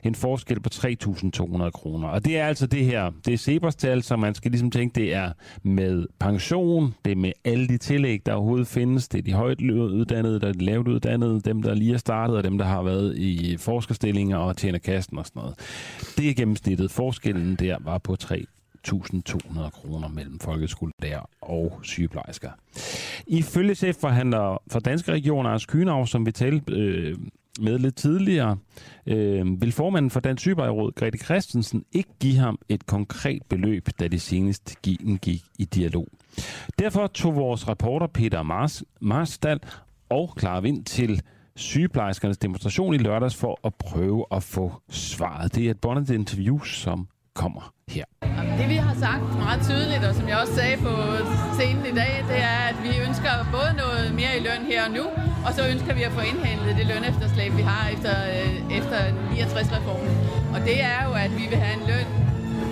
[0.03, 2.07] En forskel på 3.200 kroner.
[2.07, 4.95] Og det er altså det her, det er Sebers tal, så man skal ligesom tænke,
[4.95, 5.31] det er
[5.63, 9.61] med pension, det er med alle de tillæg, der overhovedet findes, det er de højt
[9.61, 12.83] uddannede, der er de lavt uddannede, dem der lige er startet, og dem der har
[12.83, 15.55] været i forskerstillinger og tjener kassen og sådan noget.
[16.17, 16.91] Det er gennemsnittet.
[16.91, 18.15] Forskellen der var på
[18.87, 22.49] 1.200 kroner mellem folkeskolelærer og sygeplejersker.
[23.27, 27.17] Ifølge chefforhandler for Danske Regioner, Ars Kynav, som vi talte øh,
[27.59, 28.57] med lidt tidligere,
[29.05, 34.07] øh, vil formanden for Dansk Sygeplejeråd, Grete Christensen, ikke give ham et konkret beløb, da
[34.07, 35.01] det senest gik,
[35.59, 36.07] i dialog.
[36.79, 39.59] Derfor tog vores reporter Peter Mars, Marsdal
[40.09, 41.21] og Clara Vind til
[41.55, 45.55] sygeplejerskernes demonstration i lørdags for at prøve at få svaret.
[45.55, 48.05] Det er et bondet interview, som kommer her.
[48.59, 50.93] Det vi har sagt meget tydeligt, og som jeg også sagde på
[51.57, 54.91] scenen i dag, det er, at vi ønsker både noget mere i løn her og
[54.97, 55.05] nu,
[55.45, 58.97] og så ønsker vi at få indhentet det lønefterslæb, vi har efter, øh, efter
[59.37, 60.13] 69-reformen.
[60.55, 62.07] Og det er jo, at vi vil have en løn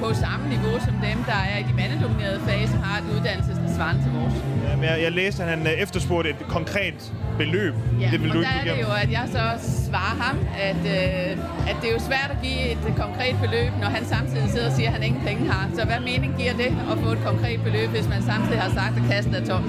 [0.01, 3.57] på samme niveau som dem, der er i de mandedominerede fag, som har et uddannelses
[3.80, 4.36] svarende til vores.
[4.69, 7.73] Jamen, jeg, jeg læste, at han øh, efterspurgte et konkret beløb.
[8.01, 9.45] Ja, det vil og du der ikke er det jo, at jeg så
[9.88, 10.38] svarer ham,
[10.69, 14.49] at, øh, at det er jo svært at give et konkret beløb, når han samtidig
[14.49, 15.69] sidder og siger, at han ingen penge har.
[15.77, 18.93] Så hvad mening giver det at få et konkret beløb, hvis man samtidig har sagt,
[18.99, 19.63] at kassen er tom?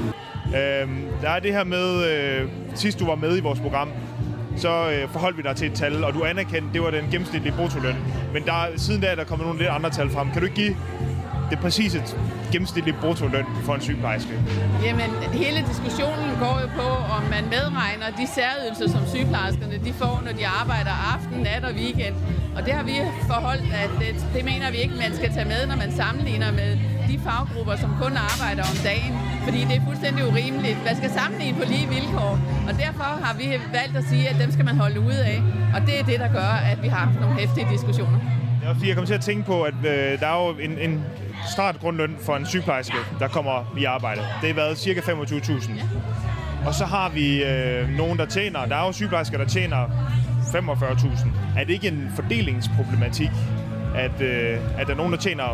[0.61, 3.88] Øhm, der er det her med, øh, sidst du var med i vores program,
[4.56, 7.54] så øh, forholdt vi dig til et tal, og du anerkendte, det var den gennemsnitlige
[7.58, 7.96] bruttoløn.
[8.32, 10.30] Men der, siden da er der kommet nogle lidt andre tal frem.
[10.30, 10.76] Kan du ikke give
[11.51, 12.03] det præcise
[12.53, 14.32] gennemsnitlige bruttoløn for en sygeplejerske?
[14.84, 20.22] Jamen, hele diskussionen går jo på, om man medregner de særydelser, som sygeplejerskerne de får,
[20.26, 22.14] når de arbejder aften, nat og weekend.
[22.57, 22.96] Og det har vi
[23.32, 26.70] forholdt, at det, det mener vi ikke, man skal tage med, når man sammenligner med
[27.11, 29.12] de faggrupper, som kun arbejder om dagen.
[29.46, 30.78] Fordi det er fuldstændig urimeligt.
[30.88, 32.35] Man skal sammenligne på lige vilkår.
[32.68, 33.47] Og derfor har vi
[33.78, 35.40] valgt at sige, at dem skal man holde ude af.
[35.74, 38.18] Og det er det, der gør, at vi har haft nogle hæftige diskussioner.
[38.64, 41.05] Er fordi, jeg kommer til at tænke på, at øh, der er jo en, en
[41.52, 44.20] startgrundløn for en sygeplejerske, der kommer i arbejde.
[44.20, 44.90] Det har været ca.
[44.90, 45.70] 25.000.
[46.66, 48.66] Og så har vi øh, nogen, der tjener...
[48.66, 49.86] Der er jo sygeplejersker, der tjener
[50.54, 51.28] 45.000.
[51.58, 53.30] Er det ikke en fordelingsproblematik,
[53.96, 55.44] at, øh, at der er nogen, der tjener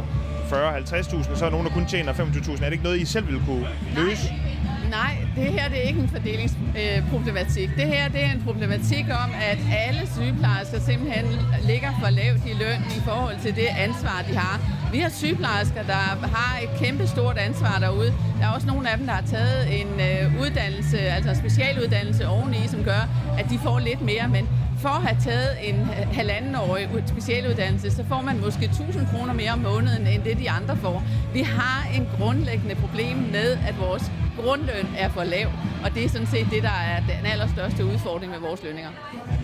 [0.51, 2.53] 40-50.000, og så er nogen, der kun tjener 25.000?
[2.53, 4.29] Er det ikke noget, I selv ville kunne løse?
[4.31, 4.56] Nej,
[4.91, 7.71] Nej, det her det er ikke en fordelingsproblematik.
[7.77, 9.59] Det her det er en problematik om, at
[9.89, 11.25] alle sygeplejersker simpelthen
[11.67, 14.61] ligger for lavt i løn i forhold til det ansvar, de har.
[14.93, 18.15] Vi har sygeplejersker, der har et kæmpe stort ansvar derude.
[18.41, 22.29] Der er også nogle af dem, der har taget en øh, uddannelse, altså en specialuddannelse
[22.29, 23.03] oveni, som gør,
[23.39, 24.29] at de får lidt mere.
[24.29, 24.49] Men
[24.79, 29.59] for at have taget en halvandenårig specialuddannelse, så får man måske 1000 kroner mere om
[29.59, 31.03] måneden, end det de andre får.
[31.33, 35.49] Vi har en grundlæggende problem med, at vores grundløn er for lav,
[35.85, 38.91] og det er sådan set det, der er den allerstørste udfordring med vores lønninger.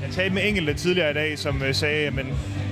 [0.03, 2.15] Jeg talte med enkelte tidligere i dag, som øh, sagde, at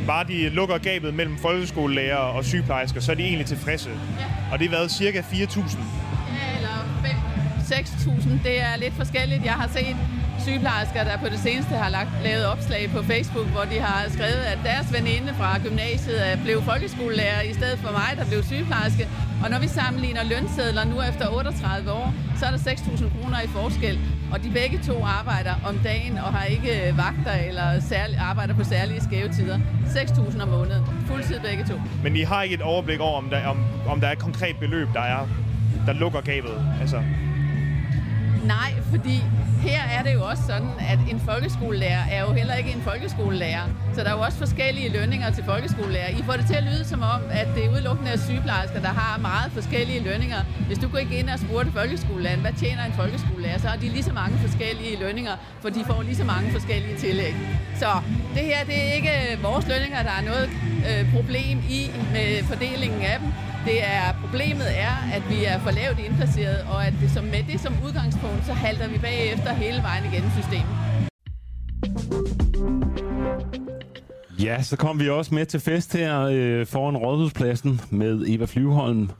[0.07, 3.91] bare de lukker gabet mellem folkeskolelærer og sygeplejersker, så er de egentlig tilfredse.
[3.91, 4.25] Ja.
[4.53, 5.33] Og det har været cirka 4.000.
[5.33, 8.31] Ja, eller 5-6.000.
[8.45, 9.45] Det er lidt forskelligt.
[9.45, 9.97] Jeg har set
[10.47, 14.43] sygeplejersker, der på det seneste har lagt, lavet opslag på Facebook, hvor de har skrevet,
[14.53, 19.09] at deres veninde fra gymnasiet blev folkeskolelærer i stedet for mig, der blev sygeplejerske.
[19.43, 23.49] Og når vi sammenligner lønsedler nu efter 38 år, så er der 6.000 kroner i
[23.59, 23.99] forskel.
[24.33, 28.65] Og de begge to arbejder om dagen og har ikke vagter eller særlig, arbejder på
[28.65, 29.59] særlige skæve tider.
[29.87, 30.85] 6.000 om måneden.
[31.07, 31.75] Fuldtid begge to.
[32.03, 34.57] Men I har ikke et overblik over, om der, om, om der er et konkret
[34.61, 35.29] beløb, der er
[35.87, 36.65] der lukker gabet?
[36.81, 37.03] Altså...
[38.45, 39.23] Nej, fordi
[39.61, 43.65] her er det jo også sådan, at en folkeskolelærer er jo heller ikke en folkeskolelærer.
[43.95, 46.09] Så der er jo også forskellige lønninger til folkeskolelærer.
[46.09, 49.19] I får det til at lyde som om, at det er udelukkende sygeplejersker, der har
[49.19, 50.41] meget forskellige lønninger.
[50.67, 53.89] Hvis du går ikke ind og spurgte folkeskolelæreren, hvad tjener en folkeskolelærer, så har de
[53.89, 57.35] lige så mange forskellige lønninger, for de får lige så mange forskellige tillæg.
[57.77, 57.91] Så
[58.35, 59.13] det her, det er ikke
[59.43, 60.51] vores lønninger, der er noget
[60.89, 63.50] øh, problem i med fordelingen af dem.
[63.65, 67.43] Det er, problemet er, at vi er for lavt indplaceret, og at det som, med
[67.53, 70.77] det som udgangspunkt, så halter vi bagefter hele vejen igennem systemet.
[74.43, 79.11] Ja, så kom vi også med til fest her øh, foran Rådhuspladsen med Eva Flyvholm.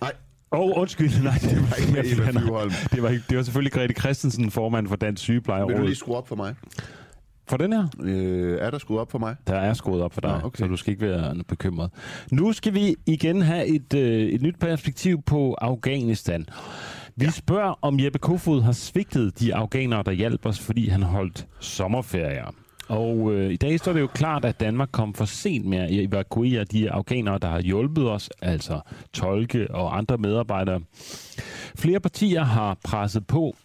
[0.00, 0.12] Nej.
[0.52, 1.22] Åh, oh, undskyld.
[1.22, 2.72] Nej, det var ikke med Eva Flyvholm.
[2.92, 5.70] Det var, det var selvfølgelig Grete Christensen, formand for Dansk Sygeplejeråd.
[5.70, 6.54] Vil du lige skrue op for mig?
[7.46, 7.86] For den her?
[8.00, 9.36] Øh, er der skruet op for mig?
[9.46, 10.58] Der er skruet op for dig, Nå, okay.
[10.58, 11.90] så du skal ikke være bekymret.
[12.32, 16.46] Nu skal vi igen have et, øh, et nyt perspektiv på Afghanistan.
[17.16, 17.30] Vi ja.
[17.30, 22.54] spørger, om Jeppe Kofod har svigtet de afghanere, der hjalp os, fordi han holdt sommerferier.
[22.88, 25.88] Og øh, i dag står det jo klart, at Danmark kom for sent med at
[25.90, 28.80] evakuere de afghanere, der har hjulpet os, altså
[29.12, 30.80] tolke og andre medarbejdere.
[31.76, 33.56] Flere partier har presset på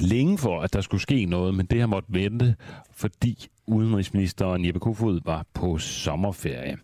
[0.00, 2.56] længe for, at der skulle ske noget, men det har måttet vente,
[2.92, 6.76] fordi udenrigsministeren Jeppe Kofod var på sommerferie.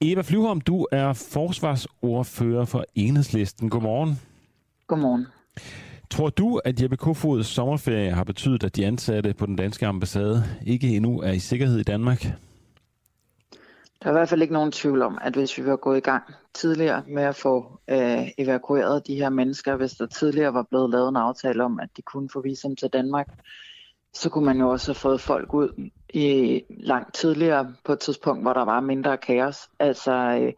[0.00, 3.70] Eva Flyvholm, du er forsvarsordfører for Enhedslisten.
[3.70, 4.20] Godmorgen.
[4.86, 5.26] Godmorgen.
[6.10, 10.44] Tror du, at Jeppe Kofods sommerferie har betydet, at de ansatte på den danske ambassade
[10.66, 12.26] ikke endnu er i sikkerhed i Danmark?
[14.02, 16.00] Der er i hvert fald ikke nogen tvivl om, at hvis vi var gået i
[16.00, 16.24] gang
[16.54, 21.08] tidligere med at få øh, evakueret de her mennesker, hvis der tidligere var blevet lavet
[21.08, 23.28] en aftale om, at de kunne få visum til Danmark,
[24.14, 28.42] så kunne man jo også have fået folk ud i langt tidligere på et tidspunkt,
[28.42, 29.68] hvor der var mindre kaos.
[29.78, 30.52] Altså, øh,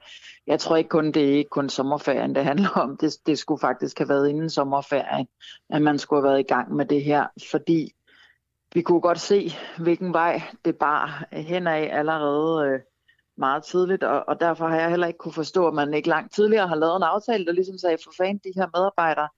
[0.46, 2.96] jeg tror ikke kun, det er ikke kun sommerferien, det handler om.
[2.96, 5.28] Det, det skulle faktisk have været inden sommerferien,
[5.70, 7.94] at man skulle have været i gang med det her, fordi
[8.74, 12.80] vi kunne godt se, hvilken vej det bar henad allerede øh,
[13.38, 16.34] meget tidligt, og, og derfor har jeg heller ikke kunne forstå, at man ikke langt
[16.34, 19.28] tidligere har lavet en aftale, der ligesom sagde, for fanden, de her medarbejdere,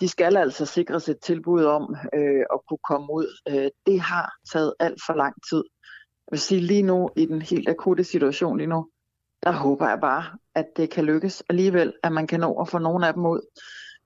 [0.00, 3.26] de skal altså sikres et tilbud om øh, at kunne komme ud.
[3.48, 5.64] Øh, det har taget alt for lang tid.
[6.26, 8.88] Jeg vil sige lige nu, i den helt akutte situation lige nu,
[9.42, 12.78] der håber jeg bare, at det kan lykkes alligevel, at man kan nå at få
[12.78, 13.40] nogle af dem ud.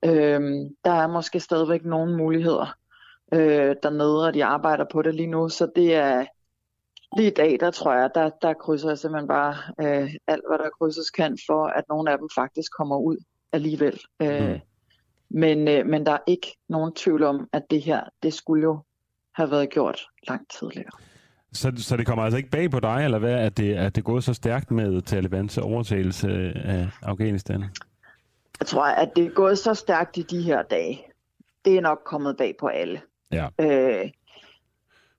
[0.04, 0.40] Øh,
[0.84, 2.76] der er måske stadigvæk nogle muligheder
[3.32, 6.26] øh, dernede, og de arbejder på det lige nu, så det er
[7.16, 10.58] lige i dag, der tror jeg, der, der krydser jeg simpelthen bare øh, alt, hvad
[10.58, 13.16] der krydses kan, for at nogle af dem faktisk kommer ud
[13.52, 14.00] alligevel.
[14.22, 14.60] Øh, mm.
[15.28, 18.78] Men, øh, men der er ikke nogen tvivl om, at det her, det skulle jo
[19.34, 20.90] have været gjort langt tidligere.
[21.52, 24.04] Så, så det kommer altså ikke bag på dig, eller hvad, at det, at det
[24.04, 26.28] går så stærkt med Talibans overtagelse
[26.64, 27.64] af Afghanistan?
[28.60, 31.02] Jeg tror, at det er gået så stærkt i de her dage.
[31.64, 33.00] Det er nok kommet bag på alle.
[33.32, 33.48] Ja.
[33.60, 34.10] Øh,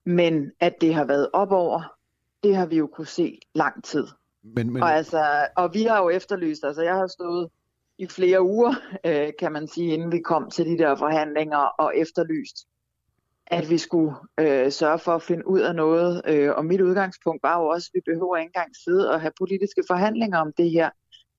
[0.08, 1.94] men at det har været op over,
[2.44, 4.08] det har vi jo kunne se lang tid.
[4.44, 4.84] Men, men...
[4.84, 7.50] Og, altså, og vi har jo efterlyst, altså jeg har stået
[7.98, 8.74] i flere uger,
[9.06, 12.68] øh, kan man sige, inden vi kom til de der forhandlinger og efterlyst,
[13.48, 16.22] at vi skulle øh, sørge for at finde ud af noget.
[16.28, 19.32] Øh, og mit udgangspunkt var jo også, at vi behøver ikke engang sidde og have
[19.40, 20.90] politiske forhandlinger om det her.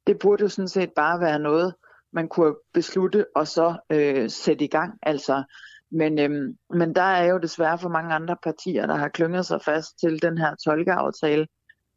[0.06, 1.74] Det burde jo sådan set bare være noget,
[2.12, 4.98] man kunne beslutte og så øh, sætte i gang.
[5.02, 5.42] Altså,
[5.90, 9.62] men, øhm, men der er jo desværre for mange andre partier, der har klynget sig
[9.62, 11.46] fast til den her tolkeaftale.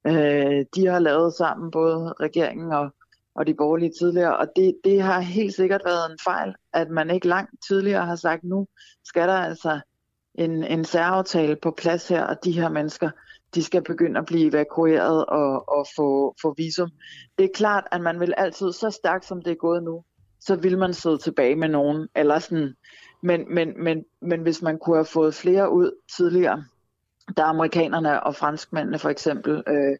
[0.07, 2.93] Øh, de har lavet sammen, både regeringen og
[3.35, 4.37] og de borgerlige tidligere.
[4.37, 8.15] Og det, det har helt sikkert været en fejl, at man ikke langt tidligere har
[8.15, 8.67] sagt, nu
[9.03, 9.79] skal der altså
[10.35, 13.09] en, en særaftale på plads her, og de her mennesker,
[13.55, 16.89] de skal begynde at blive evakueret og, og få, få visum.
[17.37, 20.03] Det er klart, at man vil altid, så stærkt som det er gået nu,
[20.39, 22.07] så vil man sidde tilbage med nogen.
[22.15, 22.75] Eller sådan.
[23.21, 26.63] Men, men, men, men hvis man kunne have fået flere ud tidligere,
[27.37, 29.97] der er amerikanerne og franskmændene for eksempel, øh,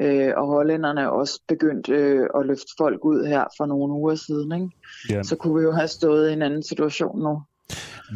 [0.00, 4.52] øh, og hollænderne også begyndt øh, at løfte folk ud her for nogle uger siden.
[4.52, 4.68] Ikke?
[5.10, 5.22] Ja.
[5.22, 7.42] Så kunne vi jo have stået i en anden situation nu.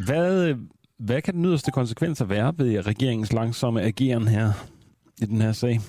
[0.05, 0.55] Hvad,
[0.97, 4.49] hvad kan den yderste konsekvenser være ved regeringens langsomme ageren her
[5.21, 5.79] i den her sag?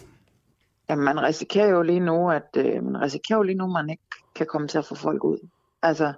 [0.90, 3.90] Jamen, man risikerer jo lige nu, at øh, man risikerer jo lige nu, at man
[3.90, 4.03] ikke
[4.35, 5.49] kan komme til at få folk ud.
[5.82, 6.12] Altså,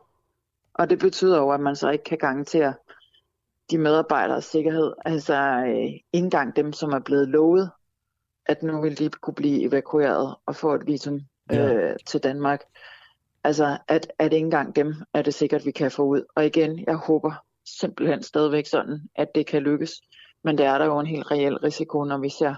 [0.81, 2.74] og det betyder jo, at man så ikke kan garantere
[3.70, 4.93] de medarbejderes sikkerhed.
[5.05, 5.35] Altså,
[5.66, 7.70] øh, ikke engang dem, som er blevet lovet,
[8.47, 11.20] at nu vil de kunne blive evakueret og få et visum
[11.51, 11.74] Ja.
[11.74, 12.61] øh, til Danmark.
[13.44, 16.23] Altså, at, at ikke engang dem er det sikkert, vi kan få ud.
[16.36, 17.32] Og igen, jeg håber
[17.81, 19.93] simpelthen stadigvæk sådan, at det kan lykkes.
[20.44, 22.55] Men det er der jo en helt reel risiko, når vi ser,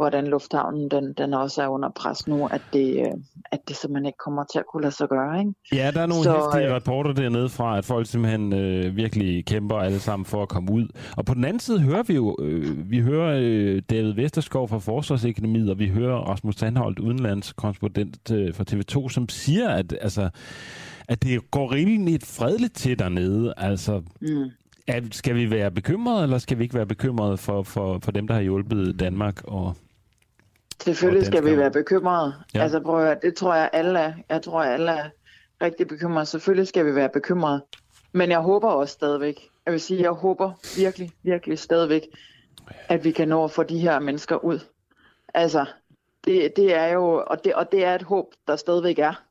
[0.00, 3.12] hvordan lufthavnen den, den også er under pres nu, at det, øh,
[3.52, 5.38] at det simpelthen ikke kommer til at kunne lade sig gøre.
[5.38, 5.52] Ikke?
[5.72, 9.44] Ja, der er nogle Så, hæftige øh, rapporter dernede fra, at folk simpelthen øh, virkelig
[9.46, 10.88] kæmper alle sammen for at komme ud.
[11.16, 14.78] Og på den anden side hører vi jo, øh, vi hører øh, David Vesterskov fra
[14.78, 20.28] Forsvarsakademiet, og vi hører Rasmus Tandholt, udenlandskorrespondent øh, fra TV2, som siger, at, altså,
[21.08, 23.54] at det går rimelig fredeligt til dernede.
[23.56, 24.50] Altså, Mm.
[25.12, 28.34] skal vi være bekymrede, eller skal vi ikke være bekymrede for, for, for dem, der
[28.34, 29.42] har hjulpet Danmark?
[29.44, 29.76] Og,
[30.80, 32.34] Selvfølgelig skal vi være bekymrede.
[32.54, 32.62] Ja.
[32.62, 34.12] Altså prøv at høre, det tror jeg alle er.
[34.28, 35.10] Jeg tror alle er
[35.62, 36.26] rigtig bekymrede.
[36.26, 37.64] Selvfølgelig skal vi være bekymrede.
[38.12, 39.48] Men jeg håber også stadigvæk.
[39.66, 42.02] Jeg vil sige, jeg håber virkelig, virkelig stadigvæk,
[42.88, 44.58] at vi kan nå at få de her mennesker ud.
[45.34, 45.64] Altså,
[46.24, 49.22] det, det er jo, og det, og det er et håb, der stadigvæk er.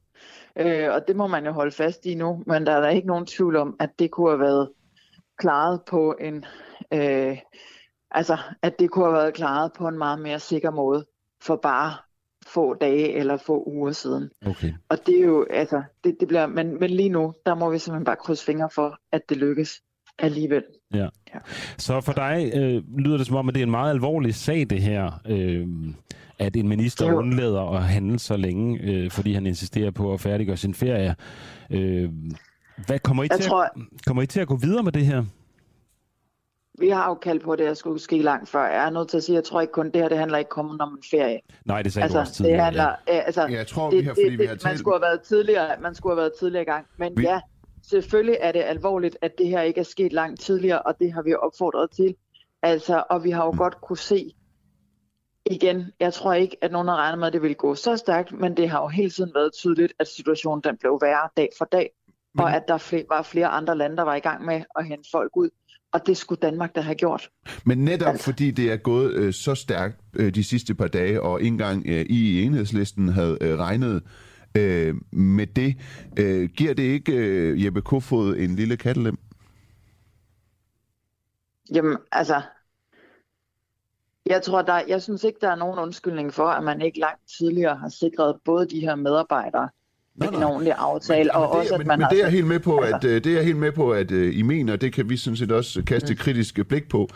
[0.55, 2.43] Øh, og det må man jo holde fast i nu.
[2.47, 4.69] Men der er der ikke nogen tvivl om, at det kunne have været
[5.37, 6.45] klaret på en,
[6.93, 7.37] øh,
[8.11, 11.05] altså, at det kunne have været klaret på en meget mere sikker måde
[11.41, 11.93] for bare
[12.47, 14.29] få dage eller få uger siden.
[14.45, 14.73] okay.
[14.89, 17.79] Og det er jo, altså, det, det bliver, men, men lige nu, der må vi
[17.79, 19.81] simpelthen bare krydse fingre for, at det lykkes
[20.19, 20.63] alligevel.
[20.93, 21.07] Ja.
[21.77, 24.65] Så for dig øh, lyder det som om, at det er en meget alvorlig sag,
[24.69, 25.67] det her, øh,
[26.39, 30.13] at en minister er jo- undlader at handle så længe, øh, fordi han insisterer på
[30.13, 31.15] at færdiggøre sin ferie.
[31.69, 32.09] Øh,
[32.85, 33.71] hvad kommer I, Jeg til tror- at,
[34.05, 35.23] kommer I til at gå videre med det her?
[36.79, 38.63] Vi har jo kaldt på, at det her skulle ske langt før.
[38.65, 40.37] Jeg er nødt til at sige, at jeg tror ikke kun, det her det handler
[40.37, 41.39] ikke kun om en ferie.
[41.65, 42.63] Nej, det sagde du også Altså, det tidligere.
[42.63, 43.13] handler, ja.
[43.19, 45.21] altså, Jeg tror, det, vi har, fordi det, vi har det, man skulle have været
[45.21, 46.85] tidligere, man skulle have været tidligere i gang.
[46.97, 47.39] Men Vi- ja,
[47.83, 51.21] selvfølgelig er det alvorligt, at det her ikke er sket langt tidligere, og det har
[51.21, 52.15] vi opfordret til.
[52.61, 53.57] Altså, og vi har jo Mm.
[53.57, 54.33] godt kunne se
[55.45, 58.31] igen, jeg tror ikke, at nogen har regnet med, at det ville gå så stærkt,
[58.31, 61.65] men det har jo hele tiden været tydeligt, at situationen den blev værre dag for
[61.65, 61.89] dag,
[62.33, 65.09] Men- og at der var flere andre lande, der var i gang med at hente
[65.11, 65.49] folk ud.
[65.91, 67.29] Og det skulle Danmark da have gjort.
[67.65, 68.23] Men netop Altså.
[68.23, 71.83] fordi det er gået øh, så stærkt øh, de sidste par dage, og ikke engang
[71.87, 74.03] øh, I i enhedslisten havde øh, regnet
[74.57, 75.75] øh, med det,
[76.19, 79.17] øh, giver det ikke øh, Jeppe Kofod en lille kattelem?
[81.73, 82.41] Jamen, altså,
[84.25, 87.21] jeg tror, der, jeg synes ikke, der er nogen undskyldning for, at man ikke langt
[87.37, 89.69] tidligere har sikret både de her medarbejdere
[90.19, 90.49] med Nej, en nej.
[90.51, 92.59] ordentlig aftale, og men også, det, at men, man men det er jeg helt med
[92.59, 95.09] på, Altså- at øh, det er helt med på, at øh, I mener, det kan
[95.09, 97.09] vi sådan set også kaste et kritisk blik på.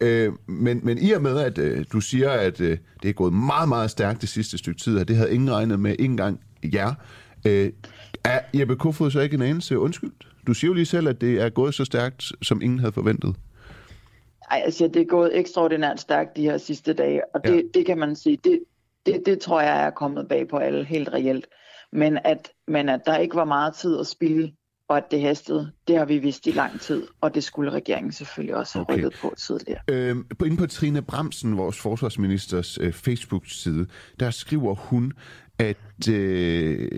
[0.00, 3.32] Øh, men, men i og med, at øh, du siger, at øh, det er gået
[3.32, 6.40] meget, meget stærkt det sidste stykke tid, og det havde ingen regnet med, ikke engang
[6.74, 6.94] jer,
[7.46, 7.70] øh,
[8.24, 10.26] er Jeppe Kofod så ikke en anelse undskyldt?
[10.46, 13.34] Du siger jo lige selv, at det er gået så stærkt, som ingen havde forventet.
[14.50, 17.60] Ej, siger, det er gået ekstraordinært stærkt de her sidste dage, og det, Ja.
[17.74, 18.58] det kan man sige, det,
[19.06, 21.46] det, det tror jeg er kommet bag på alle helt reelt.
[21.92, 24.52] Men at, men at der ikke var meget tid at spille,
[24.88, 28.12] og at det hastede, det har vi vidst i lang tid, og det skulle regeringen
[28.12, 28.94] selvfølgelig også have Okay.
[28.94, 29.80] rykket på tidligere.
[29.88, 33.86] Øh, på, inde på Trine Bramsen, vores forsvarsministers øh, Facebook-side,
[34.20, 35.12] der skriver hun,
[35.58, 36.88] at øh,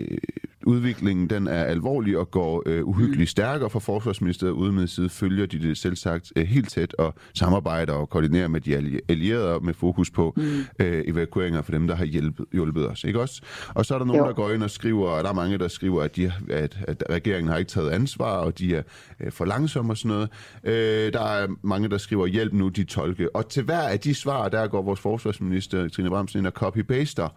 [0.65, 4.53] udviklingen den er alvorlig og går øh, uhyggeligt stærkere for forsvarsministeriet.
[4.53, 8.61] Ude side følger de det selv sagt øh, helt tæt og samarbejder og koordinerer med
[8.61, 10.43] de alli- allierede med fokus på mm.
[10.79, 13.03] øh, evakueringer for dem, der har hjælpet, hjulpet os.
[13.03, 13.41] Ikke også?
[13.69, 14.27] Og så er der nogen, Jo.
[14.27, 17.03] der går ind og skriver, og der er mange, der skriver, at, de, at, at
[17.09, 18.83] regeringen har ikke taget ansvar, og de er
[19.19, 20.29] øh, for langsomme og sådan noget.
[20.63, 23.35] Øh, der er mange, der skriver, hjælp nu de tolke.
[23.35, 27.29] Og til hver af de svar, der går vores forsvarsminister, Trine Bramsen, ind og copy-paster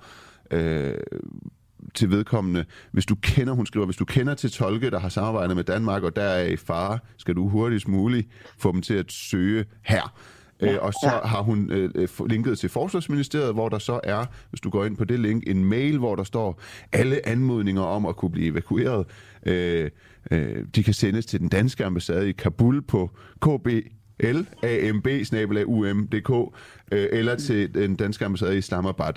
[0.51, 0.95] øh,
[1.95, 2.65] til vedkommende.
[2.93, 6.03] Hvis du kender, hun skriver, hvis du kender til tolke, der har samarbejdet med Danmark,
[6.03, 10.15] og der er i fare, skal du hurtigst muligt få dem til at søge her.
[10.61, 14.61] Øh, og så har hun øh, øh, linket til Forsvarsministeriet, hvor der så er, hvis
[14.61, 16.61] du går ind på det link, en mail, hvor der står
[16.93, 19.07] alle anmodninger om at kunne blive evakueret.
[19.47, 19.91] Øh,
[20.31, 23.11] øh, de kan sendes til den danske ambassade i Kabul på
[23.41, 23.69] KB
[24.23, 25.07] lamb
[25.67, 26.31] umdk
[26.93, 29.13] øh, eller til den danske ambassade i Islamabad.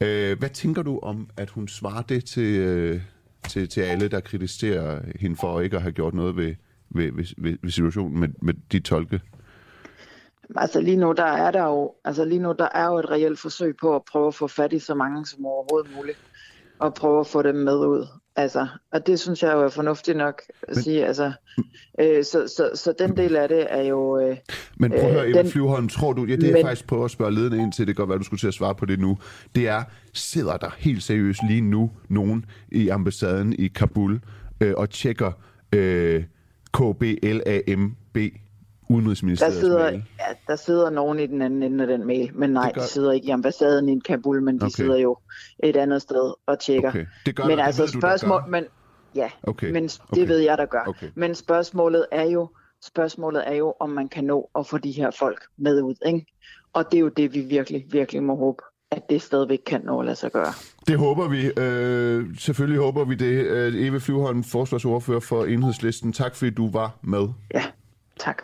[0.00, 3.00] Øh, hvad tænker du om, at hun svarer det til, øh,
[3.48, 6.54] til, til alle, der kritiserer hende for ikke at have gjort noget ved,
[6.90, 9.20] ved, ved, ved, situationen med, med de tolke?
[10.56, 13.38] Altså lige nu, der er der jo, altså lige nu, der er jo et reelt
[13.38, 16.18] forsøg på at prøve at få fat i så mange som overhovedet muligt,
[16.78, 18.06] og prøve at få dem med ud.
[18.38, 21.06] Altså, og det synes jeg jo er fornuftigt nok at Men- sige.
[21.06, 21.32] Altså,
[22.00, 24.18] øh, så, så, så den del af det er jo...
[24.20, 24.36] Øh,
[24.76, 26.86] Men prøv at høre, Øh, Eva den- Flyvholm, tror du, ja, det er Men- faktisk
[26.86, 28.74] prøver at spørge ledende ind til, det kan godt være, du skulle til at svare
[28.74, 29.18] på det nu,
[29.54, 29.82] det er,
[30.12, 34.20] sidder der helt seriøst lige nu nogen i ambassaden i Kabul
[34.60, 35.32] øh, og tjekker
[35.72, 36.24] øh,
[36.74, 38.16] KBLAMB
[38.88, 40.04] der Udenrigsministeriets sidder, mail?
[40.18, 42.82] ja, der sidder nogen i den anden ende af den mail, men nej, Det gør-
[42.82, 44.70] de sidder ikke i ambassaden i Kabul, men de Okay.
[44.70, 45.16] sidder jo
[45.64, 46.88] et andet sted og tjekker.
[46.88, 48.48] Okay, det gør men der, det altså ved du, der spørgsmål, gør.
[48.50, 48.64] men
[49.14, 50.26] ja, Okay, men det okay.
[50.26, 50.84] ved jeg, der gør.
[50.86, 51.06] Okay.
[51.14, 52.48] Men spørgsmålet er jo,
[52.84, 56.26] spørgsmålet er jo, om man kan nå at få de her folk med ud, ikke?
[56.72, 60.00] Og det er jo det, vi virkelig, virkelig må håbe, at det stadigvæk kan nå
[60.00, 60.52] at lade sig gøre.
[60.88, 61.50] Det håber vi.
[61.56, 63.44] Øh, selvfølgelig håber vi det.
[63.46, 66.12] Øh, Eva Flyvholm, forsvarsordfører for Enhedslisten.
[66.12, 67.28] Tak fordi du var med.
[67.54, 67.64] Ja,
[68.18, 68.42] tak.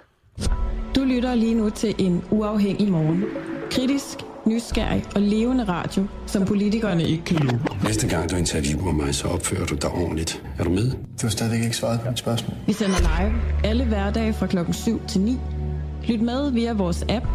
[0.96, 3.24] Du lytter lige nu til en uafhængig morgen.
[3.70, 7.60] Kritisk, nysgerrig og levende radio, som politikerne ikke kan lide.
[7.84, 10.42] Næste gang du interviewer mig, så opfører du dig ordentligt.
[10.58, 10.90] Er du med?
[10.90, 12.56] Du har stadigvæk ikke svaret på mit spørgsmål.
[12.66, 13.32] Vi sender live
[13.64, 15.38] alle hverdage fra klokken 7 til 9.
[16.08, 17.26] Lyt med via vores app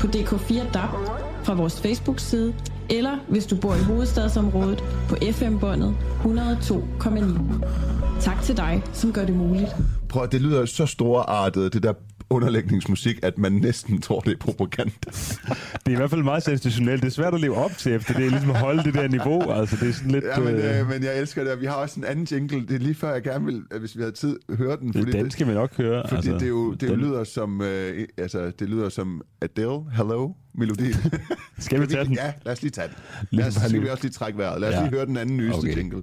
[0.00, 0.90] på DK4 DAB,
[1.44, 2.54] fra vores Facebook-side,
[2.90, 7.22] eller hvis du bor i hovedstadsområdet på FM-båndet 102,9.
[8.20, 9.76] Tak til dig, som gør det muligt.
[10.08, 11.92] Prøv, at- det lyder så storartet, det der
[12.34, 14.92] underlægningsmusik, at man næsten tror, det er propaganda.
[15.10, 17.02] Det er i hvert fald meget sensationelt.
[17.02, 19.08] Det er svært at leve op til, efter det er ligesom at holde det der
[19.08, 19.50] niveau.
[19.52, 20.24] Altså, det er sådan lidt...
[20.24, 22.66] Ja, men, øh, øh, men jeg elsker det, vi har også en anden jingle.
[22.68, 24.92] Det er lige før, jeg gerne vil, at hvis vi havde tid, høre den.
[24.92, 26.44] Det- den skal vi nok høre, Fordi altså.
[26.44, 30.94] det, jo, det Den- lyder som, øh, altså, det lyder som Adele, Hello, melodien.
[31.58, 32.14] Skal vi tage den?
[32.14, 32.96] Ja, lad os lige tage den.
[33.38, 34.60] Lad os, skal vi også lige trække vejret.
[34.60, 34.80] Lad os Ja.
[34.80, 35.76] lige høre den anden nyeste okay.
[35.76, 36.02] jingle.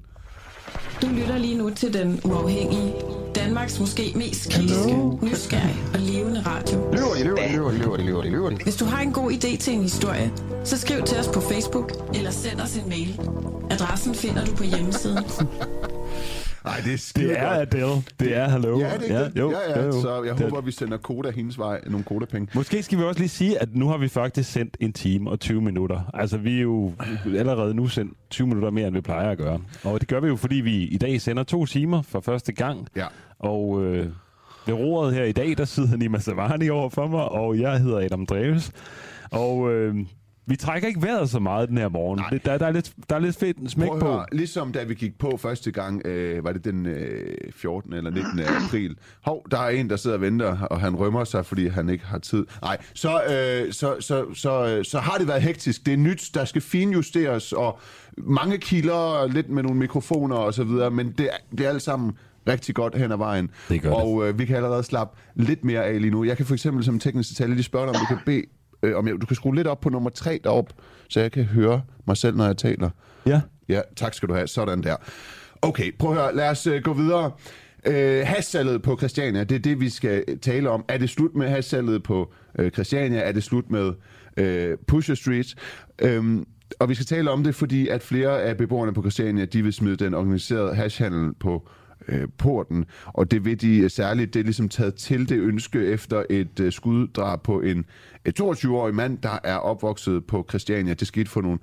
[1.02, 2.94] Du lytter lige nu til den uafhængige,
[3.36, 6.92] Danmarks måske mest kritiske, nysgerrige og levende radio.
[6.94, 8.56] Løver de, løver de, løver de, løver de, løver de, løver de.
[8.64, 10.32] Hvis du har en god idé til en historie,
[10.64, 13.20] så skriv til os på Facebook eller send os en mail.
[13.70, 15.24] Adressen finder du på hjemmesiden.
[16.66, 17.74] Nej, det er skide Det er godt.
[17.76, 18.04] Adele.
[18.20, 18.80] Det er Hello.
[18.80, 19.40] Ja, det er det.
[19.40, 19.86] jo, ja, ja.
[19.86, 20.02] jo.
[20.02, 22.48] Så jeg Det- håber, vi sender Koda hendes vej nogle Koda-penge.
[22.56, 25.40] Måske skal vi også lige sige, at nu har vi faktisk sendt en time og
[25.40, 26.02] 20 minutter.
[26.14, 26.94] Altså, vi er jo
[27.38, 29.60] allerede nu sendt 20 minutter mere, end vi plejer at gøre.
[29.84, 32.88] Og det gør vi jo, fordi vi i dag sender to timer for første gang.
[32.96, 33.06] Ja.
[33.40, 34.08] Og øh,
[34.66, 38.00] ved roret her i dag, der sidder Nima Savani over for mig, og jeg hedder
[38.06, 38.72] Adam Dreves.
[39.32, 39.96] Og øh,
[40.52, 42.22] vi trækker ikke vejret så meget den her morgen.
[42.32, 44.00] Det, der, der, er lidt, der er lidt fedt smæk på.
[44.06, 47.94] høre, ligesom da vi gik på første gang, øh, var det den øh, 14.
[47.94, 48.40] eller 19.
[48.66, 48.96] april.
[49.22, 52.06] Hov, der er en, der sidder og venter, og han rømmer sig, fordi han ikke
[52.06, 52.46] har tid.
[52.62, 55.86] Nej, så, øh, så, så, så, øh, så har det været hektisk.
[55.86, 57.80] Det er nyt, der skal finjusteres, og
[58.18, 61.82] mange kilder, lidt med nogle mikrofoner og så videre, men det, er- det er alt
[61.82, 62.12] sammen
[62.48, 63.50] rigtig godt hen ad vejen.
[63.70, 66.24] Det gør og øh, vi kan allerede slappe lidt mere af lige nu.
[66.24, 68.44] Jeg kan for eksempel som teknisk detalje lige spørge dig, om du kan bede,
[68.84, 70.74] øh, om jeg, du kan skrue lidt op på nummer 3 derop,
[71.10, 72.90] så jeg kan høre mig selv, når jeg taler.
[73.26, 73.42] Ja.
[73.70, 74.48] Ja, tak skal du have.
[74.48, 74.96] Sådan der.
[75.62, 76.36] Okay, prøv at høre.
[76.36, 77.32] Lad os uh, gå videre.
[77.88, 80.86] Uh, hassalget på Christiania, det er det, vi skal tale om.
[80.88, 83.20] Er det slut med hassalget på uh, Christiania?
[83.20, 83.88] Er det slut med
[84.42, 85.56] uh, Pusher Street?
[86.18, 86.48] Um,
[86.80, 89.74] og vi skal tale om det, fordi at flere af beboerne på Christiania, de vil
[89.74, 91.70] smide den organiserede hashhandel på
[92.08, 95.86] øh, porten, og det vil de øh, særligt, det er ligesom taget til det ønske
[95.86, 97.86] efter et øh, skuddrab på en
[98.26, 100.94] øh, 22-årig mand, der er opvokset på Christiania.
[100.94, 101.60] Det skete for nogle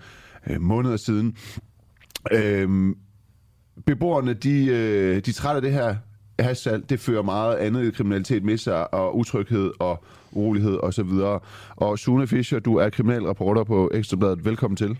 [0.51, 1.37] øh, måneder siden.
[2.33, 2.95] Øh,
[3.87, 5.97] beboerne, de, øh, de er af det her
[6.39, 6.91] hashsalg.
[6.91, 10.85] Det fører meget andet kriminalitet med sig, og utryghed og urolighed osv.
[10.87, 11.41] Og, så videre.
[11.77, 14.45] og Sune Fischer, du er kriminalreporter på Ekstrabladet.
[14.45, 14.99] Velkommen til.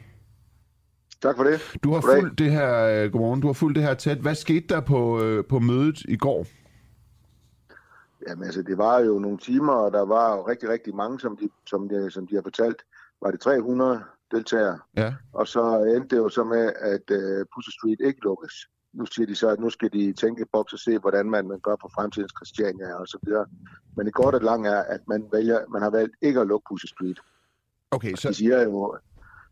[1.23, 1.61] Tak for det.
[1.83, 2.21] Du har Goddag.
[2.21, 4.19] fulgt det her, øh, godmorgen, du har fulgt det her tæt.
[4.19, 6.47] Hvad skete der på, øh, på mødet i går?
[8.29, 11.37] Jamen altså, det var jo nogle timer, og der var jo rigtig, rigtig mange, som
[11.37, 12.83] de, som de, som de har fortalt.
[13.23, 14.79] Var det 300 deltagere?
[14.97, 15.15] Ja.
[15.33, 18.55] Og så endte det jo så med, at uh, Pussy Street ikke lukkes.
[18.93, 21.61] Nu siger de så, at nu skal de tænke på og se, hvordan man, man
[21.61, 23.47] gør på fremtidens Christiania og så videre.
[23.97, 26.67] Men det korte og lange er, at man, vælger, man har valgt ikke at lukke
[26.71, 27.21] Pussy Street.
[27.91, 28.29] Okay, så...
[28.29, 28.97] De siger jo,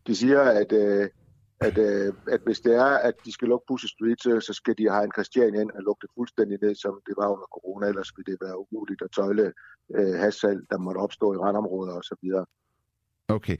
[0.07, 1.07] de siger, at, uh,
[1.61, 4.75] at, øh, at hvis det er, at de skal lukke Pussy Street, så, så skal
[4.77, 7.87] de have en Christiania ind og lukke det fuldstændig ned, som det var under corona,
[7.87, 9.53] ellers ville det være umuligt at tøjle
[9.95, 12.25] øh, hassalg, der måtte opstå i randområder osv.
[13.29, 13.57] Okay.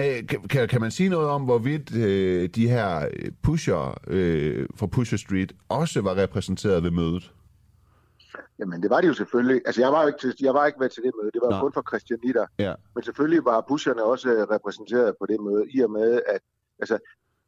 [0.00, 3.08] Øh, kan, kan, man sige noget om, hvorvidt øh, de her
[3.42, 7.32] pusher øh, fra Pusher Street også var repræsenteret ved mødet?
[8.58, 9.62] Jamen, det var det jo selvfølgelig.
[9.66, 11.30] Altså, jeg var ikke, til, jeg var ikke med til det møde.
[11.34, 11.60] Det var Nå.
[11.60, 12.46] kun for Christianitter.
[12.58, 12.74] Ja.
[12.94, 16.40] Men selvfølgelig var pusherne også øh, repræsenteret på det møde, i og med, at
[16.78, 16.98] altså,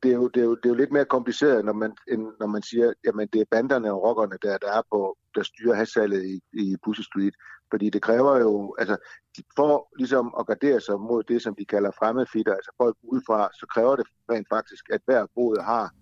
[0.02, 2.27] det, er jo, det, er jo, det er jo lidt mere kompliceret, når man, end,
[2.40, 5.74] når man siger, jamen det er banderne og rockerne, der, der er på, der styrer
[5.74, 7.35] hassalget i, i Pussy Street.
[7.70, 8.97] Fordi det kræver jo, altså,
[9.36, 13.48] de får ligesom at gardere sig mod det, som de kalder fremmedfitter, altså folk udefra,
[13.55, 15.94] så kræver det rent faktisk, at hver bod har,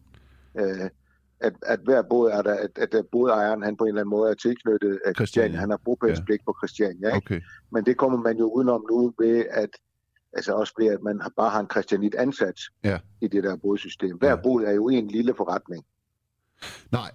[0.61, 0.91] øh,
[1.41, 4.31] at, at hver båd er der, at, at bådejeren han på en eller anden måde
[4.31, 5.59] er tilknyttet af Christiania.
[5.59, 6.45] Han har bopælspligt ja.
[6.47, 7.07] på Christiania.
[7.07, 7.16] Ikke?
[7.16, 7.41] Okay.
[7.73, 9.70] Men det kommer man jo udenom nu ved, at
[10.33, 12.99] altså også ved, at man bare har en Christianit ansat Ja.
[13.21, 14.17] i det der bådsystem.
[14.19, 14.37] Hver ja.
[14.37, 15.85] båd er jo en lille forretning.
[16.93, 17.11] Nej,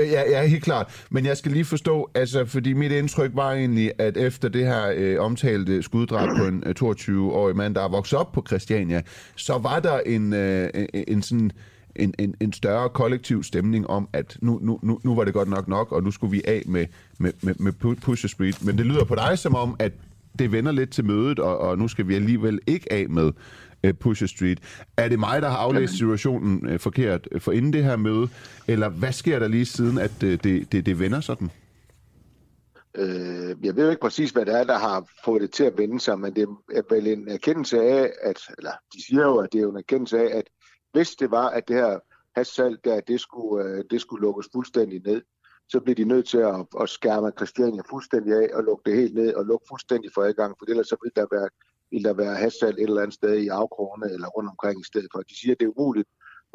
[0.00, 1.06] Øh, Ja, ja, helt klart.
[1.10, 4.92] Men jeg skal lige forstå, altså, fordi mit indtryk var egentlig, at efter det her
[4.96, 9.02] øh, omtalte skuddrab på en øh, 22-årig mand, der er vokset op på Christiania,
[9.36, 11.50] så var der en, øh, en, sådan
[11.96, 15.48] en, en, en større kollektiv stemning om, at nu, nu, nu, nu var det godt
[15.48, 16.86] nok nok, og nu skulle vi af med,
[17.18, 18.64] med, med, med Pu- Pusher Street.
[18.64, 19.92] Men det lyder på dig som om, at
[20.38, 23.32] det vender lidt til mødet, og, og nu skal vi alligevel ikke af med
[23.84, 24.86] øh, Pusher Street.
[24.96, 28.28] Er det mig, der har aflæst situationen øh, forkert øh, for inden det her møde,
[28.68, 31.50] eller hvad sker der lige siden, at øh, det, det, det vender sådan?
[32.94, 35.78] Øh, jeg ved jo ikke præcis, hvad det er, der har fået det til at
[35.78, 39.52] vende sig, men det er vel en erkendelse af, at, eller de siger jo, at
[39.52, 40.44] det er jo en erkendelse af, at
[40.92, 41.98] hvis det var, at det her
[42.36, 45.22] hashsalg der, det skulle, øh, det skulle lukkes fuldstændig ned,
[45.68, 49.14] så bliver de nødt til at, at skærme Christiania fuldstændig af og lukke det helt
[49.14, 51.48] ned og lukke fuldstændig for adgang, for ellers så vil der være,
[51.90, 55.08] vil der være hashsalg et eller andet sted i afkrogene eller rundt omkring i stedet
[55.12, 55.18] for.
[55.30, 56.08] De siger, at det er umuligt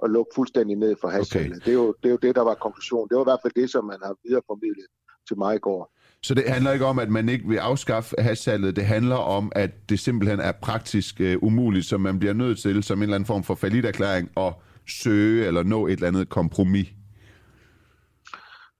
[0.03, 1.51] at lukke fuldstændig ned for hashsalget.
[1.51, 1.65] Okay.
[1.65, 3.09] Det, er jo, det er jo det, der var konklusionen.
[3.09, 4.87] Det var i hvert fald det, som man har videreformidlet
[5.27, 5.93] til mig i går.
[6.23, 8.75] Så det handler ikke om, at man ikke vil afskaffe hashsalget.
[8.75, 12.83] Det handler om, at det simpelthen er praktisk øh, umuligt, så man bliver nødt til,
[12.83, 14.53] som en eller anden form for faliderklæring, at
[14.87, 16.87] søge eller nå et eller andet kompromis.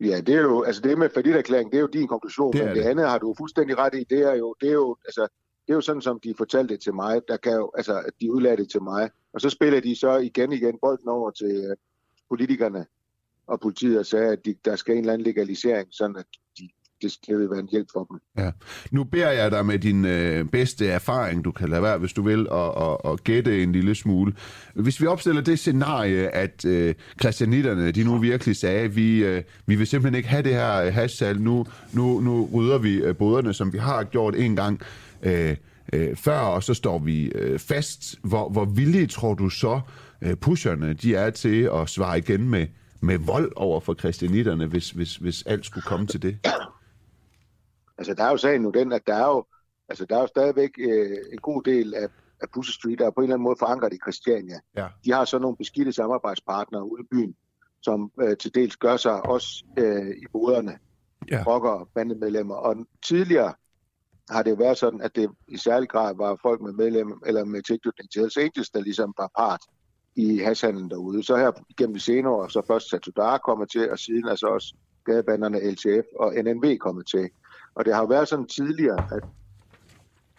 [0.02, 2.76] Ja, det er jo, altså det med erklæring, det er jo din konklusion, Det men
[2.76, 2.90] det det.
[2.90, 5.22] andet har du fuldstændig ret i, det er jo, det er jo, altså,
[5.68, 8.14] det er jo sådan, som de fortalte det til mig, der kan jo, altså, at
[8.22, 11.66] de udlagde det til mig, og så spiller de så igen igen bolden over til
[11.70, 11.76] øh,
[12.30, 12.86] politikerne.
[13.48, 16.26] Og politiet og sagde, at de, der skal en eller anden legalisering, sådan at
[17.02, 18.20] det, vil være en hjælp for dem.
[18.38, 18.52] Ja.
[18.92, 22.22] Nu beder jeg dig med din øh, bedste erfaring, du kan lade være, hvis du
[22.22, 24.34] vil, og, og, og gætte en lille smule.
[24.76, 29.76] Hvis vi opstiller det scenarie, at øh, christianitterne, de nu virkelig sagde, vi, øh, vi
[29.76, 33.54] vil simpelthen ikke have det her øh, hashsalg, nu, nu, nu rydder vi øh, boderne,
[33.54, 34.82] som vi har gjort en gang
[35.24, 35.56] øh,
[35.94, 38.16] øh, før, og så står vi øh, fast.
[38.24, 39.82] Hvor, hvor villige tror du så,
[40.22, 42.68] øh, pusherne, de er til at svare igen med,
[43.02, 46.38] med vold over for christianitterne, hvis, hvis, hvis alt skulle komme til det?
[48.02, 49.46] Altså, der er jo sagen nu den, at der er jo,
[49.90, 52.08] altså, der er jo stadigvæk øh, en god del af,
[52.42, 54.60] af Pussy Street, der er på en eller anden måde forankret i Christiania.
[54.76, 54.88] Ja.
[55.06, 57.36] De har så nogle beskidte samarbejdspartnere ude i byen,
[57.82, 60.78] som øh, til dels gør sig også øh, i boderne,
[61.32, 61.44] ja.
[61.48, 62.56] rocker bandemedlemmer.
[62.56, 62.76] Og
[63.06, 63.54] tidligere
[64.30, 67.46] har det jo været sådan, at det i særlig grad var folk med medlem eller
[67.46, 69.62] med tilknytning til Hells Angels, der ligesom var part
[70.16, 71.24] i hashandlen derude.
[71.24, 74.48] Så her gennem de senere år, så først Satudar kommer til, og siden er så
[74.48, 74.76] også
[75.06, 77.30] gadebanderne LTF og NNV kommet til.
[77.76, 79.24] Og det har jo været sådan tidligere, at,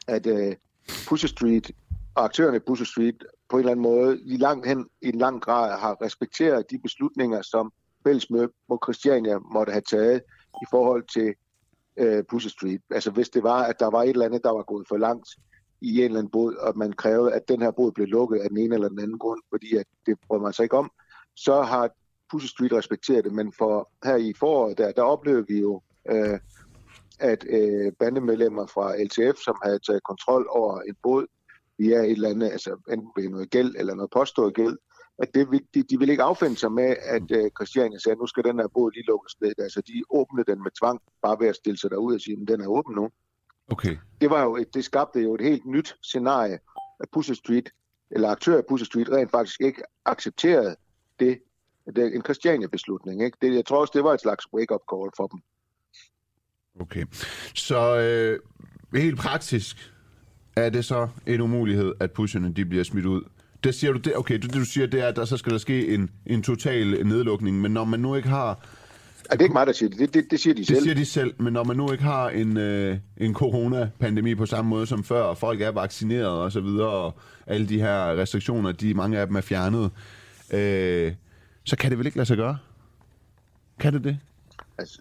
[0.09, 0.55] at uh,
[1.09, 1.71] Pusher Street
[2.15, 5.19] og aktørerne i Pusher Street på en eller anden måde i, lang hen, i en
[5.19, 7.73] lang grad har respekteret de beslutninger, som
[8.05, 10.23] Fællesmøde på Christiania måtte have taget
[10.63, 11.35] i forhold til
[12.01, 12.81] uh, Pusher Street.
[12.91, 15.29] Altså hvis det var, at der var et eller andet, der var gået for langt
[15.81, 18.49] i en eller anden båd, og man krævede, at den her båd blev lukket af
[18.49, 20.91] den ene eller den anden grund, fordi at det brød man sig ikke om,
[21.37, 21.91] så har
[22.31, 23.33] Pusher Street respekteret det.
[23.33, 26.39] Men for her i foråret, der, der oplevede vi jo, øh,
[27.20, 31.26] at øh, bandemedlemmer fra LTF, som havde taget kontrol over en båd
[31.78, 34.78] via et eller andet, altså enten ved noget gæld eller noget påstået gæld,
[35.18, 38.26] at det, de, de ville ikke affinde sig med, at øh, Christiania sagde, at nu
[38.26, 39.55] skal den her båd lige lukkes ned.
[39.59, 42.48] Altså de åbnede den med tvang, bare ved at stille sig derud og sige, at
[42.48, 43.10] den er åben nu.
[43.72, 43.97] Okay.
[44.20, 46.59] Det, var jo et, det skabte jo et helt nyt scenarie,
[47.01, 47.70] at Pussy Street,
[48.10, 50.76] eller aktører af Pussy Street, rent faktisk ikke accepterede
[51.20, 51.43] det,
[51.97, 53.24] det en Christiania-beslutning.
[53.24, 53.39] Ikke?
[53.43, 55.40] Det, jeg tror også, det var et slags wake-up call for dem.
[56.81, 57.05] Okay.
[57.55, 58.39] Så øh,
[59.01, 59.93] helt praktisk
[60.57, 63.23] er det så en umulighed, at pusherne de bliver smidt ud.
[63.65, 65.53] Det siger du, det, okay, det, det du siger, det er, at der så skal
[65.53, 68.66] der ske en, en total nedlukning, men når man nu ikke har...
[69.31, 69.99] Er det ikke mig, der siger det?
[69.99, 70.77] Det, det, det siger de det selv.
[70.77, 74.47] Det siger de selv, men når man nu ikke har en, øh, en coronapandemi på
[74.47, 78.16] samme måde som før, og folk er vaccineret og så videre, og alle de her
[78.20, 79.90] restriktioner, de mange af dem er fjernet,
[80.53, 81.12] øh,
[81.65, 82.59] så kan det vel ikke lade sig gøre?
[83.81, 84.19] Kan det det?
[84.78, 84.99] Altså,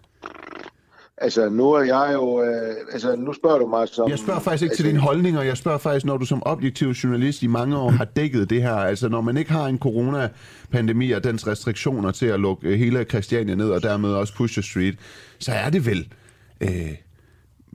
[1.16, 2.42] altså nu er jeg jo...
[2.42, 4.10] Øh, altså, nu spørger du mig som...
[4.10, 6.88] Jeg spørger faktisk ikke altså, til dine holdninger, jeg spørger faktisk, når du som objektiv
[6.88, 11.10] journalist i mange år har dækket det her, altså når man ikke har en coronapandemi
[11.10, 14.98] og dens restriktioner til at lukke hele Christiania ned og dermed også Pusher Street,
[15.38, 16.12] så er det vel
[16.60, 16.96] øh,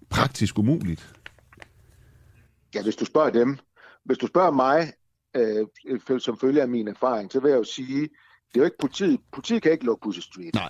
[0.10, 1.14] praktisk umuligt.
[2.76, 3.58] Ja, hvis du spørger dem.
[4.06, 4.94] Hvis du spørger mig,
[5.36, 8.02] øh, som følge af min erfaring, så vil jeg jo sige,
[8.54, 9.20] det er jo ikke politiet.
[9.34, 10.54] Politiet kan ikke lukke Pusher Street.
[10.54, 10.70] Nej.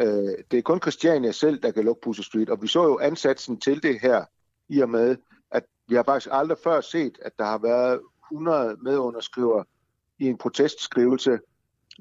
[0.00, 2.50] Øh, det er kun Christiania selv, der kan lukke Pusher Street.
[2.50, 4.24] Og vi så jo ansatsen til det her,
[4.68, 5.16] i og med,
[5.50, 8.00] at vi har faktisk aldrig før set, at der har været
[8.32, 9.64] 100 medunderskrivere
[10.18, 11.38] i en protestskrivelse,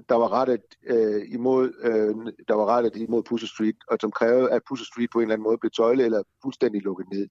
[0.10, 4.52] der var rettet øh, imod øh, der var rettet imod Pusher Street, og som krævede,
[4.52, 7.28] at Pusher Street på en eller anden måde blev tøjlet eller fuldstændig lukket ned.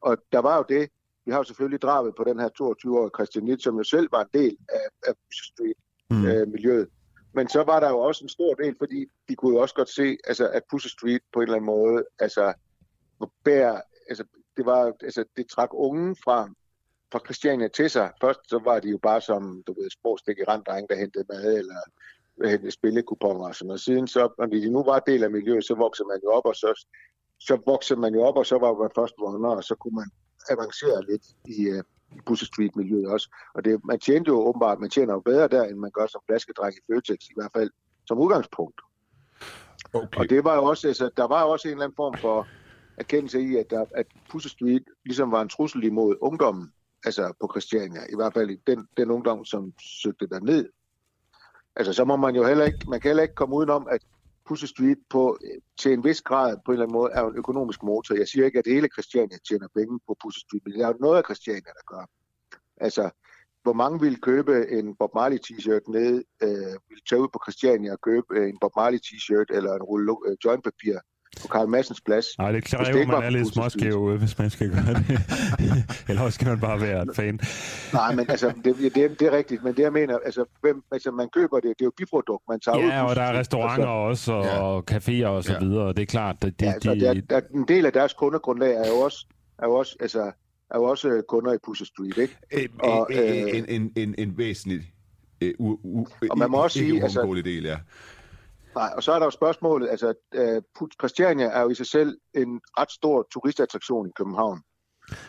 [0.00, 0.90] Og der var jo det,
[1.24, 4.22] vi har jo selvfølgelig drabet på den her 22-årige Christian Nitt, som jo selv var
[4.22, 6.88] en del af, af Pusher Street-miljøet.
[6.88, 6.90] Mm.
[6.90, 6.95] Øh,
[7.36, 9.88] men så var der jo også en stor del, fordi de kunne jo også godt
[9.88, 12.54] se, altså, at Pusher Street på en eller anden måde, altså,
[13.44, 14.24] bær, altså,
[14.56, 16.48] det, var, altså, det trak unge fra,
[17.12, 18.12] fra Christiania til sig.
[18.20, 21.58] Først så var de jo bare som, du ved, sprogstik i randdreng, der hentede mad,
[21.58, 21.80] eller
[22.48, 23.80] hentede spillekuponer og sådan noget.
[23.80, 26.56] Siden så, når de nu var del af miljøet, så voksede man jo op, og
[26.56, 26.86] så,
[27.38, 30.10] så voksede man jo op, og så var man først vundet, og så kunne man
[30.50, 31.84] avancere lidt i, uh,
[32.16, 33.28] i Pusher Street-miljøet også.
[33.54, 36.20] Og det, man tjente jo åbenbart, man tjener jo bedre der, end man gør som
[36.26, 37.70] flaskedreng i Føtex, i hvert fald
[38.06, 38.80] som udgangspunkt.
[39.92, 40.20] Okay.
[40.20, 42.46] Og det var jo også, altså, der var jo også en eller anden form for
[42.96, 46.72] erkendelse i, at, der, at Pusher Street ligesom var en trussel imod ungdommen,
[47.04, 49.72] altså på Christiania, i hvert fald den, den ungdom, som
[50.02, 50.68] søgte derned.
[51.76, 54.00] Altså, så må man jo heller ikke, man kan heller ikke komme udenom, at
[54.48, 57.36] Pusher Street på, øh, til en vis grad på en eller anden måde er en
[57.36, 58.14] økonomisk motor.
[58.14, 60.94] Jeg siger ikke, at hele Christiania tjener penge på Pusher Street, men det er jo
[61.00, 62.04] noget af Christiania, der gør.
[62.76, 63.10] Altså,
[63.62, 67.92] hvor mange vil købe en Bob Marley t-shirt ned, øh, vil tage ud på Christiania
[67.92, 70.98] og købe øh, en Bob Marley t-shirt eller en rulle øh, jointpapir
[71.42, 72.26] på Karl Massens plads.
[72.38, 75.18] Nej, det kræver, at man er lidt småskæv, øh, hvis man skal gøre det.
[76.08, 77.40] Eller også skal man bare være en fan.
[77.92, 81.10] Nej, men altså, det, det, det er rigtigt, men det jeg mener, altså, hvem, altså
[81.10, 83.10] man køber det, det er jo biprodukt, man tager ja, ud.
[83.10, 84.96] og der er restauranter altså, også, og ja.
[84.96, 85.58] caféer og så ja.
[85.58, 86.42] videre, det er klart.
[86.42, 87.00] Det, det, ja, altså, de...
[87.00, 89.26] der, der, en del af deres kundegrundlag er jo også,
[89.58, 90.32] er jo også, altså,
[90.70, 92.36] er jo også kunder i Pusher Street, ikke?
[92.52, 94.92] En, og, øh, en, en, en, en væsentlig
[95.40, 97.76] øh, u, u, og man må også sige, altså, del, ja.
[98.76, 102.18] Nej, og så er der jo spørgsmålet, altså uh, Christiania er jo i sig selv
[102.34, 104.62] en ret stor turistattraktion i København.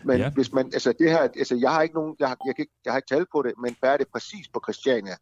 [0.03, 0.29] Men ja.
[0.29, 2.73] hvis man, altså det her, altså jeg har ikke nogen, jeg har, jeg, kan ikke,
[2.85, 5.15] jeg har ikke tal på det, men hvad er det præcis på Christiania,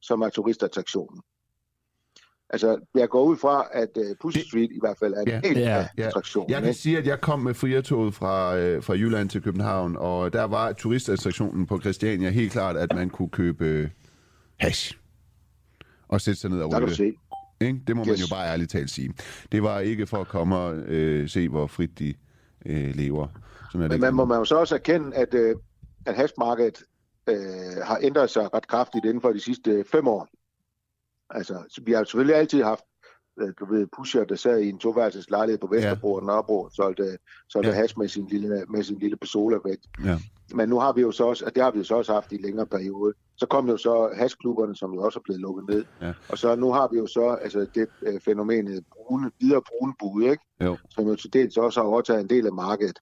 [0.00, 1.20] som er turistattraktionen?
[2.50, 5.40] Altså, jeg går ud fra, at uh, Pussy Street i hvert fald er en ja,
[5.40, 6.06] del ja, af ja.
[6.06, 6.50] attraktionen.
[6.50, 6.80] Jeg kan ikke?
[6.80, 10.72] sige, at jeg kom med friatoget fra, øh, fra Jylland til København, og der var
[10.72, 13.90] turistattraktionen på Christiania helt klart, at man kunne købe
[14.60, 14.96] hash
[16.08, 17.14] og sætte sig ned og ryge det.
[17.60, 17.80] Ikke?
[17.86, 18.08] Det må yes.
[18.08, 19.14] man jo bare ærligt talt sige.
[19.52, 22.14] Det var ikke for at komme og øh, se, hvor frit de
[22.66, 23.28] øh, lever.
[23.72, 25.56] Sådan er det Men man må man jo så også erkende, at, øh,
[26.06, 26.82] at hashmarkedet
[27.28, 27.36] øh,
[27.82, 30.28] har ændret sig ret kraftigt inden for de sidste fem år.
[31.30, 32.84] Altså, vi har selvfølgelig altid haft
[33.40, 36.20] øh, du ved, pusher, der sad i en toværelses lejlighed på Vesterbro ja.
[36.20, 37.18] og Nørrebro, og solgte,
[37.48, 37.76] solgte ja.
[37.76, 39.78] hash med sin lille, med sin lille pistola væk.
[40.04, 40.18] Ja.
[40.54, 42.32] Men nu har vi jo så også, og det har vi jo så også haft
[42.32, 43.14] i længere periode.
[43.36, 45.84] Så kom jo så hashklubberne, som jo også er blevet lukket ned.
[46.02, 46.12] Ja.
[46.28, 50.22] Og så nu har vi jo så altså det øh, fænomenet brune, videre brune bud,
[50.22, 50.44] ikke?
[50.64, 50.76] Jo.
[50.90, 52.98] som jo til dels også har overtaget en del af markedet.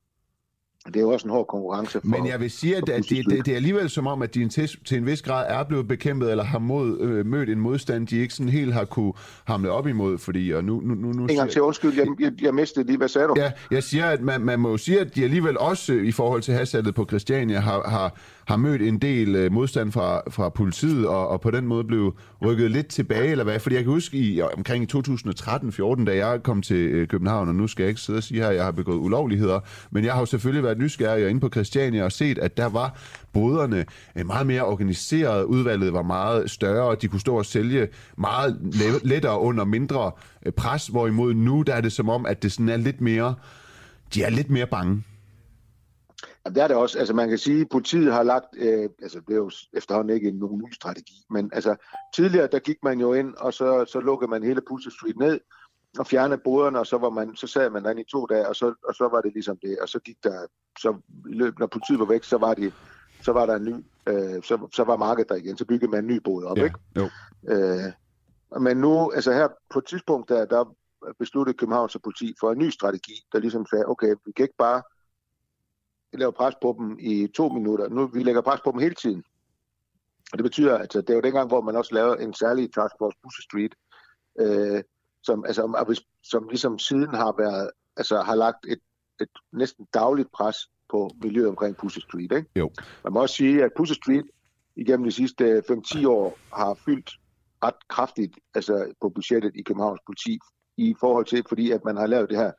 [0.87, 3.27] Det er jo også en hård konkurrence for Men jeg vil sige, at, at det,
[3.31, 5.89] det, det er alligevel som om, at de til, til en vis grad er blevet
[5.89, 9.13] bekæmpet, eller har mod, øh, mødt en modstand, de ikke sådan helt har kunne
[9.45, 10.51] hamle op imod, fordi...
[10.51, 13.09] Og nu, nu, nu, nu en gang til, undskyld, jeg, jeg, jeg mistede lige, hvad
[13.09, 13.35] sagde du?
[13.37, 16.43] Ja, jeg siger, at man, man må jo sige, at de alligevel også i forhold
[16.43, 21.07] til hassalget på Christiania har, har, har mødt en del øh, modstand fra, fra politiet,
[21.07, 23.61] og, og på den måde blev rykket lidt tilbage, eller hvad?
[23.61, 27.67] Fordi jeg kan huske i omkring 2013-14, da jeg kom til øh, København, og nu
[27.67, 29.61] skal jeg ikke sidde og sige her, at jeg har begået ulovligheder,
[29.91, 32.99] men jeg har jo selvfølgelig været nysgerrig inde på Christiania og set, at der var
[33.33, 33.85] boderne
[34.17, 37.89] øh, meget mere organiseret, udvalget var meget større, og de kunne stå og sælge
[38.19, 38.59] meget
[39.05, 40.13] lettere under mindre
[40.47, 43.35] øh, pres, hvorimod nu der er det som om, at det sådan er lidt mere,
[44.15, 45.03] de er lidt mere bange.
[46.45, 46.99] Jamen, det er det også.
[46.99, 50.31] Altså, man kan sige, at politiet har lagt, øh, altså det er jo efterhånden ikke
[50.31, 51.77] nogen ny strategi, men altså
[52.15, 55.41] tidligere, der gik man jo ind, og så, så lukkede man hele Pussy Street ned,
[55.99, 58.57] og fjernede boderne, og så, var man, så sad man der i to dage, og
[58.57, 59.79] så, og så var det ligesom det.
[59.79, 60.47] Og så gik der,
[60.79, 62.73] så løb, når politiet var væk, så var, de,
[63.23, 63.75] så var der en ny,
[64.07, 66.65] øh, så, så var markedet der igen, så byggede man en ny bod op, ja,
[66.65, 66.79] ikke?
[66.97, 67.09] Jo.
[67.49, 67.93] Øh,
[68.61, 70.75] men nu, altså her på et tidspunkt, der, der
[71.19, 74.83] besluttede Københavns politi for en ny strategi, der ligesom sagde, okay, vi kan ikke bare
[76.19, 77.89] lave pres på dem i to minutter.
[77.89, 79.25] Nu vi lægger pres på dem hele tiden.
[80.33, 82.95] Og det betyder, at det er jo dengang, hvor man også lavede en særlig task
[82.99, 83.75] force Pussy Street,
[84.41, 84.83] øh,
[85.23, 88.79] som, altså, om- som ligesom siden har været, altså har lagt et,
[89.21, 90.57] et næsten dagligt pres
[90.91, 92.33] på miljøet omkring Pussy Street.
[92.33, 92.47] Ikke?
[92.57, 92.71] Jo.
[93.05, 94.25] Man må også sige, at Pussy Street
[94.77, 97.11] igennem de sidste 5-10 år har fyldt
[97.65, 100.39] ret kraftigt altså på budgettet i Københavns politi
[100.77, 102.53] i forhold til, fordi at man har lavet det her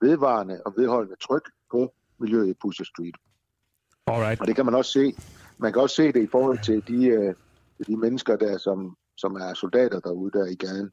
[0.00, 3.16] vedvarende og vedholdende tryk på miljøet i Pussy Street.
[4.06, 4.40] Alright.
[4.40, 5.14] Og det kan man også se.
[5.58, 7.34] Man kan også se det i forhold til de, øh,
[7.86, 10.90] de mennesker der, som, som er soldater derude der i gaden.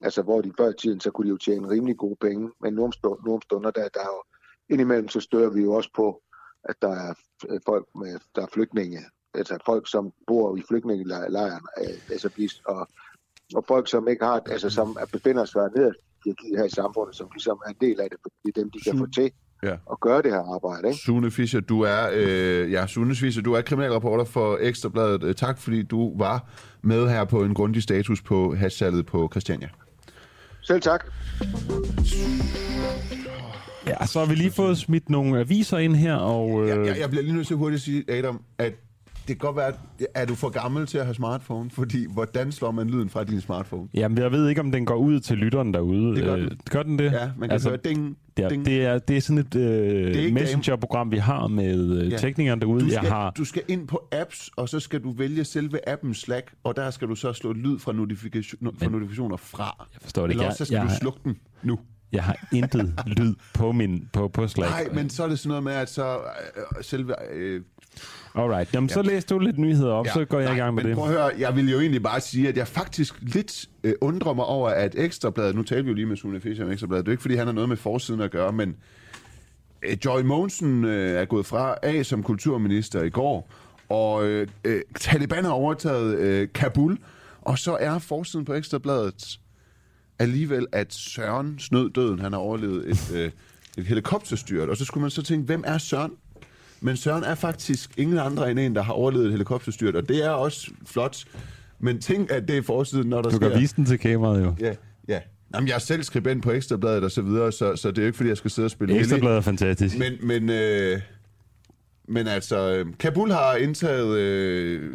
[0.00, 2.50] Altså hvor de før i tiden, så kunne de jo tjene rimelig gode penge.
[2.60, 4.22] Men nogle stunder, nogle stunder der, der er jo
[4.68, 6.22] indimellem, så støder vi jo også på,
[6.64, 7.14] at der er
[7.48, 9.00] øh, folk med, der er flygtninge.
[9.34, 11.66] Altså folk, som bor i flygtningelejren,
[12.10, 12.88] altså, og,
[13.54, 15.92] og folk, som ikke har, altså som er, befinder sig ned
[16.56, 19.06] her i samfundet, som ligesom er en del af det, fordi dem, de kan få
[19.06, 19.32] til
[19.62, 19.72] Ja.
[19.90, 20.88] at gøre det her arbejde.
[20.88, 21.00] Ikke?
[21.00, 25.22] Sune Fischer, du er, øh, ja, Sune Fischer, du er kriminalreporter for Ekstrabladet.
[25.24, 26.46] Øh, Tak fordi du var
[26.82, 29.68] med her på en grundig status på hashsalget på Christiania.
[30.62, 31.04] Selv tak.
[33.86, 36.62] Ja, så har vi lige fået smidt nogle aviser ind her, og...
[36.68, 38.72] Øh, Jeg, jeg bliver lige nødt til hurtigt at sige, Adam, at
[39.28, 39.74] det kan godt være, at
[40.14, 41.70] er du for gammel til at have smartphone?
[41.70, 43.88] Fordi hvordan slår man lyden fra din smartphone?
[43.94, 46.16] Jamen, jeg ved ikke, om den går ud til lytteren derude.
[46.16, 46.58] Det gør Øh, den.
[46.70, 47.12] gør den det?
[47.12, 48.64] Ja, man kan høre ding, det er, ding.
[48.64, 52.16] Det er, det er sådan et øh, messenger-program, vi har med øh, Ja.
[52.16, 52.80] teknikeren derude.
[52.84, 55.88] Du skal, jeg har, du skal ind på apps, og så skal du vælge selve
[55.88, 59.86] appen Slack, og der skal du så slå lyd fra, notifikation, fra notifikationer fra.
[59.94, 60.38] Jeg forstår det ikke.
[60.40, 61.78] Eller også så skal jeg du har- slukke den nu.
[62.12, 64.70] jeg har intet lyd på min på, på Slack.
[64.70, 67.14] Nej, men så er det sådan noget med, at så øh, selve...
[67.34, 67.60] Øh,
[68.38, 70.90] Alright, Jamen, så læs du lidt nyheder op, så går jeg i gang med men
[70.90, 70.98] det.
[70.98, 74.32] prøv at høre, jeg vil jo egentlig bare sige, at jeg faktisk lidt øh, undrer
[74.32, 77.10] mig over, at Ekstrabladet, nu talte vi jo lige med Sune Fischer om Ekstrabladet, det
[77.10, 78.76] er ikke, fordi han har noget med forsiden at gøre, men
[79.82, 83.50] øh, Joy Mogensen øh, er gået fra af som kulturminister i går,
[83.88, 86.98] og øh, øh, Taliban har overtaget øh, Kabul,
[87.42, 89.38] og så er forsiden på Ekstrabladet
[90.18, 92.18] alligevel, at Søren snød døden.
[92.18, 93.30] Han har overlevet et, øh,
[93.78, 94.68] et helikopterstyrt.
[94.68, 96.12] Og så skulle man så tænke, hvem er Søren?
[96.80, 100.24] Men Søren er faktisk ingen andre end en, der har overlevet et helikopterstyrt, og det
[100.24, 101.24] er også flot.
[101.80, 103.50] Men tænk, at det er forsiden, når der Du sker...
[103.50, 104.54] kan vise den til kameraet jo.
[104.60, 104.72] Ja,
[105.08, 105.20] ja.
[105.54, 108.06] Jamen, jeg er selv skribent på Ekstrabladet og så videre, så, så det er jo
[108.06, 108.98] ikke, fordi jeg skal sidde og spille.
[108.98, 109.98] Ekstrabladet er fantastisk.
[109.98, 111.00] Men, men, øh,
[112.08, 114.18] men altså, Kabul har indtaget...
[114.18, 114.90] Øh,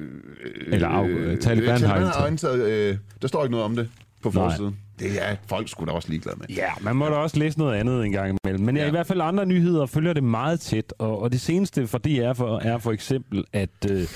[0.68, 2.14] Eller af- øh, Taliban har Taliban indtaget.
[2.15, 2.89] har indtaget...
[2.91, 3.89] Øh, der står ikke noget om det
[4.22, 4.57] på Nej.
[4.99, 6.47] Det er folk skulle da også ligeglade med.
[6.49, 8.65] Ja, man må da også læse noget andet en gang imellem.
[8.65, 8.87] Men ja.
[8.87, 12.33] i hvert fald andre nyheder følger det meget tæt, og, og det seneste for DR
[12.33, 14.07] for, er for eksempel, at øh,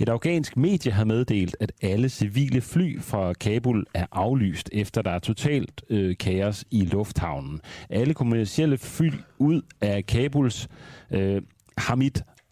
[0.00, 5.10] et afghansk medie har meddelt, at alle civile fly fra Kabul er aflyst, efter der
[5.10, 7.60] er totalt øh, kaos i lufthavnen.
[7.90, 10.68] Alle kommercielle fly ud af Kabuls
[11.10, 11.42] øh,
[11.78, 12.10] Hamid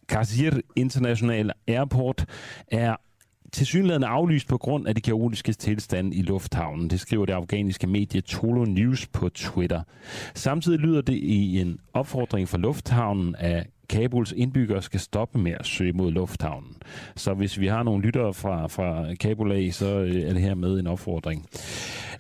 [0.09, 2.25] Karzir International Airport
[2.71, 2.97] er
[3.53, 6.91] tilsyneladende aflyst på grund af de kaotiske tilstande i lufthavnen.
[6.91, 9.83] Det skriver det afghanske medie Tolo News på Twitter.
[10.35, 15.67] Samtidig lyder det i en opfordring fra lufthavnen, at Kabuls indbyggere skal stoppe med at
[15.67, 16.77] søge mod lufthavnen.
[17.17, 20.55] Så hvis vi har nogle lyttere fra, fra Kabul af, så øh, er det her
[20.55, 21.47] med en opfordring.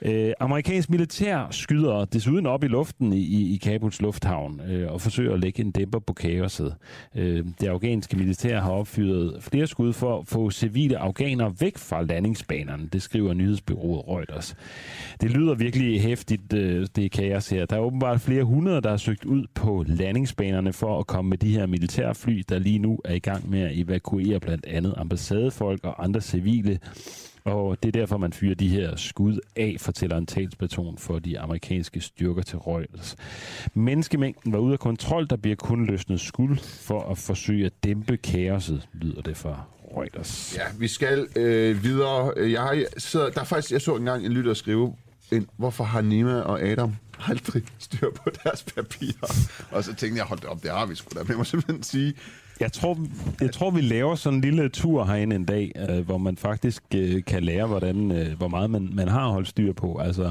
[0.02, 5.34] Øh, amerikansk militær skyder desuden op i luften i, i, Kabuls lufthavn øh, og forsøger
[5.34, 6.74] at lægge en dæmper på kaoset.
[7.16, 12.02] Øh, det afghanske militær har opfyret flere skud for at få civile afghanere væk fra
[12.02, 12.88] landingsbanerne.
[12.92, 14.54] Det skriver nyhedsbyrået Reuters.
[15.20, 17.66] Det lyder virkelig hæftigt, øh, det er kaos her.
[17.66, 21.38] Der er åbenbart flere hundrede, der har søgt ud på landingsbanerne for at komme med
[21.38, 25.84] de her militærfly, der lige nu er i gang med at evakuere blandt andet ambassadefolk
[25.84, 26.78] og andre civile
[27.44, 31.40] og det er derfor, man fyrer de her skud af, fortæller en talsperson for de
[31.40, 33.16] amerikanske styrker til Reuters.
[33.74, 38.16] Menneskemængden var ude af kontrol, der bliver kun løsnet skud for at forsøge at dæmpe
[38.16, 39.64] kaoset, lyder det fra
[39.96, 40.56] Reuters.
[40.58, 42.32] Ja, vi skal øh, videre.
[42.36, 44.94] Jeg, har, så, der faktisk, jeg så engang en lytter skrive,
[45.32, 46.96] en, hvorfor har Nima og Adam
[47.28, 49.48] aldrig styr på deres papirer?
[49.70, 51.18] Og så tænkte jeg, hold op, det har vi sgu da.
[51.22, 52.14] Men jeg må simpelthen sige,
[52.60, 52.98] Jeg tror,
[53.40, 56.82] jeg tror, vi laver sådan en lille tur herinde en dag, øh, hvor man faktisk
[56.94, 59.98] øh, kan lære, hvordan, øh, hvor meget man, man har holdt styr på.
[59.98, 60.30] Altså,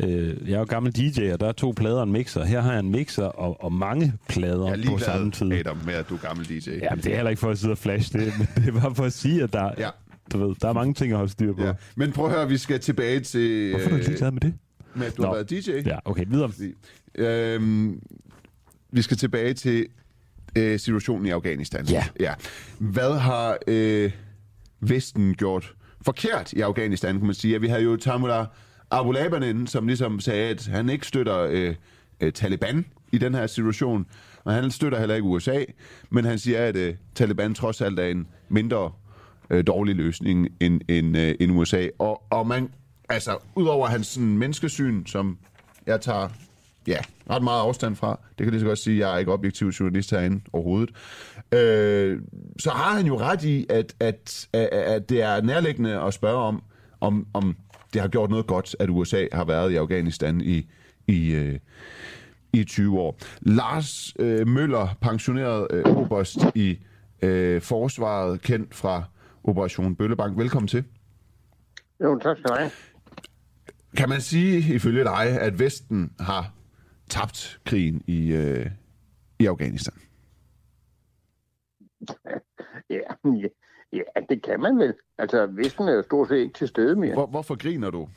[0.00, 2.44] øh, jeg er jo gammel DJ, og der er to plader og en mixer.
[2.44, 5.52] Her har jeg en mixer og, og mange plader jeg er på samme tid.
[5.52, 6.70] Adam, med at du er gammel DJ.
[6.70, 8.80] Ja, men det er heller ikke for at sidde og flash det, men det er
[8.80, 9.88] bare for at sige, at der, Ja.
[10.32, 11.62] du ved, der er mange ting at holde styr på.
[11.64, 11.72] Ja.
[11.96, 13.70] Men prøv at høre, vi skal tilbage til...
[13.70, 14.54] Hvorfor er du ikke ligeglad med det?
[14.96, 15.34] Med at du har Nå.
[15.34, 15.70] været DJ.
[15.86, 16.50] Ja, okay, videre.
[17.14, 18.02] Øhm,
[18.90, 19.86] vi skal tilbage til
[20.58, 21.86] øh, situationen i Afghanistan.
[21.86, 22.04] Ja.
[22.20, 22.34] ja.
[22.78, 24.12] Hvad har øh,
[24.80, 27.52] Vesten gjort forkert i Afghanistan, kan man sige?
[27.52, 28.46] Ja, vi havde jo Tamula
[28.90, 31.74] Abu Laban inde, som ligesom sagde, at han ikke støtter øh,
[32.20, 34.06] øh, Taliban i den her situation,
[34.44, 35.64] og han støtter heller ikke USA,
[36.10, 38.92] men han siger, at øh, Taliban trods alt er en mindre
[39.50, 41.88] øh, dårlig løsning end, end, øh, end USA.
[41.98, 42.68] Og, og man,
[43.08, 45.38] altså, udover hans sådan, menneskesyn, som
[45.86, 46.28] jeg tager
[46.86, 46.98] ja,
[47.30, 48.18] ret meget afstand fra.
[48.38, 50.90] Det kan lige så godt sige, at jeg er ikke objektiv journalist herinde overhovedet.
[51.52, 52.20] Øh,
[52.58, 56.38] så har han jo ret i, at, at, at, at det er nærliggende at spørge
[56.38, 56.62] om,
[57.00, 57.56] om, om
[57.92, 60.66] det har gjort noget godt, at USA har været i Afghanistan i,
[61.06, 61.58] i, øh,
[62.52, 63.18] i 20 år.
[63.40, 66.78] Lars øh, Møller, pensioneret øh, oberst i
[67.22, 69.02] øh, forsvaret, kendt fra
[69.44, 70.38] Operation Bøllebank.
[70.38, 70.84] Velkommen til.
[72.02, 72.70] Jo, tak skal du have.
[73.96, 76.52] Kan man sige, ifølge dig, at Vesten har
[77.08, 78.66] tabt krigen i, øh,
[79.38, 79.94] i Afghanistan?
[82.90, 83.48] Ja, ja,
[83.92, 84.94] ja, det kan man vel.
[85.18, 87.14] Altså, Vesten er jo stort set ikke til stede mere.
[87.14, 88.08] Hvor, hvorfor griner du?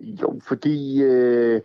[0.00, 1.60] Jo, fordi øh,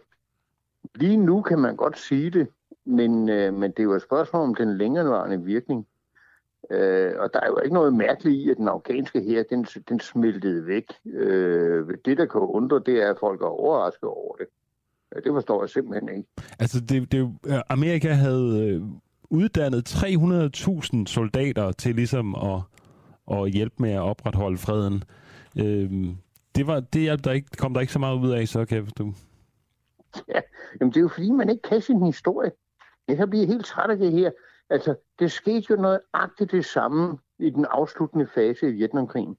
[0.96, 2.48] lige nu kan man godt sige det,
[2.86, 5.88] men, øh, men det er jo et spørgsmål om den længerevarende virkning.
[6.72, 10.00] Øh, og der er jo ikke noget mærkeligt i, at den afghanske her, den, den
[10.00, 10.86] smeltede væk.
[11.06, 14.48] Øh, det, der kan undre, det er, at folk er overrasket over det.
[15.16, 16.30] Det forstår jeg simpelthen ikke.
[16.60, 17.32] Altså, det, det,
[17.70, 18.82] Amerika havde øh,
[19.30, 22.62] uddannet 300.000 soldater til ligesom at,
[23.32, 25.04] at hjælpe med at opretholde freden.
[25.60, 26.18] Øhm,
[26.56, 28.84] det, var, det hjalp der ikke, kom der ikke så meget ud af, så kan
[28.84, 29.14] forstå.
[30.28, 30.42] Ja,
[30.80, 32.52] jamen det er jo fordi, man ikke kan sin historie.
[33.08, 34.32] Jeg kan blive helt træt af det her.
[34.70, 39.38] Altså, det skete jo noget agtigt det samme i den afsluttende fase i Vietnamkrigen,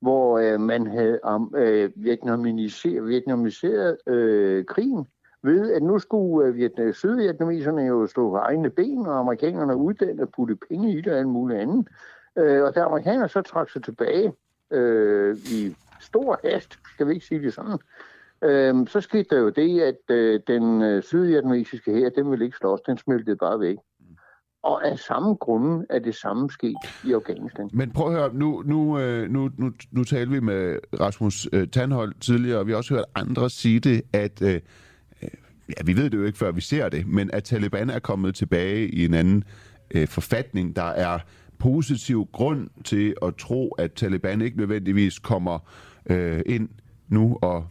[0.00, 5.06] hvor øh, man havde om, øh, vietnamiseret, vietnamiseret øh, krigen
[5.42, 9.76] ved, at nu skulle øh, Vietnam, øh, sydvietnamiserne jo stå på egne ben, og amerikanerne
[9.76, 11.88] uddanne og putte penge i det og alt muligt andet.
[12.38, 14.32] Øh, og da amerikanerne så trak sig tilbage
[14.70, 17.78] øh, i stor hast, skal vi ikke sige det sådan,
[18.42, 22.56] øh, så skete der jo det, at øh, den øh, sydvietnamesiske her, den ville ikke
[22.56, 23.76] slås, den smeltede bare væk.
[24.62, 27.70] Og af samme grunde er det samme sket i Afghanistan.
[27.72, 31.68] Men prøv at høre, nu, nu, øh, nu, nu, nu talte vi med Rasmus øh,
[31.68, 34.60] Tandhold tidligere, og vi har også hørt andre sige det, at øh,
[35.22, 35.28] øh,
[35.68, 38.34] ja, vi ved det jo ikke, før vi ser det, men at Taliban er kommet
[38.34, 39.44] tilbage i en anden
[39.94, 41.18] øh, forfatning, der er
[41.58, 45.58] positiv grund til at tro, at Taliban ikke nødvendigvis kommer
[46.06, 46.68] øh, ind
[47.12, 47.64] nu og,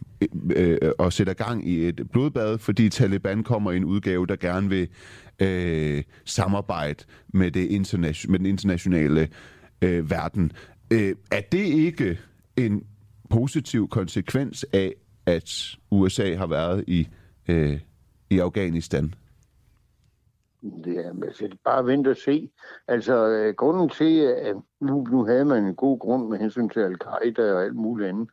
[0.55, 4.35] øh, øh, og sætter gang i et blodbad, fordi Taliban kommer i en udgave, der
[4.35, 4.88] gerne vil
[5.41, 7.03] øh, samarbejde
[7.34, 9.30] med, det internation- med den internationale
[9.81, 10.51] øh, verden.
[10.93, 12.19] Øh, er det ikke
[12.57, 12.84] en
[13.30, 14.93] positiv konsekvens af,
[15.26, 17.07] at USA har været i,
[17.47, 17.80] øh,
[18.30, 19.13] i Afghanistan?
[20.84, 22.49] Det er altså, bare vente og se.
[22.88, 26.80] Altså, øh, grunden til, at nu, nu havde man en god grund med hensyn til
[26.80, 28.30] al-Qaida og alt muligt andet,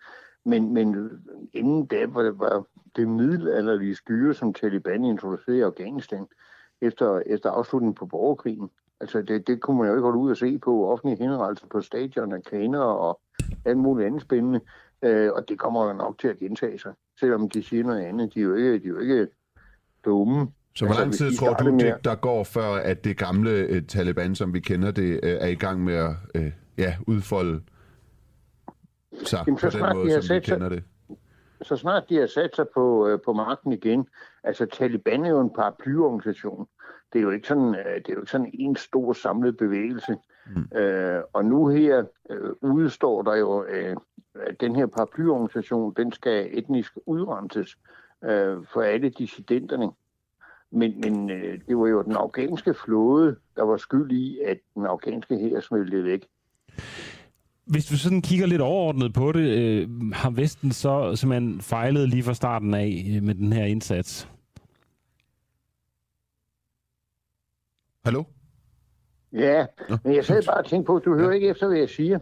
[0.48, 1.10] men, men
[1.52, 2.64] inden da var det, var
[2.96, 6.26] det middelalderlige styre, som Taliban introducerede i Afghanistan
[6.80, 8.70] efter, efter afslutningen på borgerkrigen.
[9.00, 11.80] Altså, det, det kunne man jo ikke holde ud og se på offentlige henrettelser på
[11.80, 13.20] stadion og kaner og
[13.64, 14.60] alt muligt andet spændende.
[15.02, 18.34] Øh, og det kommer jo nok til at gentage sig, selvom de siger noget andet.
[18.34, 19.26] De er jo ikke, de er jo ikke
[20.04, 20.48] dumme.
[20.74, 24.34] Så hvor lang tid tror du, det, der går før, at det gamle uh, Taliban,
[24.34, 27.60] som vi kender det, uh, er i gang med at uh, ja, udfolde
[29.26, 30.84] sig Jamen, så på den måde, de som vi kender det?
[31.62, 34.06] Så snart de har sat sig på, uh, på magten igen,
[34.44, 36.66] altså Taliban er jo en paraplyorganisation.
[37.12, 40.16] Det er jo ikke sådan, uh, det er jo ikke sådan en stor samlet bevægelse.
[40.46, 40.68] Mm.
[40.78, 43.96] Uh, og nu her uh, udstår der jo, uh,
[44.34, 47.78] at den her paraplyorganisation, den skal etnisk udrenses
[48.22, 49.90] uh, for alle dissidenterne.
[50.70, 54.86] Men, men øh, det var jo den afghanske flåde, der var skyld i, at den
[54.86, 56.28] afghanske her smeltede væk.
[57.68, 62.22] Hvis du sådan kigger lidt overordnet på det, øh, har Vesten så simpelthen fejlet lige
[62.22, 64.28] fra starten af øh, med den her indsats?
[68.04, 68.24] Hallo?
[69.32, 69.66] Ja,
[70.04, 72.18] men jeg sad bare og tænkte på, at du hører ikke efter, hvad jeg siger.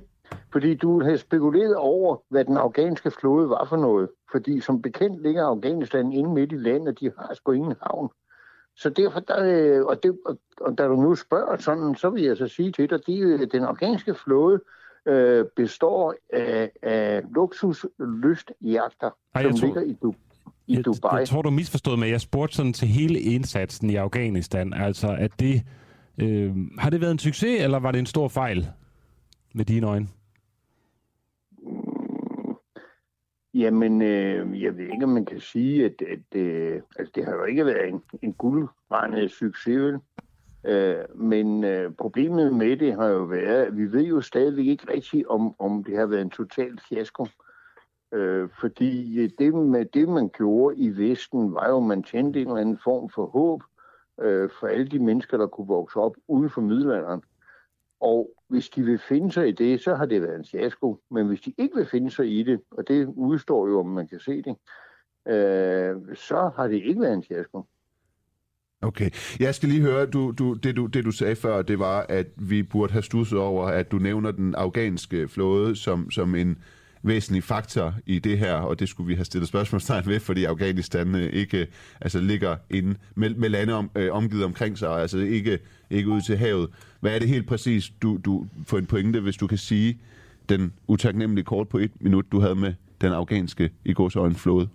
[0.53, 4.09] Fordi du havde spekuleret over, hvad den afghanske flåde var for noget.
[4.33, 8.09] Fordi som bekendt ligger Afghanistan inde midt i landet, og de har sgu ingen havn.
[8.77, 10.19] Så derfor, der, øh, og, det,
[10.61, 13.63] og da du nu spørger sådan, så vil jeg så sige til dig, at den
[13.63, 14.61] afghanske flåde
[15.07, 19.11] øh, består af, af luksuslystjagter,
[19.43, 20.15] som tror, ligger i, du,
[20.67, 21.11] i Dubai.
[21.13, 22.11] Jeg, jeg tror, du misforstod mig.
[22.11, 24.73] Jeg spurgte sådan til hele indsatsen i Afghanistan.
[24.73, 25.63] Altså, at det,
[26.19, 28.67] øh, har det været en succes, eller var det en stor fejl
[29.55, 30.09] med dine øjne?
[33.55, 37.33] Jamen, øh, jeg ved ikke, om man kan sige, at, at øh, altså, det har
[37.33, 39.99] jo ikke været en, en guldrendet succes, vel?
[40.67, 44.93] Øh, men øh, problemet med det har jo været, at vi ved jo stadigvæk ikke
[44.93, 47.27] rigtigt, om, om det har været en total fiasko.
[48.13, 52.41] Øh, fordi øh, det, med, det, man gjorde i Vesten, var jo, at man tændte
[52.41, 53.63] en eller anden form for håb
[54.21, 57.23] øh, for alle de mennesker, der kunne vokse op uden for middelalderen.
[58.01, 61.01] Og Hvis de vil finde sig i det, så har det været en fiasko.
[61.11, 64.09] Men hvis de ikke vil finde sig i det, og det udstår jo, om man
[64.09, 64.57] kan se det,
[65.27, 67.63] øh, så har det ikke været en fiasko.
[68.83, 69.11] Okay.
[69.41, 72.27] Jeg skal lige høre, du, du, det, du, det du sagde før, det var, at
[72.37, 76.59] vi burde have stusset over, at du nævner den afghanske flåde som, som en
[77.03, 81.15] væsentlig faktor i det her, og det skulle vi have stillet spørgsmålstegn ved, fordi Afghanistan
[81.15, 81.67] øh, ikke
[82.01, 85.59] altså, ligger inde med, med lande om, øh, omgivet omkring sig, altså ikke,
[85.91, 86.69] ikke ud til havet.
[87.01, 89.99] Hvad er det helt præcis, du, du får en pointe, hvis du kan sige
[90.49, 94.69] den utaknemmelige kort på et minut, du havde med den afghanske i godsøjne flåde?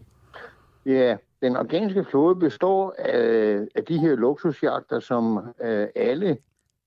[0.85, 6.37] Ja, den afghanske flåde består af, af de her luksusjagter, som øh, alle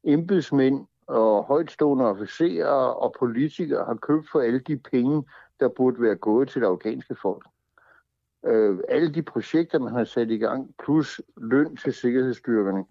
[0.04, 5.24] embedsmænd og højtstående officerer og politikere har købt for alle de penge,
[5.60, 7.46] der burde være gået til det afghanske folk.
[8.46, 12.84] Øh, alle de projekter, man har sat i gang, plus løn til sikkerhedsstyrkerne.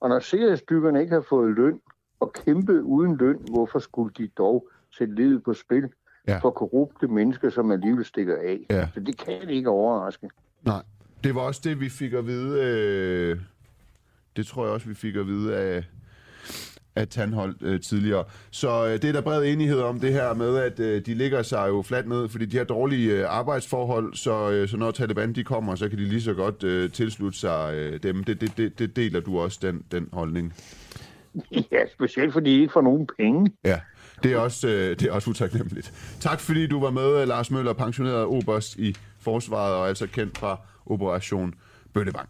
[0.00, 1.80] Og når sikkerhedsstyrkerne ikke har fået løn
[2.20, 4.68] og kæmpe uden løn, hvorfor skulle de dog
[4.98, 5.88] sætte livet på spil
[6.28, 6.38] ja.
[6.38, 8.66] for korrupte mennesker, som alligevel stikker af?
[8.70, 8.88] Ja.
[8.94, 10.30] Så det kan ikke overraske.
[10.62, 10.82] Nej.
[11.24, 12.62] Det var også det, vi fik at vide.
[12.62, 13.38] Øh,
[14.36, 15.84] det tror jeg også, vi fik at vide af,
[16.96, 18.24] af Tandhold øh, tidligere.
[18.50, 21.42] Så øh, det er der bred enighed om det her med, at øh, de ligger
[21.42, 25.32] sig jo fladt ned, fordi de har dårlige øh, arbejdsforhold, så, øh, så når Taliban
[25.32, 28.24] de kommer, så kan de lige så godt øh, tilslutte sig øh, dem.
[28.24, 30.54] Det, det, det, det deler du også, den, den holdning.
[31.72, 33.52] Ja, specielt fordi de ikke får nogen penge.
[33.64, 33.80] Ja,
[34.22, 35.92] det er også, øh, det er også utaknemmeligt.
[36.20, 40.60] Tak fordi du var med, Lars Møller, pensioneret oberst i Forsvaret, og altså kendt fra
[40.90, 41.54] Operation
[41.94, 42.28] Bøllebank.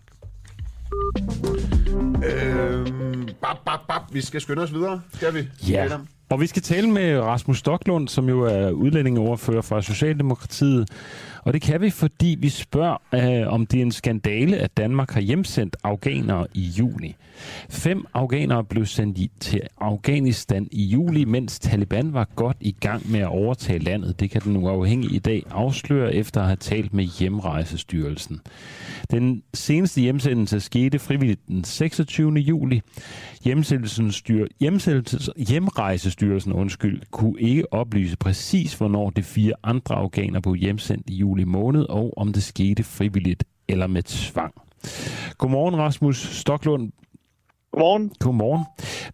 [2.24, 4.02] Øhm, bap, bap, bap.
[4.12, 5.48] Vi skal skynde os videre, skal vi?
[5.68, 6.06] Ja, Adam?
[6.31, 10.89] Og vi skal tale med Rasmus Stocklund, som jo er udlændingeordfører fra Socialdemokratiet.
[11.43, 15.11] Og det kan vi, fordi vi spørger, øh, om det er en skandale, at Danmark
[15.11, 17.17] har hjemsendt afghanere i juni.
[17.71, 23.11] Fem afghanere blev sendt i, til Afghanistan i juli, mens Taliban var godt i gang
[23.11, 24.21] med at overtage landet.
[24.21, 28.41] Det kan den uafhængige i dag afsløre efter at have talt med Hjemrejsestyrelsen.
[29.11, 32.33] Den seneste hjemsendelse skete frivilligt den 26.
[32.33, 32.83] juli.
[33.45, 36.18] Hjemsendelsen styr, hjemsendelses, hjemrejsestyrelsen
[36.55, 41.82] undskyld, kunne ikke oplyse præcis, hvornår de fire andre afghanere blev hjemsendt i juli måned,
[41.89, 44.55] og om det skete frivilligt eller med tvang.
[45.39, 46.93] Godmorgen, Rasmus Stoklund.
[47.73, 48.12] Godmorgen.
[48.20, 48.65] Godmorgen.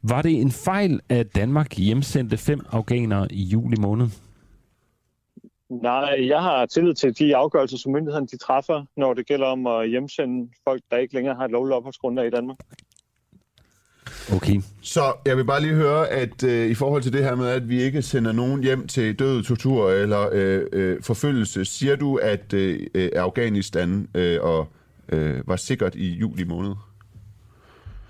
[0.02, 4.06] Var det en fejl, at Danmark hjemsendte fem afghanere i juli måned?
[5.70, 9.66] Nej, jeg har tillid til de afgørelser, som myndighederne de træffer, når det gælder om
[9.66, 12.56] at hjemsende folk, der ikke længere har et lovligt opholdsgrundlag i Danmark.
[14.32, 14.60] Okay.
[14.82, 17.68] Så jeg vil bare lige høre, at øh, i forhold til det her med, at
[17.68, 22.52] vi ikke sender nogen hjem til død, tortur eller øh, øh, forfølgelse, siger du, at
[22.52, 24.68] øh, øh Afghanistan øh, og,
[25.08, 26.74] øh, var sikkert i juli måned?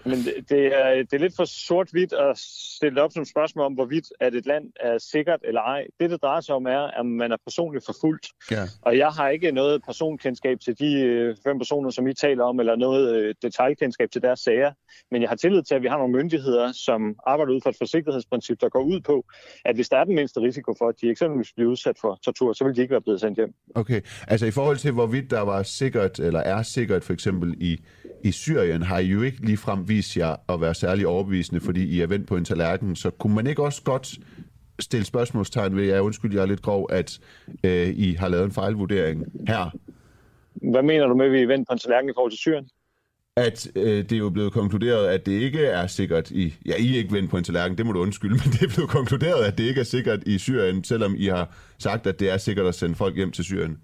[0.04, 3.74] Men det, det, er, det er lidt for sort-hvidt at stille op som spørgsmål om,
[3.74, 5.86] hvorvidt at et land er sikkert eller ej.
[6.00, 8.26] Det, det drejer sig om, er, at man er personligt forfulgt.
[8.50, 8.62] Ja.
[8.82, 12.60] Og jeg har ikke noget personkendskab til de øh, fem personer, som I taler om,
[12.60, 14.72] eller noget øh, detaljkendskab til deres sager.
[15.10, 17.76] Men jeg har tillid til, at vi har nogle myndigheder, som arbejder ud fra et
[17.78, 19.24] forsigtighedsprincip, der går ud på,
[19.64, 22.52] at hvis der er den mindste risiko for, at de eksempelvis bliver udsat for tortur,
[22.52, 23.54] så vil de ikke være blevet sendt hjem.
[23.74, 27.80] Okay, altså i forhold til, hvorvidt der var sikkert, eller er sikkert for eksempel i,
[28.24, 32.00] i Syrien, har I jo ikke ligefrem vist jer at være særlig overbevisende, fordi I
[32.00, 34.18] er vendt på en tallerken, så kunne man ikke også godt
[34.80, 37.18] stille spørgsmålstegn ved, jeg undskyld, jeg er lidt grov, at
[37.64, 39.70] øh, I har lavet en fejlvurdering her,
[40.54, 42.68] Hvad mener du med, at vi er vendt på en tallerken i forhold til Syrien?
[43.36, 46.54] at øh, det er jo blevet konkluderet, at det ikke er sikkert i...
[46.66, 48.74] Ja, I er ikke vendt på en tallerken, det må du undskylde, men det er
[48.74, 52.30] blevet konkluderet, at det ikke er sikkert i Syrien, selvom I har sagt, at det
[52.30, 53.78] er sikkert at sende folk hjem til Syrien.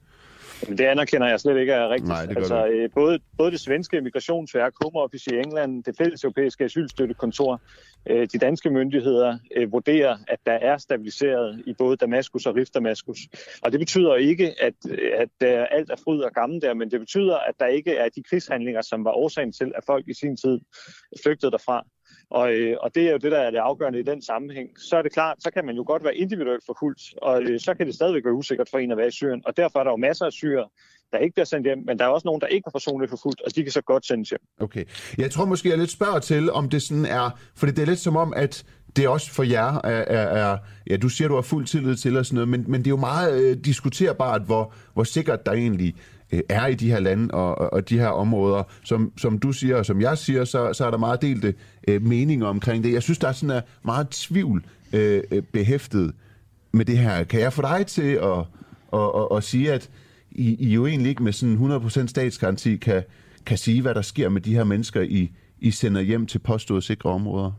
[0.69, 2.09] Men Det anerkender jeg slet ikke er rigtigt.
[2.09, 6.25] Nej, det altså, øh, både, både det svenske migrationsværk, Home Office i England, det fælles
[6.25, 7.61] europæiske asylstøttekontor,
[8.07, 12.69] øh, de danske myndigheder øh, vurderer, at der er stabiliseret i både Damaskus og Rif
[12.75, 13.19] Damaskus.
[13.63, 14.75] Og det betyder ikke, at,
[15.15, 18.09] at der alt er fryd og gammel der, men det betyder, at der ikke er
[18.09, 20.61] de krigshandlinger, som var årsagen til, at folk i sin tid
[21.25, 21.85] flygtede derfra.
[22.31, 24.69] Og, øh, og det er jo det, der er det afgørende i den sammenhæng.
[24.79, 27.75] Så er det klart, så kan man jo godt være individuelt forfulgt, og øh, så
[27.75, 29.43] kan det stadigvæk være usikkert for en at være i Syrien.
[29.47, 30.65] Og derfor er der jo masser af syrer,
[31.13, 33.41] der ikke bliver sendt hjem, men der er også nogen, der ikke er personligt forfulgt,
[33.41, 34.41] og de kan så godt sendes hjem.
[34.61, 34.85] Okay.
[35.19, 37.39] Jeg tror måske, jeg lidt spørger til, om det sådan er...
[37.57, 38.65] Fordi det er lidt som om, at
[38.97, 40.05] det også for jer er...
[40.07, 40.59] er, er
[40.91, 42.91] ja, du siger, du har fuld tillid til og sådan noget, men, men det er
[42.91, 45.95] jo meget øh, diskuterbart, hvor, hvor sikkert der egentlig
[46.33, 48.63] øh, er i de her lande og, og, og de her områder.
[48.85, 51.55] Som, som du siger, og som jeg siger, så, så er der meget delte
[51.89, 52.93] øh, meninger omkring det.
[52.93, 56.13] Jeg synes, der er sådan er meget tvivl øh, øh, behæftet
[56.73, 57.25] med det her.
[57.25, 58.39] Kan jeg få dig til at,
[58.93, 59.91] at, at, at sige, at
[60.31, 63.03] I, I jo egentlig ikke med sådan 100% statsgaranti kan,
[63.47, 66.85] kan sige, hvad der sker med de her mennesker, I, I sender hjem til påstået
[66.85, 67.53] sikre områder?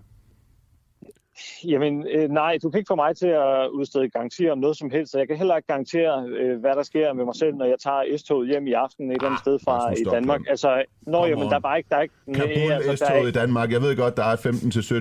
[1.67, 4.89] Jamen, øh, nej, du kan ikke få mig til at udstede garantier om noget som
[4.91, 7.65] helst, så jeg kan heller ikke garantere, øh, hvad der sker med mig selv, når
[7.65, 10.03] jeg tager S-toget hjem i aften et eller andet sted fra i.
[10.11, 10.41] Danmark.
[10.49, 11.49] Altså, nå, Come jo, men on.
[11.49, 11.89] der er bare ikke...
[11.89, 13.71] Der er ikke Kabul altså, der S-toget i Danmark.
[13.71, 14.35] Jeg ved godt, der er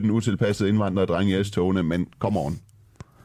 [0.07, 2.53] 15-17 utilpassede indvandrere og drenge i S-togene, men come on.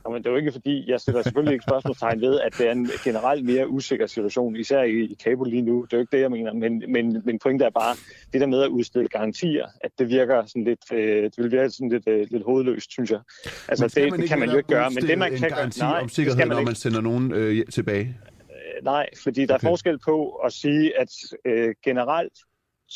[0.06, 2.68] Nå, men det er jo ikke fordi, jeg sætter selvfølgelig ikke spørgsmålstegn ved, at det
[2.68, 5.82] er en generelt mere usikker situation, især i, i Kabul lige nu.
[5.82, 7.96] Det er jo ikke det, jeg mener, men, men, men pointet er bare,
[8.34, 11.70] det der med at udstille garantier, at det virker sådan lidt, øh, det vil virke
[11.70, 13.20] sådan lidt, øh, lidt hovedløst, synes jeg.
[13.70, 16.10] Altså, det, det kan man jo ikke gøre, men det man kan gøre, nej, om
[16.10, 18.18] sikkerhed, man når man sender nogen øh, tilbage.
[18.84, 19.68] Nej, fordi der er Okay.
[19.68, 21.10] forskel på at sige, at
[21.46, 22.34] øh, generelt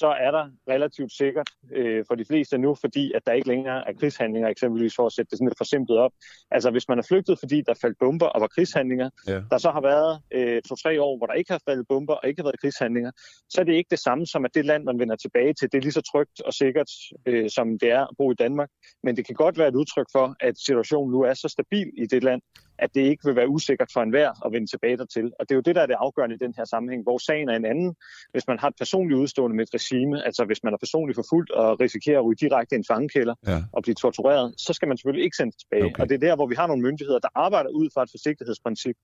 [0.01, 3.88] så er der relativt sikkert øh, for de fleste nu, fordi at der ikke længere
[3.89, 6.11] er krigshandlinger, eksempelvis for at sætte det sådan lidt forsimplet op.
[6.51, 9.41] Altså hvis man er flygtet, fordi der faldt bomber og var krigshandlinger, Ja.
[9.51, 12.39] der så har været øh, to-tre år, hvor der ikke har faldet bomber og ikke
[12.41, 13.11] har været krigshandlinger,
[13.49, 15.77] så er det ikke det samme som, at det land, man vender tilbage til, det
[15.77, 16.91] er lige så trygt og sikkert,
[17.26, 18.69] øh, som det er at bo i Danmark.
[19.03, 22.05] Men det kan godt være et udtryk for, at situationen nu er så stabil i
[22.05, 22.41] det land,
[22.84, 25.26] at det ikke vil være usikkert for enhver at vende tilbage dertil.
[25.39, 27.49] Og det er jo det, der er det afgørende i den her sammenhæng, hvor sagen
[27.49, 27.95] er en anden.
[28.31, 31.51] Hvis man har et personligt udstående med et regime, altså hvis man er personligt forfulgt
[31.51, 33.57] og risikerer at ryge direkte i en fangekælder Ja.
[33.73, 35.85] og blive tortureret, så skal man selvfølgelig ikke sendes tilbage.
[35.85, 36.01] Okay.
[36.03, 38.95] Og det er der, hvor vi har nogle myndigheder, der arbejder ud fra et forsigtighedsprincip.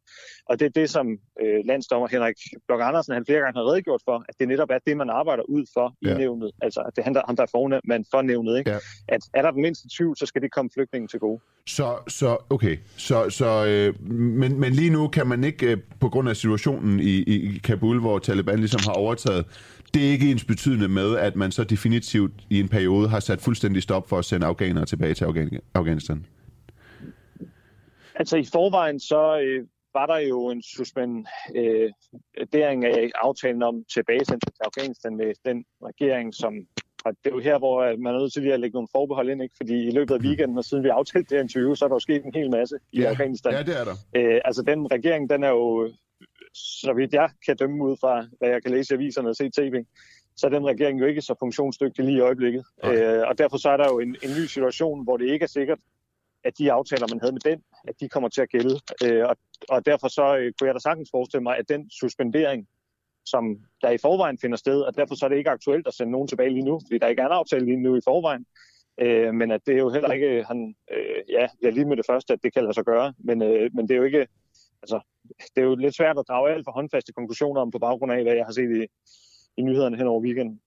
[0.50, 1.06] Og det er det, som
[1.42, 2.36] øh, landsdommer Henrik
[2.68, 5.44] Blok Andersen han flere gange har redegjort for, at det netop er det, man arbejder
[5.44, 6.18] ud for i Ja.
[6.18, 6.52] nævnet.
[6.62, 8.58] Altså at det er han, der, er fornævnt for nævnet.
[8.58, 8.72] Ikke?
[8.72, 8.78] Ja.
[9.08, 11.42] At er der den mindste tvivl, så skal det komme flygtningen til gode.
[11.68, 12.78] Så, så okay.
[12.98, 17.00] Så, så, øh, men, men lige nu kan man ikke, øh, på grund af situationen
[17.00, 19.46] i, i Kabul, hvor Taliban ligesom har overtaget,
[19.94, 23.42] det er ikke ens betydende med, at man så definitivt i en periode har sat
[23.42, 25.26] fuldstændig stop for at sende afghanere tilbage til
[25.74, 26.26] Afghanistan.
[28.16, 34.52] Altså i forvejen så øh, var der jo en suspendering øh, af aftalen om tilbagesendelse
[34.52, 36.54] til Afghanistan med den regering, som
[37.06, 38.88] og det er jo her, hvor øh, man er nødt til lige at lægge nogle
[38.92, 39.56] forbehold ind, ikke?
[39.58, 42.00] fordi i løbet af weekenden, og siden vi aftalte det interview, så er der jo
[42.00, 43.10] sket en hel masse i Ja.
[43.10, 43.54] Afghanistan.
[43.54, 43.96] Ja, det er der.
[44.16, 45.92] Øh, altså den regering, den er jo,
[46.54, 49.50] så vidt jeg kan dømme ud fra, hvad jeg kan læse i aviserne og se
[49.50, 49.84] tv,
[50.38, 52.64] så er den regering jo ikke så funktionsdygtig lige i øjeblikket.
[52.86, 55.48] Øh, og derfor så er der jo en, en ny situation, hvor det ikke er
[55.48, 55.80] sikkert,
[56.44, 58.80] at de aftaler, man havde med den, at de kommer til at gælde.
[59.06, 59.38] Øh, og,
[59.70, 62.68] og derfor så øh, kunne jeg da sagtens forestille mig, at den suspendering,
[63.26, 66.12] som der i forvejen finder sted, og derfor så er det ikke aktuelt at sende
[66.12, 68.46] nogen tilbage lige nu, fordi der ikke er en aftale lige nu i forvejen.
[69.02, 71.86] Øh, men at det er jo heller ikke, øh, han, øh, ja, jeg er lige
[71.86, 74.04] med det første, at det kan lade sig gøre, men, øh, men det er jo
[74.04, 74.28] ikke,
[74.82, 75.00] altså,
[75.56, 78.24] det er jo lidt svært at drage alt for håndfaste konklusioner om på baggrund af,
[78.24, 78.88] hvad jeg har set i,
[79.58, 80.62] i nyhederne hen over weekenden.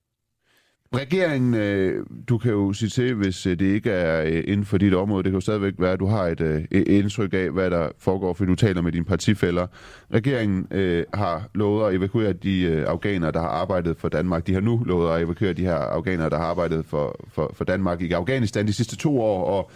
[0.94, 4.78] Regeringen, øh, du kan jo sige til, hvis øh, det ikke er øh, inden for
[4.78, 7.50] dit område, det kan jo stadigvæk være, at du har et, øh, et indtryk af,
[7.50, 9.66] hvad der foregår, fordi du taler med dine partifælder.
[10.14, 14.46] Regeringen øh, har lovet at evakuere de øh, afghanere, der har arbejdet for Danmark.
[14.46, 17.64] De har nu lovet at evakuere de her afghanere, der har arbejdet for, for, for
[17.64, 19.44] Danmark i Afghanistan de sidste to år.
[19.44, 19.70] Og,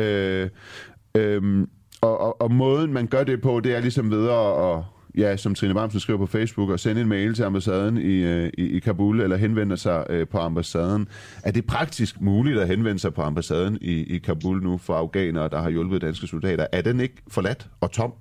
[0.00, 0.48] øh,
[1.14, 1.66] øh,
[2.00, 4.82] og, og, og måden, man gør det på, det er ligesom ved at
[5.16, 8.50] ja, som Trine Bamsen skriver på Facebook, og sende en mail til ambassaden i, øh,
[8.58, 11.08] i, i Kabul, eller henvende sig øh, på ambassaden.
[11.44, 15.48] Er det praktisk muligt at henvende sig på ambassaden i, i Kabul nu for afghanere,
[15.48, 16.66] der har hjulpet danske soldater?
[16.72, 18.12] Er den ikke forladt og tom?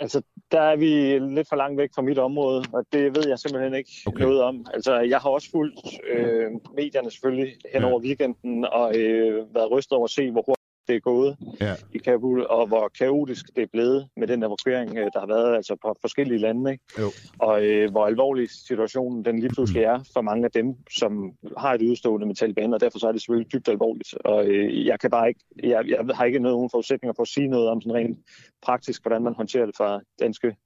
[0.00, 0.22] Altså,
[0.52, 3.74] der er vi lidt for langt væk fra mit område, og det ved jeg simpelthen
[3.74, 4.24] ikke okay.
[4.24, 4.66] noget om.
[4.74, 5.78] Altså, jeg har også fulgt
[6.12, 10.42] øh, medierne selvfølgelig hen over weekenden, og øh, været rystet over at se, hvor
[10.90, 11.74] det er gået ja.
[11.94, 15.56] i Kabul, og hvor kaotisk det er blevet med den evakuering, øh, der har været
[15.56, 16.72] altså på forskellige lande.
[16.72, 16.84] Ikke?
[16.98, 17.08] Jo.
[17.38, 21.74] Og øh, hvor alvorlig situationen den lige pludselig er for mange af dem, som har
[21.74, 24.14] et udstående med Taliban, og derfor så er det selvfølgelig dybt alvorligt.
[24.24, 27.48] Og øh, jeg kan bare ikke, jeg, jeg har ikke nogen forudsætninger for at sige
[27.48, 28.18] noget om sådan rent
[28.62, 30.56] praktisk, hvordan man håndterer det fra danske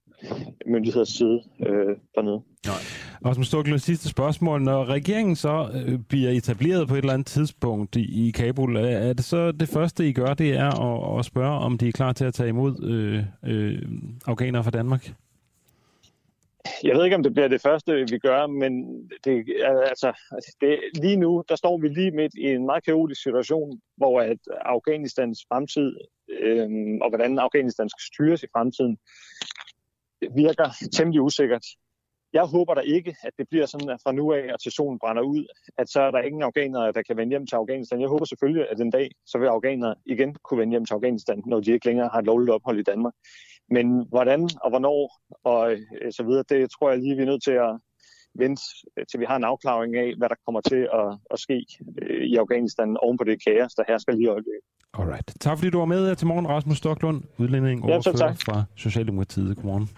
[0.67, 2.43] myndigheders side øh, dernede.
[2.67, 2.75] Nej.
[3.25, 4.63] Rasmus Stukle, sidste spørgsmål.
[4.63, 9.13] Når regeringen så øh, bliver etableret på et eller andet tidspunkt i, i Kabul, er,
[9.13, 12.13] det så det første, I gør, det er at, at spørge, om de er klar
[12.13, 13.83] til at tage imod øh, øh,
[14.27, 15.13] afghanere fra Danmark?
[16.85, 18.73] Jeg ved ikke, om det bliver det første, vi gør, men
[19.25, 19.45] det,
[19.89, 20.13] altså,
[20.61, 24.39] det, lige nu, der står vi lige midt i en meget kaotisk situation, hvor at
[24.61, 25.95] Afghanistans fremtid
[26.41, 26.69] øh,
[27.03, 28.99] og hvordan Afghanistan skal styres i fremtiden,
[30.35, 31.67] virker temmelig usikkert.
[32.33, 34.99] Jeg håber da ikke, at det bliver sådan, at fra nu af og til solen
[34.99, 35.45] brænder ud,
[35.79, 38.01] at så er der ingen afghanere, der kan vende hjem til Afghanistan.
[38.01, 41.43] Jeg håber selvfølgelig, at en dag, så vil afghanere igen kunne vende hjem til Afghanistan,
[41.47, 43.15] når de ikke længere har et lovligt ophold i Danmark.
[43.71, 47.45] Men hvordan og hvornår og øh, så videre, det tror jeg lige, vi er nødt
[47.45, 47.73] til at
[48.35, 48.63] vente,
[49.11, 51.67] til vi har en afklaring af, hvad der kommer til at, at ske
[52.03, 54.69] øh, i Afghanistan oven på det kaos, der hersker lige i øjeblikket.
[54.99, 55.33] Alright.
[55.41, 58.37] Tak fordi du var med her til morgen, Rasmus Stoklund, udlænding Ja, tak.
[58.43, 59.57] fra Socialdemokratiet.
[59.57, 59.89] Godmorgen.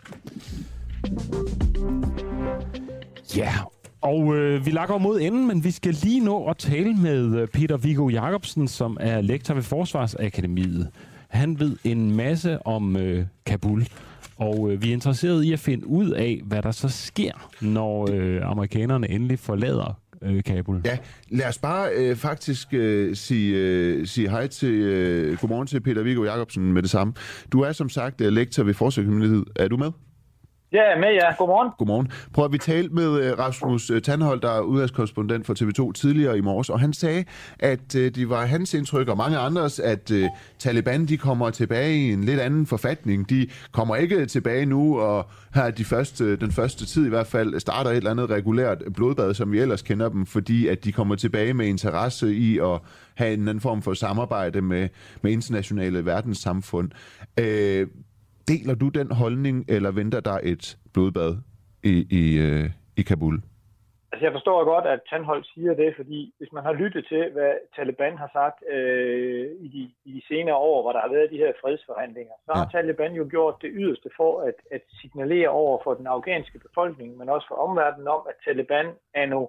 [3.37, 3.53] Ja,
[4.01, 7.49] Og øh, vi lakker mod enden, men vi skal lige nå at tale med øh,
[7.49, 10.91] Peter Viggo Jacobsen, som er lektor ved Forsvarsakademiet.
[11.29, 13.87] Han ved en masse om øh, Kabul,
[14.37, 18.09] og øh, vi er interesseret i at finde ud af, hvad der så sker, når
[18.13, 20.81] øh, amerikanerne endelig forlader øh, Kabul.
[20.85, 20.99] Ja,
[21.29, 26.03] lad os bare øh, faktisk øh, sige, øh, sige hej til, øh, godmorgen til Peter
[26.03, 27.13] Viggo Jacobsen med det samme.
[27.53, 29.45] Du er som sagt øh, lektor ved Forsvarsakademiet.
[29.57, 29.91] Er du med?
[30.77, 31.35] Ja, jeg er med, ja.
[31.39, 31.71] Godmorgen.
[31.79, 32.09] Godmorgen.
[32.33, 36.39] Prøv at vi talte med øh, Rasmus øh, Tandhold, der er udlandskorrespondent for TV2 tidligere
[36.39, 37.25] i morges, og han sagde,
[37.59, 40.13] at øh, det var hans indtryk og mange andres, at
[40.59, 43.31] Taliban de kommer tilbage i en lidt anden forfatning.
[43.31, 47.61] De kommer ikke tilbage nu, og her de første, den første tid i hvert fald
[47.61, 51.15] starter et eller andet regulært blodbad, som vi ellers kender dem, fordi at de kommer
[51.15, 52.81] tilbage med interesse i at
[53.15, 54.89] have en anden form for samarbejde med,
[55.23, 56.91] med internationale verdenssamfund.
[57.41, 57.87] Øh,
[58.49, 61.37] Deler du den holdning, eller venter der et blodbad
[61.85, 63.37] i, i, øh, i Kabul?
[64.13, 67.53] Altså, jeg forstår godt, at Tandhold siger det, fordi hvis man har lyttet til, hvad
[67.77, 71.43] Taliban har sagt øh, i, de, i de senere år, hvor der har været de
[71.45, 72.79] her fredsforhandlinger, så har ja.
[72.79, 77.29] Taliban jo gjort det yderste for at, at signalere over for den afghanske befolkning, men
[77.29, 79.47] også for omverdenen om, at Taliban anno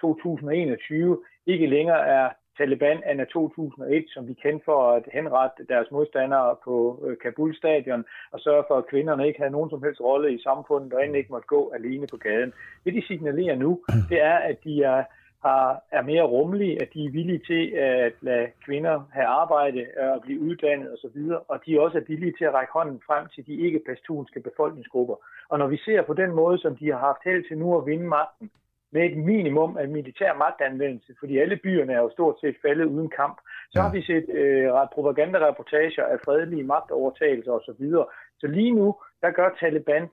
[0.00, 2.28] 2021 ikke længere er
[2.60, 8.04] Taliban af 2001, som vi kendte for at henrette deres modstandere på øh, Kabul stadion
[8.32, 11.32] og sørge for, at kvinderne ikke havde nogen som helst rolle i samfundet og ikke
[11.32, 12.52] måtte gå alene på gaden.
[12.84, 13.80] Det de signalerer nu,
[14.10, 15.02] det er, at de er,
[15.44, 20.10] har, er mere rummelige, at de er villige til at lade kvinder have arbejde øh,
[20.14, 23.24] og blive uddannet osv., og, og de også er villige til at række hånden frem
[23.34, 25.16] til de ikke-pastunske befolkningsgrupper.
[25.48, 27.86] Og når vi ser på den måde, som de har haft held til nu at
[27.86, 28.50] vinde magten,
[28.92, 33.10] med et minimum af militær magtanvendelse, fordi alle byerne er jo stort set faldet uden
[33.10, 33.40] kamp.
[33.70, 33.82] Så ja.
[33.82, 37.84] har vi set øh, propagandareportager af fredelige magtovertagelser osv.
[37.90, 38.04] Så,
[38.40, 40.08] så lige nu, der gør Taliban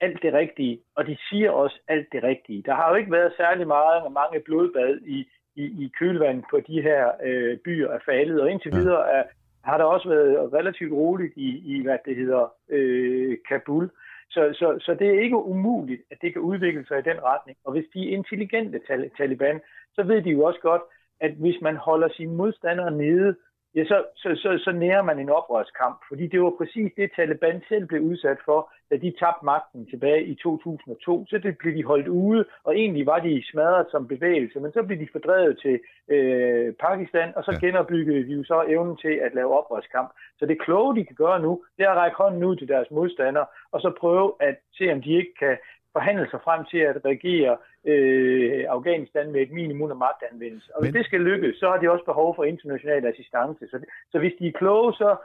[0.00, 2.62] alt det rigtige, og de siger også alt det rigtige.
[2.66, 6.82] Der har jo ikke været særlig meget mange blodbad i, i, i kølvandet på de
[6.82, 9.22] her øh, byer er faldet, og indtil videre er,
[9.64, 13.90] har der også været relativt roligt i, i hvad det hedder, øh, Kabul.
[14.30, 17.58] Så, så, så det er ikke umuligt, at det kan udvikle sig i den retning.
[17.64, 18.80] Og hvis de er intelligente
[19.16, 19.60] Taliban,
[19.94, 20.82] så ved de jo også godt,
[21.20, 23.36] at hvis man holder sine modstandere nede,
[23.74, 25.98] ja, så, så, så, så nærer man en oprørskamp.
[26.08, 30.24] Fordi det var præcis det, Taliban selv blev udsat for, da de tabte magten tilbage
[30.24, 31.26] i 2002.
[31.28, 34.82] Så det blev de holdt ude, og egentlig var de smadret som bevægelse, men så
[34.82, 37.66] blev de fordrevet til øh, Pakistan, og så ja.
[37.66, 40.10] genopbyggede de jo så evnen til at lave oprørskamp.
[40.38, 42.90] Så det kloge, de kan gøre nu, det er at række hånden ud til deres
[42.90, 45.56] modstandere, og så prøve at se, om de ikke kan
[45.92, 47.52] forhandle sig frem til at regere
[47.86, 50.68] øh, Afghanistan med et minimum af magtanvendelse.
[50.74, 50.98] Og hvis Men...
[50.98, 53.62] det skal lykkes, så har de også behov for international assistance.
[53.70, 53.76] Så,
[54.12, 55.16] så hvis de er kloge, så,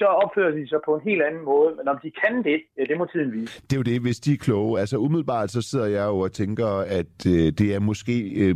[0.00, 1.70] så opfører de sig på en helt anden måde.
[1.78, 3.62] Men om de kan det, ja, det må tiden vise.
[3.62, 4.80] Det er jo det, hvis de er kloge.
[4.80, 6.70] Altså umiddelbart så sidder jeg jo og tænker,
[7.00, 8.54] at øh, det er måske øh,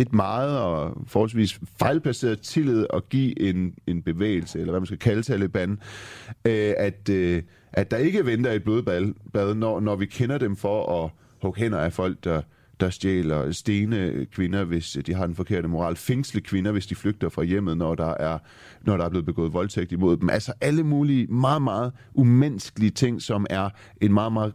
[0.00, 0.78] lidt meget og
[1.08, 5.70] forholdsvis fejlplaceret tillid at give en, en bevægelse, eller hvad man skal kalde Taliban,
[6.46, 7.08] øh, at...
[7.10, 7.42] Øh,
[7.72, 11.10] at der ikke venter et blodbad, når, når vi kender dem for at
[11.42, 12.42] hugge hænder af folk, der,
[12.80, 17.28] der stjæler, stene kvinder, hvis de har den forkerte moral, fængsle kvinder, hvis de flygter
[17.28, 18.38] fra hjemmet, når der er,
[18.82, 20.30] når der er blevet begået voldtægt imod dem.
[20.30, 23.70] Altså alle mulige meget, meget umenneskelige ting, som er
[24.00, 24.54] en meget, meget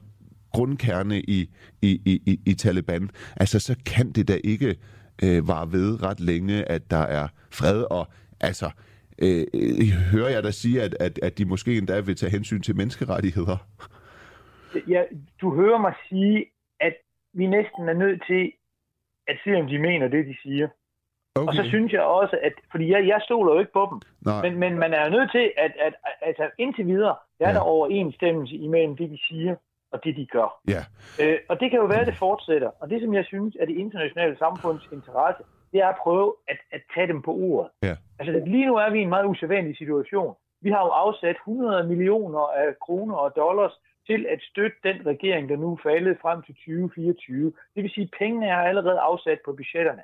[0.54, 1.50] grundkerne i,
[1.82, 3.10] i, i, i Taliban.
[3.36, 4.76] Altså så kan det da ikke
[5.24, 8.08] øh, vare ved ret længe, at der er fred, og
[8.40, 8.70] altså
[9.24, 9.44] øh,
[10.14, 13.58] hører jeg dig sige, at, at, at de måske endda vil tage hensyn til menneskerettigheder?
[14.88, 15.04] Ja,
[15.42, 16.46] du hører mig sige,
[16.80, 16.96] at
[17.34, 18.52] vi næsten er nødt til
[19.28, 20.68] at se, om de mener det, de siger.
[21.36, 21.48] Okay.
[21.48, 24.00] Og så synes jeg også, at, fordi jeg, jeg stoler jo ikke på dem,
[24.44, 27.50] men, men man er jo nødt til, at, at, at altså indtil videre, der er
[27.50, 27.56] ja.
[27.56, 29.56] der overensstemmelse imellem det, de siger,
[29.92, 30.62] og det, de gør.
[30.68, 30.82] Ja.
[31.22, 32.70] Øh, og det kan jo være, at det fortsætter.
[32.80, 36.58] Og det, som jeg synes er det internationale samfunds interesse, det er at prøve at,
[36.72, 37.72] at tage dem på ordet.
[37.84, 37.96] Ja.
[38.20, 40.36] Altså lige nu er vi i en meget usædvanlig situation.
[40.62, 43.72] Vi har jo afsat 100 millioner af kroner og dollars
[44.08, 47.54] til at støtte den regering, der nu er faldet frem til 2024.
[47.76, 50.04] Det vil sige, at pengene er allerede afsat på budgetterne.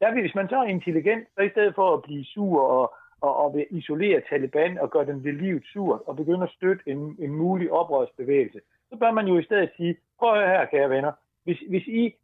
[0.00, 2.94] Der vil, hvis man så er intelligent, så i stedet for at blive sur og,
[3.20, 6.82] og, og vil isolere Taliban og gøre dem ved livet surt og begynde at støtte
[6.86, 8.60] en, en mulig oprørsbevægelse,
[8.90, 11.12] så bør man jo i stedet sige, prøv her, kære venner,
[11.44, 12.14] hvis, hvis, I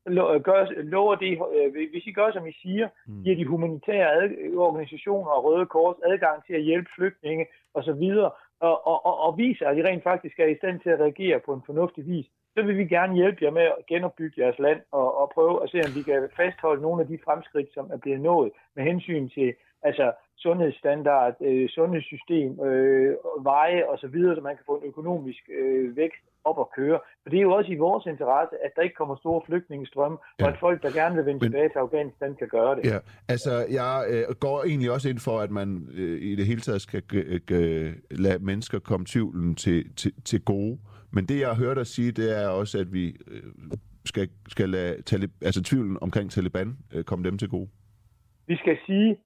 [0.42, 3.22] gør, lover det, øh, hvis I gør, som I siger, mm.
[3.22, 8.04] giver de humanitære ad, organisationer og Røde Kors adgang til at hjælpe flygtninge osv.,
[8.60, 11.40] og, og, og, og viser, at I rent faktisk er i stand til at reagere
[11.40, 14.80] på en fornuftig vis, så vil vi gerne hjælpe jer med at genopbygge jeres land
[14.92, 17.96] og, og prøve at se, om vi kan fastholde nogle af de fremskridt, som er
[17.96, 24.40] blevet nået med hensyn til altså, sundhedsstandard, øh, sundhedssystem, øh, veje osv., så, videre, så
[24.40, 26.98] man kan få en økonomisk øh, vækst op at køre.
[27.22, 30.44] For det er jo også i vores interesse, at der ikke kommer store flygtningestrømme, ja.
[30.44, 32.82] og at folk, der gerne vil vende Men- tilbage til Afghanistan, kan gøre det.
[32.92, 32.98] Ja,
[33.28, 36.80] altså jeg øh, går egentlig også ind for, at man øh, i det hele taget
[36.82, 40.78] skal g- lade mennesker komme tvivlen til, til, til gode.
[41.12, 43.42] Men det, jeg har hørt dig sige, det er også, at vi øh,
[44.04, 47.68] skal, skal lade talib, altså tvivlen omkring Taliban øh, komme dem til gode.
[48.46, 49.16] Vi skal sige,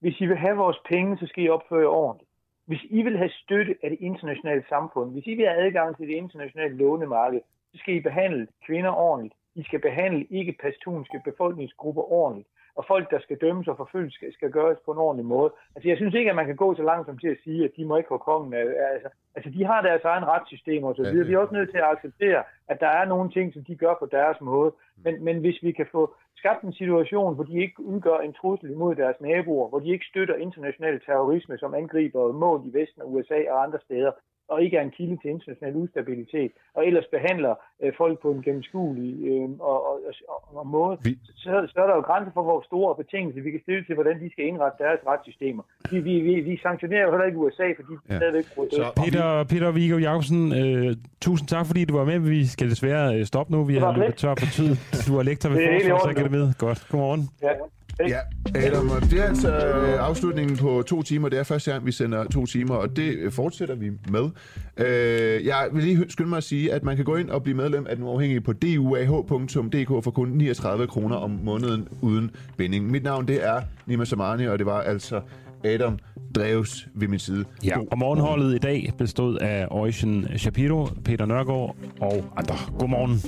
[0.00, 2.30] hvis I vil have vores penge, så skal I opføre ordentligt.
[2.66, 6.08] Hvis I vil have støtte af det internationale samfund, hvis I vil have adgang til
[6.08, 7.40] det internationale lånemarked,
[7.72, 9.34] så skal I behandle kvinder ordentligt.
[9.54, 12.48] I skal behandle ikke-pastunske befolkningsgrupper ordentligt.
[12.76, 15.50] Og folk, der skal dømmes og forfølges, skal, skal gøres på en ordentlig måde.
[15.76, 17.70] Altså, jeg synes ikke, at man kan gå så langt som til at sige, at
[17.76, 18.54] de må ikke få kongen.
[18.54, 21.26] af- Altså, altså de har deres egen retssystem og så videre.
[21.26, 23.94] Vi er også nødt til at acceptere, at der er nogle ting, som de gør
[23.98, 24.72] på deres måde.
[25.04, 28.70] Men, men hvis vi kan få skabt en situation, hvor de ikke udgør en trussel
[28.70, 33.12] imod deres naboer, hvor de ikke støtter international terrorisme, som angriber mål i Vesten og
[33.12, 34.12] USA og andre steder,
[34.52, 38.42] og ikke er en kilde til international ustabilitet, og ellers behandler øh, folk på en
[38.46, 39.94] gennemskuelig øh, og, og,
[40.28, 41.10] og, og måde, vi...
[41.44, 44.16] så, så er der jo grænser for, hvor store betingelser vi kan stille til, hvordan
[44.22, 45.62] de skal indrette deres retssystemer.
[45.90, 48.16] Vi, vi, vi, vi sanktionerer jo heller ikke USA, fordi de Ja.
[48.20, 49.04] stadigvæk bruger dødsstraf.
[49.04, 52.18] Peter, Peter Viggo Jacobsen, øh, tusind tak, fordi du var med.
[52.18, 53.64] Vi skal desværre øh, stoppe nu.
[53.64, 54.16] Vi Det har løbet lidt.
[54.16, 54.70] tør på tid.
[55.08, 55.68] Du er lektor ved Det.
[55.82, 56.48] Forsvarsakademiet.
[56.58, 56.86] Godt.
[56.90, 57.22] Godmorgen.
[57.42, 57.52] Ja.
[58.00, 58.18] Ja,
[58.54, 61.28] Adam, og det er altså øh, afslutningen på to timer.
[61.28, 64.30] Det er første gang, vi sender to timer, og det øh, fortsætter vi med.
[64.76, 67.56] Øh, jeg vil lige skynde mig at sige, at man kan gå ind og blive
[67.56, 72.90] medlem af den uafhængige på duah.dk for kun 39 kroner om måneden uden binding.
[72.90, 75.20] Mit navn det er Nima Samani, og det var altså
[75.64, 75.98] Adam
[76.34, 77.44] Dreves ved min side.
[77.64, 82.54] Ja, og morgenholdet i dag bestod af Ocean Shapiro, Peter Nørgaard og andre.
[82.78, 83.20] Godmorgen.